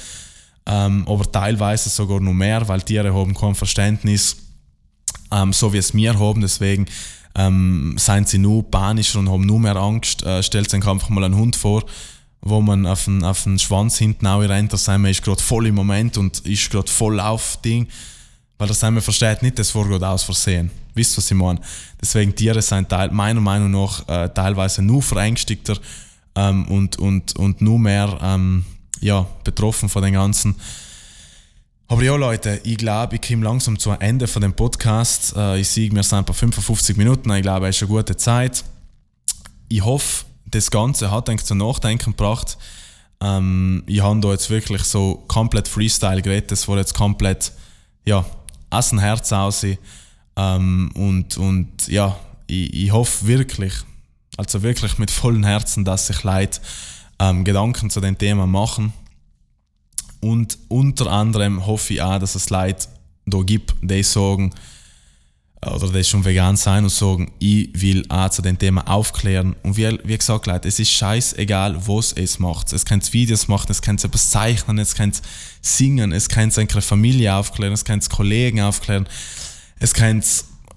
ähm, 0.66 1.06
aber 1.08 1.30
teilweise 1.30 1.90
sogar 1.90 2.20
noch 2.20 2.32
mehr, 2.32 2.66
weil 2.68 2.82
Tiere 2.82 3.14
haben 3.14 3.34
kein 3.34 3.54
Verständnis, 3.54 4.36
ähm, 5.30 5.52
so 5.52 5.72
wie 5.72 5.78
es 5.78 5.94
wir 5.94 6.18
haben, 6.18 6.40
deswegen 6.40 6.86
ähm, 7.34 7.94
sind 7.98 8.28
sie 8.28 8.38
nur 8.38 8.70
panischer 8.70 9.18
und 9.18 9.30
haben 9.30 9.44
nur 9.44 9.60
mehr 9.60 9.76
Angst. 9.76 10.22
Äh, 10.22 10.42
stellt 10.42 10.70
sich 10.70 10.86
einfach 10.86 11.08
mal 11.08 11.24
einen 11.24 11.36
Hund 11.36 11.56
vor, 11.56 11.84
wo 12.40 12.60
man 12.60 12.86
auf 12.86 13.04
den, 13.04 13.24
auf 13.24 13.44
den 13.44 13.58
Schwanz 13.58 13.98
hinten 13.98 14.26
auch 14.26 14.40
rennt, 14.40 14.72
da 14.72 14.76
sind 14.76 15.02
wir 15.02 15.10
ist 15.10 15.22
gerade 15.22 15.42
voll 15.42 15.66
im 15.66 15.74
Moment 15.74 16.16
und 16.16 16.40
ist 16.40 16.70
gerade 16.70 16.90
voll 16.90 17.18
auf 17.18 17.58
Ding, 17.62 17.88
weil 18.58 18.68
das 18.68 18.82
man 18.82 19.00
versteht 19.00 19.42
nicht, 19.42 19.58
das 19.58 19.74
war 19.74 19.86
gerade 19.86 20.08
aus 20.08 20.22
Versehen. 20.22 20.70
Wisst 20.94 21.16
was 21.18 21.30
ich 21.30 21.36
meine? 21.36 21.60
Deswegen 22.00 22.34
Tiere 22.34 22.62
sind 22.62 22.88
teil, 22.88 23.10
meiner 23.10 23.40
Meinung 23.40 23.70
nach 23.70 24.08
äh, 24.08 24.28
teilweise 24.28 24.82
nur 24.82 25.02
verängstigter 25.02 25.76
ähm, 26.36 26.66
und, 26.68 26.98
und, 26.98 27.36
und 27.36 27.60
nur 27.60 27.78
mehr 27.78 28.18
ähm, 28.22 28.64
ja, 29.00 29.26
betroffen 29.42 29.88
von 29.88 30.02
den 30.02 30.14
ganzen. 30.14 30.54
Aber 31.86 32.02
ja, 32.02 32.16
Leute, 32.16 32.60
ich 32.64 32.78
glaube, 32.78 33.16
ich 33.16 33.22
komme 33.22 33.44
langsam 33.44 33.78
zu 33.78 33.90
Ende 33.90 34.26
von 34.26 34.40
dem 34.42 34.54
Podcast. 34.54 35.34
Äh, 35.36 35.60
ich 35.60 35.68
sehe, 35.68 35.92
wir 35.92 36.02
sind 36.02 36.26
bei 36.26 36.32
55 36.32 36.96
Minuten. 36.96 37.30
Ich 37.32 37.42
glaube, 37.42 37.68
es 37.68 37.76
ist 37.76 37.82
eine 37.82 37.90
gute 37.90 38.16
Zeit. 38.16 38.64
Ich 39.68 39.84
hoffe, 39.84 40.24
das 40.46 40.70
Ganze 40.70 41.10
hat 41.10 41.28
eigentlich 41.28 41.44
zum 41.44 41.58
Nachdenken 41.58 42.12
gebracht. 42.12 42.56
Ähm, 43.20 43.82
ich 43.86 44.02
habe 44.02 44.20
da 44.20 44.30
jetzt 44.30 44.48
wirklich 44.48 44.82
so 44.84 45.24
komplett 45.28 45.68
Freestyle 45.68 46.22
geredet. 46.22 46.50
Das 46.50 46.66
war 46.68 46.78
jetzt 46.78 46.94
komplett, 46.94 47.52
ja, 48.06 48.24
aus 48.70 48.88
dem 48.90 48.98
Herz 48.98 49.32
aus. 49.32 49.64
Ähm, 50.36 50.90
und, 50.94 51.36
und 51.36 51.88
ja, 51.88 52.18
ich, 52.46 52.72
ich 52.72 52.92
hoffe 52.92 53.26
wirklich, 53.26 53.74
also 54.36 54.62
wirklich 54.62 54.98
mit 54.98 55.10
vollem 55.10 55.44
Herzen, 55.44 55.84
dass 55.84 56.06
sich 56.06 56.22
Leute 56.22 56.60
ähm, 57.18 57.44
Gedanken 57.44 57.90
zu 57.90 58.00
dem 58.00 58.18
Thema 58.18 58.46
machen. 58.46 58.92
Und 60.20 60.58
unter 60.68 61.10
anderem 61.10 61.66
hoffe 61.66 61.94
ich 61.94 62.02
auch, 62.02 62.18
dass 62.18 62.34
es 62.34 62.50
Leute 62.50 62.88
da 63.26 63.38
gibt, 63.42 63.74
die 63.82 64.02
sagen, 64.02 64.52
oder 65.66 65.88
die 65.88 66.04
schon 66.04 66.24
vegan 66.24 66.56
sein 66.56 66.84
und 66.84 66.90
sagen, 66.90 67.32
ich 67.38 67.70
will 67.80 68.04
auch 68.08 68.28
zu 68.28 68.42
dem 68.42 68.58
Thema 68.58 68.86
aufklären. 68.88 69.56
Und 69.62 69.76
wie, 69.76 69.98
wie 70.04 70.18
gesagt, 70.18 70.46
Leute, 70.46 70.68
es 70.68 70.78
ist 70.78 70.90
scheißegal, 70.90 71.86
was 71.86 72.12
es 72.12 72.38
macht. 72.38 72.72
Es 72.72 72.84
kann 72.84 73.00
Videos 73.12 73.48
machen, 73.48 73.70
es 73.70 73.80
kann 73.80 73.96
etwas 73.96 74.30
zeichnen, 74.30 74.78
es 74.78 74.94
kann 74.94 75.12
singen, 75.62 76.12
es 76.12 76.28
kann 76.28 76.50
seine 76.50 76.68
Familie 76.68 77.34
aufklären, 77.34 77.72
es 77.72 77.84
kann 77.84 78.00
Kollegen 78.00 78.60
aufklären, 78.60 79.08
es 79.84 79.92
kann 79.92 80.22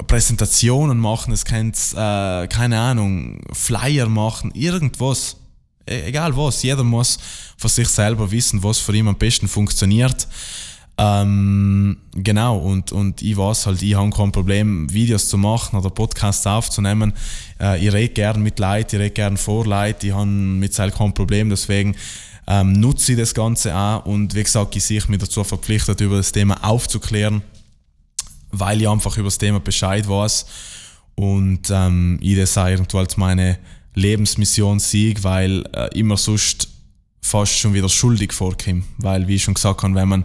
Präsentationen 0.08 1.00
machen, 1.00 1.32
es 1.32 1.46
kann, 1.46 1.70
äh, 1.70 2.48
keine 2.48 2.78
Ahnung, 2.78 3.40
Flyer 3.54 4.10
machen, 4.10 4.52
irgendwas. 4.54 5.38
E 5.90 6.08
egal 6.08 6.36
was, 6.36 6.62
jeder 6.62 6.84
muss 6.84 7.18
für 7.58 7.70
sich 7.70 7.88
selber 7.88 8.30
wissen, 8.30 8.62
was 8.64 8.80
für 8.80 8.94
ihn 8.94 9.08
am 9.08 9.18
besten 9.18 9.48
funktioniert. 9.48 10.28
Ähm, 10.98 11.98
genau, 12.16 12.58
und, 12.58 12.92
und 12.92 13.22
ich 13.22 13.38
weiß 13.38 13.68
halt, 13.68 13.82
ich 13.82 13.96
habe 13.96 14.10
kein 14.10 14.34
Problem, 14.34 14.92
Videos 14.92 15.30
zu 15.30 15.38
machen 15.38 15.78
oder 15.78 15.90
Podcasts 15.90 16.46
aufzunehmen. 16.46 17.14
Äh, 17.62 17.86
ich 17.86 17.94
rede 17.94 18.14
gerne 18.14 18.40
mit 18.40 18.60
Leuten, 18.60 18.98
ich 18.98 19.02
rede 19.02 19.12
gerne 19.12 19.38
vor 19.38 19.66
Leuten, 19.66 20.08
ich 20.08 20.14
habe 20.14 20.26
mit 20.26 20.74
Seil 20.74 20.92
kein 20.92 21.14
Problem, 21.14 21.50
deswegen 21.50 21.96
ähm, 22.46 22.74
nutze 22.74 23.14
ich 23.14 23.18
das 23.18 23.34
Ganze 23.34 23.74
auch 23.74 24.06
und 24.06 24.36
wie 24.36 24.44
gesagt, 24.44 24.76
ich 24.76 24.84
sehe 24.84 25.02
mich 25.08 25.20
dazu 25.20 25.46
verpflichtet, 25.46 26.02
über 26.02 26.18
das 26.18 26.34
Thema 26.34 26.62
aufzuklären, 26.62 27.42
weil 28.60 28.82
ich 28.82 28.90
einfach 28.90 29.18
über 29.18 29.28
das 29.28 29.38
Thema 29.38 29.60
Bescheid 29.60 30.08
weiß. 30.08 30.46
Und 31.16 31.70
ähm, 31.72 32.20
ich 32.22 32.38
das 32.38 32.58
auch 32.58 32.68
irgendwo 32.68 33.00
als 33.00 33.18
meine 33.18 33.58
Lebensmission 33.96 34.80
sehe, 34.80 35.16
weil 35.24 35.64
äh, 35.74 35.98
immer 35.98 36.18
sonst 36.18 36.70
fast 37.22 37.58
schon 37.58 37.74
wieder 37.74 37.90
schuldig 37.90 38.32
vorkomme, 38.32 38.84
weil 38.98 39.28
wie 39.28 39.36
ich 39.36 39.44
schon 39.44 39.56
gesagt 39.56 39.82
habe, 39.82 39.96
wenn 39.96 40.08
man 40.08 40.24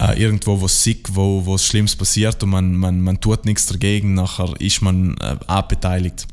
äh, 0.00 0.20
irgendwo 0.20 0.60
was 0.60 0.82
sieht, 0.82 1.14
wo 1.14 1.46
was 1.46 1.64
Schlimmes 1.64 1.96
passiert 1.96 2.42
und 2.42 2.50
man, 2.50 2.76
man, 2.76 3.00
man 3.00 3.20
tut 3.20 3.44
nichts 3.44 3.66
dagegen, 3.66 4.14
nachher 4.14 4.52
ist 4.60 4.82
man 4.82 5.16
äh, 5.18 5.36
auch 5.46 5.62
beteiligt. 5.62 6.26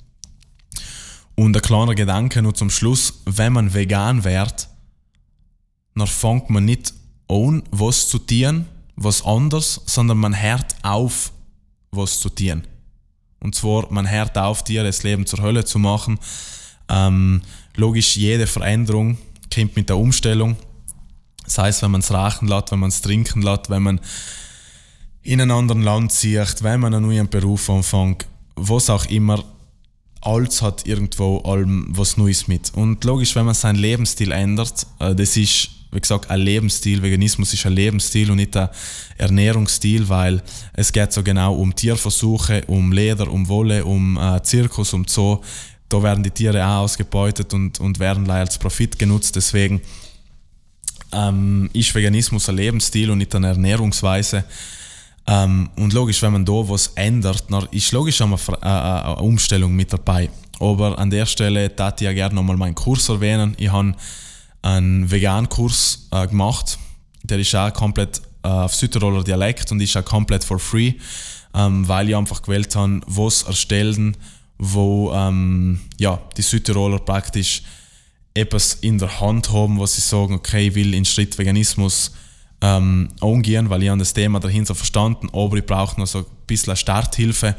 Und 1.35 1.55
ein 1.55 1.61
kleiner 1.61 1.95
Gedanke 1.95 2.41
nur 2.41 2.53
zum 2.53 2.69
Schluss, 2.69 3.21
wenn 3.25 3.53
man 3.53 3.73
vegan 3.73 4.23
wird, 4.23 4.69
dann 5.95 6.07
fängt 6.07 6.49
man 6.49 6.65
nicht 6.65 6.93
an, 7.27 7.63
was 7.71 8.09
zu 8.09 8.19
tun, 8.19 8.65
was 8.95 9.25
anders, 9.25 9.81
sondern 9.85 10.17
man 10.17 10.39
hört 10.41 10.75
auf, 10.83 11.31
was 11.91 12.19
zu 12.19 12.29
tun. 12.29 12.63
Und 13.39 13.55
zwar, 13.55 13.91
man 13.91 14.09
hört 14.09 14.37
auf, 14.37 14.63
dir 14.63 14.83
das 14.83 15.03
Leben 15.03 15.25
zur 15.25 15.41
Hölle 15.41 15.65
zu 15.65 15.79
machen. 15.79 16.19
Ähm, 16.89 17.41
logisch, 17.75 18.15
jede 18.15 18.47
Veränderung 18.47 19.17
kommt 19.53 19.75
mit 19.75 19.89
der 19.89 19.97
Umstellung. 19.97 20.55
Sei 21.45 21.69
es, 21.69 21.81
wenn 21.81 21.91
man 21.91 22.01
es 22.01 22.11
rauchen 22.11 22.47
lässt, 22.47 22.71
wenn 22.71 22.79
man 22.79 22.89
es 22.89 23.01
trinken 23.01 23.41
lässt, 23.41 23.69
wenn 23.69 23.83
man 23.83 23.99
in 25.21 25.41
einem 25.41 25.57
anderen 25.57 25.81
Land 25.81 26.11
zieht, 26.11 26.63
wenn 26.63 26.79
man 26.79 26.93
einen 26.93 27.05
neuen 27.05 27.29
Beruf 27.29 27.69
anfängt, 27.69 28.27
was 28.55 28.89
auch 28.89 29.05
immer, 29.05 29.43
alles 30.21 30.61
hat 30.61 30.87
irgendwo 30.87 31.39
allem 31.39 31.85
was 31.89 32.17
Neues 32.17 32.47
mit. 32.47 32.73
Und 32.73 33.03
logisch, 33.03 33.35
wenn 33.35 33.45
man 33.45 33.53
seinen 33.53 33.77
Lebensstil 33.77 34.31
ändert, 34.31 34.87
äh, 34.99 35.13
das 35.13 35.37
ist, 35.37 35.69
wie 35.91 36.01
gesagt, 36.01 36.29
ein 36.29 36.39
Lebensstil, 36.39 37.01
Veganismus 37.01 37.53
ist 37.53 37.65
ein 37.65 37.73
Lebensstil 37.73 38.29
und 38.29 38.37
nicht 38.37 38.55
ein 38.57 38.69
Ernährungsstil, 39.17 40.07
weil 40.09 40.41
es 40.73 40.91
geht 40.91 41.13
so 41.13 41.23
genau 41.23 41.55
um 41.55 41.75
Tierversuche, 41.75 42.63
um 42.67 42.91
Leder, 42.91 43.31
um 43.31 43.47
Wolle, 43.47 43.85
um 43.85 44.17
äh, 44.17 44.41
Zirkus, 44.43 44.93
um 44.93 45.05
Zoo. 45.07 45.39
Da 45.87 46.01
werden 46.01 46.23
die 46.23 46.31
Tiere 46.31 46.65
auch 46.65 46.83
ausgebeutet 46.83 47.53
und, 47.53 47.79
und 47.79 47.99
werden 47.99 48.29
als 48.29 48.57
Profit 48.57 48.97
genutzt. 48.99 49.35
Deswegen 49.35 49.81
ähm, 51.13 51.69
ist 51.73 51.93
Veganismus 51.93 52.49
ein 52.49 52.57
Lebensstil 52.57 53.11
und 53.11 53.19
nicht 53.19 53.33
eine 53.35 53.47
Ernährungsweise. 53.47 54.43
Ähm, 55.27 55.69
und 55.75 55.93
logisch, 55.93 56.21
wenn 56.21 56.33
man 56.33 56.45
da 56.45 56.53
was 56.53 56.91
ändert, 56.95 57.45
dann 57.49 57.67
ist 57.71 57.91
logisch 57.91 58.21
eine, 58.21 58.35
äh, 58.35 58.65
eine 58.65 59.15
Umstellung 59.17 59.75
mit 59.75 59.91
dabei. 59.91 60.29
Aber 60.59 60.97
an 60.97 61.09
der 61.09 61.25
Stelle 61.25 61.69
darf 61.69 61.95
ich 61.97 62.01
ja 62.01 62.13
gerne 62.13 62.35
nochmal 62.35 62.57
meinen 62.57 62.75
Kurs 62.75 63.09
erwähnen. 63.09 63.55
Ich 63.57 63.71
habe 63.71 63.95
einen 64.65 65.09
Vegan-Kurs 65.09 66.07
äh, 66.11 66.27
gemacht. 66.27 66.79
Der 67.23 67.39
ist 67.39 67.55
auch 67.55 67.71
komplett 67.71 68.21
äh, 68.43 68.47
auf 68.47 68.73
Südtiroler 68.73 69.23
Dialekt 69.23 69.71
und 69.71 69.79
ist 69.79 69.95
auch 69.95 70.03
komplett 70.03 70.43
for 70.43 70.59
free, 70.59 70.93
ähm, 71.53 71.87
weil 71.87 72.09
ich 72.09 72.15
einfach 72.15 72.41
gewählt 72.41 72.75
habe, 72.75 73.01
was 73.05 73.43
erstellen, 73.43 74.17
wo 74.57 75.13
ähm, 75.13 75.81
ja, 75.97 76.19
die 76.35 76.41
Südtiroler 76.41 76.99
praktisch 76.99 77.61
etwas 78.33 78.75
in 78.75 78.97
der 78.97 79.21
Hand 79.21 79.51
haben, 79.51 79.79
was 79.79 79.95
sie 79.95 80.01
sagen, 80.01 80.33
okay, 80.33 80.67
ich 80.67 80.75
will 80.75 80.93
in 80.93 81.05
Schritt 81.05 81.37
Veganismus 81.37 82.11
ähm, 82.61 83.09
umgehen, 83.21 83.69
weil 83.69 83.83
ich 83.83 83.89
habe 83.89 83.99
das 83.99 84.13
Thema 84.13 84.39
dahinter 84.39 84.73
verstanden, 84.73 85.29
aber 85.31 85.57
ich 85.57 85.65
brauche 85.65 85.99
noch 85.99 86.07
so 86.07 86.19
ein 86.19 86.25
bisschen 86.47 86.75
Starthilfe. 86.75 87.55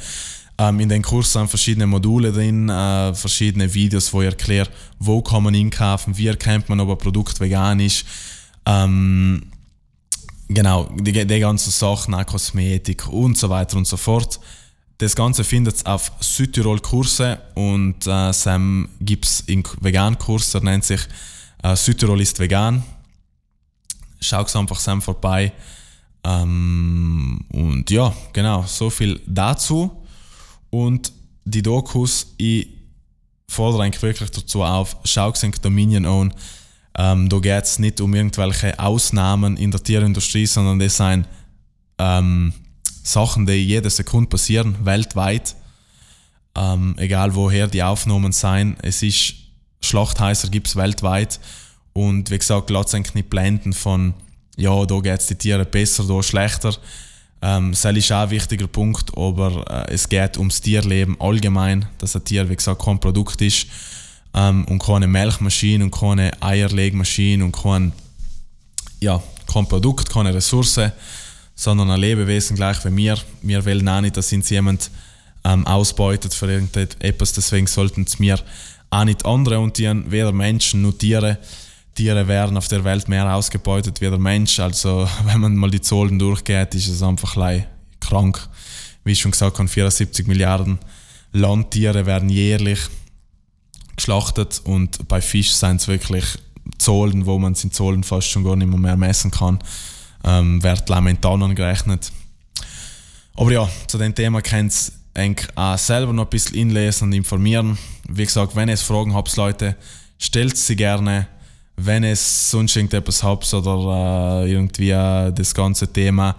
Ähm, 0.58 0.80
in 0.80 0.88
den 0.88 1.02
Kurs 1.02 1.32
sind 1.32 1.48
verschiedene 1.48 1.86
Module 1.86 2.32
drin, 2.32 2.68
äh, 2.68 3.14
verschiedene 3.14 3.72
Videos, 3.72 4.12
wo 4.12 4.22
ich 4.22 4.28
erkläre, 4.28 4.68
wo 4.98 5.20
kann 5.20 5.42
man 5.42 5.54
einkaufen, 5.54 6.16
wie 6.16 6.28
erkennt 6.28 6.68
man, 6.68 6.80
ob 6.80 6.90
ein 6.90 6.98
Produkt 6.98 7.38
vegan 7.40 7.80
ist. 7.80 8.06
Ähm, 8.64 9.42
genau, 10.48 10.88
die, 10.94 11.12
die 11.26 11.38
ganzen 11.40 11.70
Sachen, 11.70 12.14
auch 12.14 12.24
Kosmetik 12.24 13.06
und 13.08 13.36
so 13.36 13.50
weiter 13.50 13.76
und 13.76 13.86
so 13.86 13.96
fort. 13.96 14.40
Das 14.98 15.14
Ganze 15.14 15.44
findet 15.44 15.82
ihr 15.86 15.92
auf 15.92 16.10
Südtirol 16.20 16.80
Kurse 16.80 17.38
und 17.54 18.06
äh, 18.06 18.32
Sam 18.32 18.88
gibt 19.00 19.26
es 19.26 19.44
einen 19.46 19.62
Vegan-Kurs, 19.82 20.52
der 20.52 20.62
nennt 20.62 20.84
sich 20.84 21.00
äh, 21.62 21.76
Südtirol 21.76 22.20
ist 22.20 22.38
vegan. 22.38 22.82
Schaut 24.20 24.54
einfach 24.56 24.80
Sam 24.80 25.02
vorbei. 25.02 25.52
Ähm, 26.24 27.44
und 27.52 27.90
ja, 27.90 28.12
genau, 28.32 28.64
so 28.66 28.88
viel 28.88 29.20
dazu. 29.26 30.05
Und 30.70 31.12
die 31.44 31.62
Dokus, 31.62 32.34
ich 32.38 32.68
fordere 33.48 33.84
eigentlich 33.84 34.02
wirklich 34.02 34.30
dazu 34.30 34.62
auf, 34.62 34.96
schaut 35.04 35.42
euch 35.42 35.58
Dominion 35.58 36.04
an. 36.04 36.34
Ähm, 36.98 37.28
da 37.28 37.38
geht 37.38 37.64
es 37.64 37.78
nicht 37.78 38.00
um 38.00 38.14
irgendwelche 38.14 38.78
Ausnahmen 38.78 39.56
in 39.56 39.70
der 39.70 39.82
Tierindustrie, 39.82 40.46
sondern 40.46 40.78
das 40.78 40.96
sind 40.96 41.26
ähm, 41.98 42.52
Sachen, 43.02 43.46
die 43.46 43.52
jede 43.52 43.90
Sekunde 43.90 44.28
passieren, 44.28 44.76
weltweit. 44.84 45.54
Ähm, 46.56 46.94
egal 46.98 47.34
woher 47.34 47.68
die 47.68 47.82
Aufnahmen 47.82 48.32
sein. 48.32 48.76
Es 48.82 49.02
ist 49.02 49.34
Schlachthäuser 49.80 50.48
gibt 50.48 50.68
es 50.68 50.76
weltweit. 50.76 51.38
Und 51.92 52.30
wie 52.30 52.38
gesagt, 52.38 52.70
lasst 52.70 52.94
euch 52.94 53.14
nicht 53.14 53.30
blenden 53.30 53.72
von, 53.72 54.14
ja, 54.56 54.84
da 54.86 54.98
geht 55.00 55.20
es 55.20 55.26
die 55.26 55.34
Tiere 55.36 55.64
besser, 55.64 56.04
da 56.04 56.22
schlechter. 56.22 56.74
Ähm, 57.42 57.72
das 57.72 57.84
ist 57.84 58.12
auch 58.12 58.22
ein 58.22 58.30
wichtiger 58.30 58.66
Punkt, 58.66 59.16
aber 59.16 59.86
äh, 59.88 59.94
es 59.94 60.08
geht 60.08 60.38
ums 60.38 60.60
Tierleben 60.60 61.20
allgemein, 61.20 61.86
dass 61.98 62.16
ein 62.16 62.24
Tier, 62.24 62.48
wie 62.48 62.56
gesagt, 62.56 62.82
kein 62.82 62.98
Produkt 62.98 63.40
ist 63.42 63.66
ähm, 64.34 64.64
und 64.66 64.82
keine 64.82 65.06
Melkmaschine 65.06 65.84
und 65.84 65.90
keine 65.90 66.30
Eierlegmaschine 66.42 67.44
und 67.44 67.52
kein, 67.52 67.92
ja, 69.00 69.22
kein 69.46 69.66
Produkt, 69.66 70.10
keine 70.10 70.34
Ressource 70.34 70.80
sondern 71.56 71.90
ein 71.90 72.00
Lebewesen 72.00 72.54
gleich 72.54 72.84
wie 72.84 72.90
mir. 72.90 73.18
Wir 73.40 73.64
wollen 73.64 73.88
auch 73.88 74.02
nicht, 74.02 74.16
dass 74.16 74.32
uns 74.32 74.50
jemand 74.50 74.90
ähm, 75.42 75.66
ausbeutet 75.66 76.34
für 76.34 76.50
irgendetwas. 76.50 77.32
Deswegen 77.32 77.66
sollten 77.66 78.02
es 78.02 78.18
mir 78.18 78.38
auch 78.90 79.04
nicht 79.04 79.24
andere 79.24 79.58
und 79.58 79.78
weder 79.78 80.32
Menschen 80.32 80.82
noch 80.82 80.92
Tiere. 80.92 81.38
Tiere 81.96 82.28
werden 82.28 82.56
auf 82.56 82.68
der 82.68 82.84
Welt 82.84 83.08
mehr 83.08 83.34
ausgebeutet 83.34 84.00
wie 84.00 84.08
der 84.08 84.18
Mensch. 84.18 84.60
Also 84.60 85.08
wenn 85.24 85.40
man 85.40 85.56
mal 85.56 85.70
die 85.70 85.80
Zahlen 85.80 86.18
durchgeht, 86.18 86.74
ist 86.74 86.88
es 86.88 87.02
einfach 87.02 87.36
krank. 88.00 88.48
Wie 89.02 89.16
schon 89.16 89.32
gesagt, 89.32 89.56
74 89.56 90.26
Milliarden 90.26 90.78
Landtiere 91.32 92.06
werden 92.06 92.28
jährlich 92.28 92.80
geschlachtet 93.96 94.60
und 94.64 95.08
bei 95.08 95.20
Fisch 95.20 95.52
sind 95.52 95.80
es 95.80 95.88
wirklich 95.88 96.24
Zahlen, 96.78 97.26
wo 97.26 97.38
man 97.38 97.54
in 97.54 97.72
Zahlen 97.72 98.04
fast 98.04 98.28
schon 98.28 98.44
gar 98.44 98.56
nicht 98.56 98.68
mehr, 98.68 98.96
messen 98.96 99.30
kann. 99.30 99.58
Ähm, 100.24 100.62
wird 100.62 100.88
lamentan 100.88 101.42
angerechnet. 101.42 102.10
Aber 103.34 103.52
ja, 103.52 103.68
zu 103.86 103.98
dem 103.98 104.14
Thema 104.14 104.42
könnt 104.42 104.92
ihr 105.16 105.34
auch 105.54 105.78
selber 105.78 106.12
noch 106.12 106.24
ein 106.24 106.30
bisschen 106.30 106.56
inlesen 106.56 107.04
und 107.04 107.12
informieren. 107.12 107.78
Wie 108.08 108.24
gesagt, 108.24 108.56
wenn 108.56 108.68
ihr 108.68 108.76
Fragen 108.76 109.14
habt, 109.14 109.34
Leute, 109.36 109.76
stellt 110.18 110.56
sie 110.56 110.76
gerne. 110.76 111.28
Wenn 111.76 112.04
es 112.04 112.50
sonst 112.50 112.74
irgendetwas 112.76 113.22
habt 113.22 113.52
oder 113.52 114.44
äh, 114.44 114.50
irgendwie 114.50 114.90
äh, 114.90 115.32
das 115.32 115.54
ganze 115.54 115.92
Thema 115.92 116.36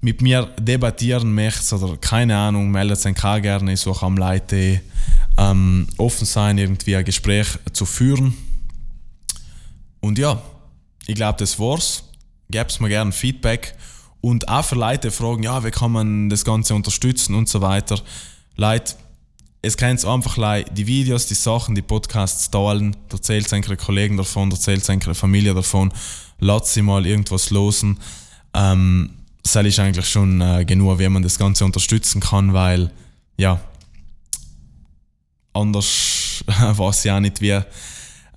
mit 0.00 0.22
mir 0.22 0.44
debattieren 0.58 1.34
möchtet 1.34 1.72
oder 1.72 1.96
keine 1.96 2.36
Ahnung, 2.36 2.70
meldet 2.70 3.04
euch 3.06 3.24
auch 3.24 3.40
gerne. 3.40 3.72
Ich 3.72 3.80
suche 3.80 4.04
am 4.04 4.16
Leute 4.16 4.80
ähm, 5.38 5.86
offen 5.98 6.26
sein, 6.26 6.58
irgendwie 6.58 6.96
ein 6.96 7.04
Gespräch 7.04 7.46
zu 7.72 7.86
führen. 7.86 8.34
Und 10.00 10.18
ja, 10.18 10.42
ich 11.06 11.14
glaube, 11.14 11.38
das 11.38 11.58
war's. 11.58 12.04
Gebt 12.50 12.80
mir 12.80 12.88
gerne 12.88 13.12
Feedback 13.12 13.74
und 14.20 14.48
auch 14.48 14.64
für 14.64 14.76
Leute 14.76 15.10
fragen, 15.10 15.42
ja, 15.42 15.64
wie 15.64 15.70
kann 15.70 15.92
man 15.92 16.28
das 16.28 16.44
Ganze 16.44 16.74
unterstützen 16.74 17.34
und 17.34 17.48
so 17.48 17.60
weiter. 17.60 18.00
Leute, 18.56 18.94
es 19.66 19.76
kennt 19.76 20.04
einfach 20.04 20.64
die 20.76 20.86
Videos, 20.86 21.26
die 21.26 21.34
Sachen, 21.34 21.74
die 21.74 21.82
Podcasts 21.82 22.50
teilen, 22.50 22.96
erzählt 23.10 23.46
es 23.46 23.52
Kollegen 23.76 24.16
davon, 24.16 24.50
erzählt 24.50 24.88
es 24.88 24.88
Familie 25.16 25.54
davon, 25.54 25.92
lasst 26.38 26.72
sie 26.72 26.82
mal 26.82 27.04
irgendwas 27.04 27.50
losen. 27.50 27.98
Ähm, 28.54 29.10
das 29.42 29.56
ist 29.56 29.78
eigentlich 29.80 30.08
schon 30.08 30.40
äh, 30.40 30.64
genug, 30.64 30.98
wie 31.00 31.08
man 31.08 31.22
das 31.22 31.38
Ganze 31.38 31.64
unterstützen 31.64 32.20
kann, 32.20 32.52
weil 32.52 32.92
ja, 33.36 33.60
anders 35.52 36.44
weiß 36.46 37.04
ich 37.04 37.10
auch 37.10 37.20
nicht, 37.20 37.40
wie 37.40 37.60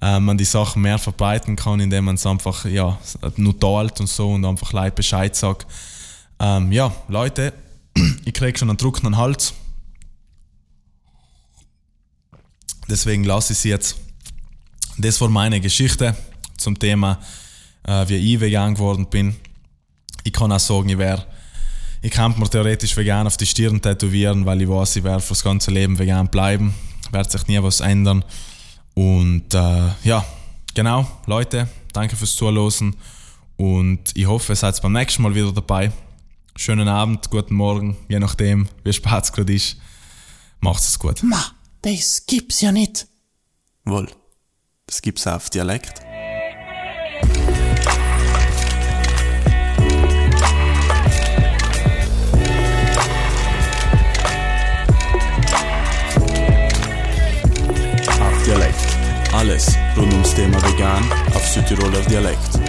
äh, 0.02 0.20
man 0.20 0.38
die 0.38 0.46
Sachen 0.46 0.82
mehr 0.82 0.98
verbreiten 0.98 1.56
kann, 1.56 1.80
indem 1.80 2.06
man 2.06 2.16
es 2.16 2.26
einfach 2.26 2.66
ja, 2.66 2.98
nur 3.36 3.60
teilt 3.60 4.00
und 4.00 4.08
so 4.08 4.32
und 4.32 4.46
einfach 4.46 4.74
Leute 4.74 4.96
Bescheid 4.96 5.36
sagt. 5.36 5.68
Ähm, 6.40 6.72
ja, 6.72 6.92
Leute, 7.08 7.54
ich 8.26 8.34
kriege 8.34 8.58
schon 8.58 8.70
einen 8.70 8.80
trockenen 8.80 9.18
Hals. 9.18 9.54
Deswegen 12.90 13.24
lasse 13.24 13.54
ich 13.54 13.60
es 13.60 13.64
jetzt. 13.64 13.96
Das 14.98 15.22
war 15.22 15.30
meine 15.30 15.62
Geschichte 15.62 16.16
zum 16.58 16.78
Thema, 16.78 17.20
äh, 17.84 18.08
wie 18.08 18.16
ich 18.16 18.40
vegan 18.40 18.74
geworden 18.74 19.08
bin. 19.10 19.36
Ich 20.24 20.34
kann 20.34 20.52
auch 20.52 20.60
sagen, 20.60 20.90
ich 20.90 20.98
wäre 20.98 21.26
ich 22.02 22.12
kann 22.12 22.34
mir 22.38 22.50
theoretisch 22.50 22.96
vegan 22.96 23.28
auf 23.28 23.36
die 23.36 23.46
Stirn 23.46 23.82
tätowieren, 23.82 24.46
weil 24.46 24.62
ich 24.62 24.70
weiß, 24.70 24.96
ich 24.96 25.04
werde 25.04 25.20
für 25.20 25.30
das 25.30 25.44
ganze 25.44 25.70
Leben 25.72 26.00
vegan 26.00 26.30
bleiben. 26.30 26.74
Wird 27.12 27.30
sich 27.30 27.46
nie 27.48 27.62
was 27.62 27.82
ändern. 27.82 28.24
Und 28.94 29.54
äh, 29.54 29.90
ja, 30.04 30.26
genau, 30.74 31.06
Leute, 31.26 31.68
danke 31.92 32.16
fürs 32.16 32.36
Zuhören. 32.36 32.96
Und 33.58 34.00
ich 34.14 34.26
hoffe, 34.26 34.54
ihr 34.54 34.56
seid 34.56 34.82
beim 34.82 34.94
nächsten 34.94 35.24
Mal 35.24 35.36
wieder 35.36 35.52
dabei. 35.52 35.92
Schönen 36.56 36.88
Abend, 36.88 37.30
guten 37.30 37.56
Morgen, 37.56 37.98
je 38.08 38.20
nachdem, 38.20 38.70
wie 38.84 38.94
spät 38.94 39.24
es 39.24 39.34
gerade 39.34 39.54
ist. 39.54 39.78
Macht's 40.62 40.88
es 40.90 41.00
gut. 41.00 41.22
Ma, 41.24 41.44
das 41.82 42.26
gibt's 42.26 42.62
ja 42.62 42.72
nicht. 42.72 43.08
Wohl, 43.86 44.08
das 44.86 45.02
gibt's 45.02 45.26
auch 45.28 45.34
auf 45.34 45.50
Dialekt. 45.50 46.02
Alles 59.40 59.78
rund 59.96 60.12
ums 60.12 60.34
Thema 60.36 60.62
vegan 60.64 61.02
auf 61.34 61.48
Südtiroler 61.48 62.02
Dialekt. 62.02 62.60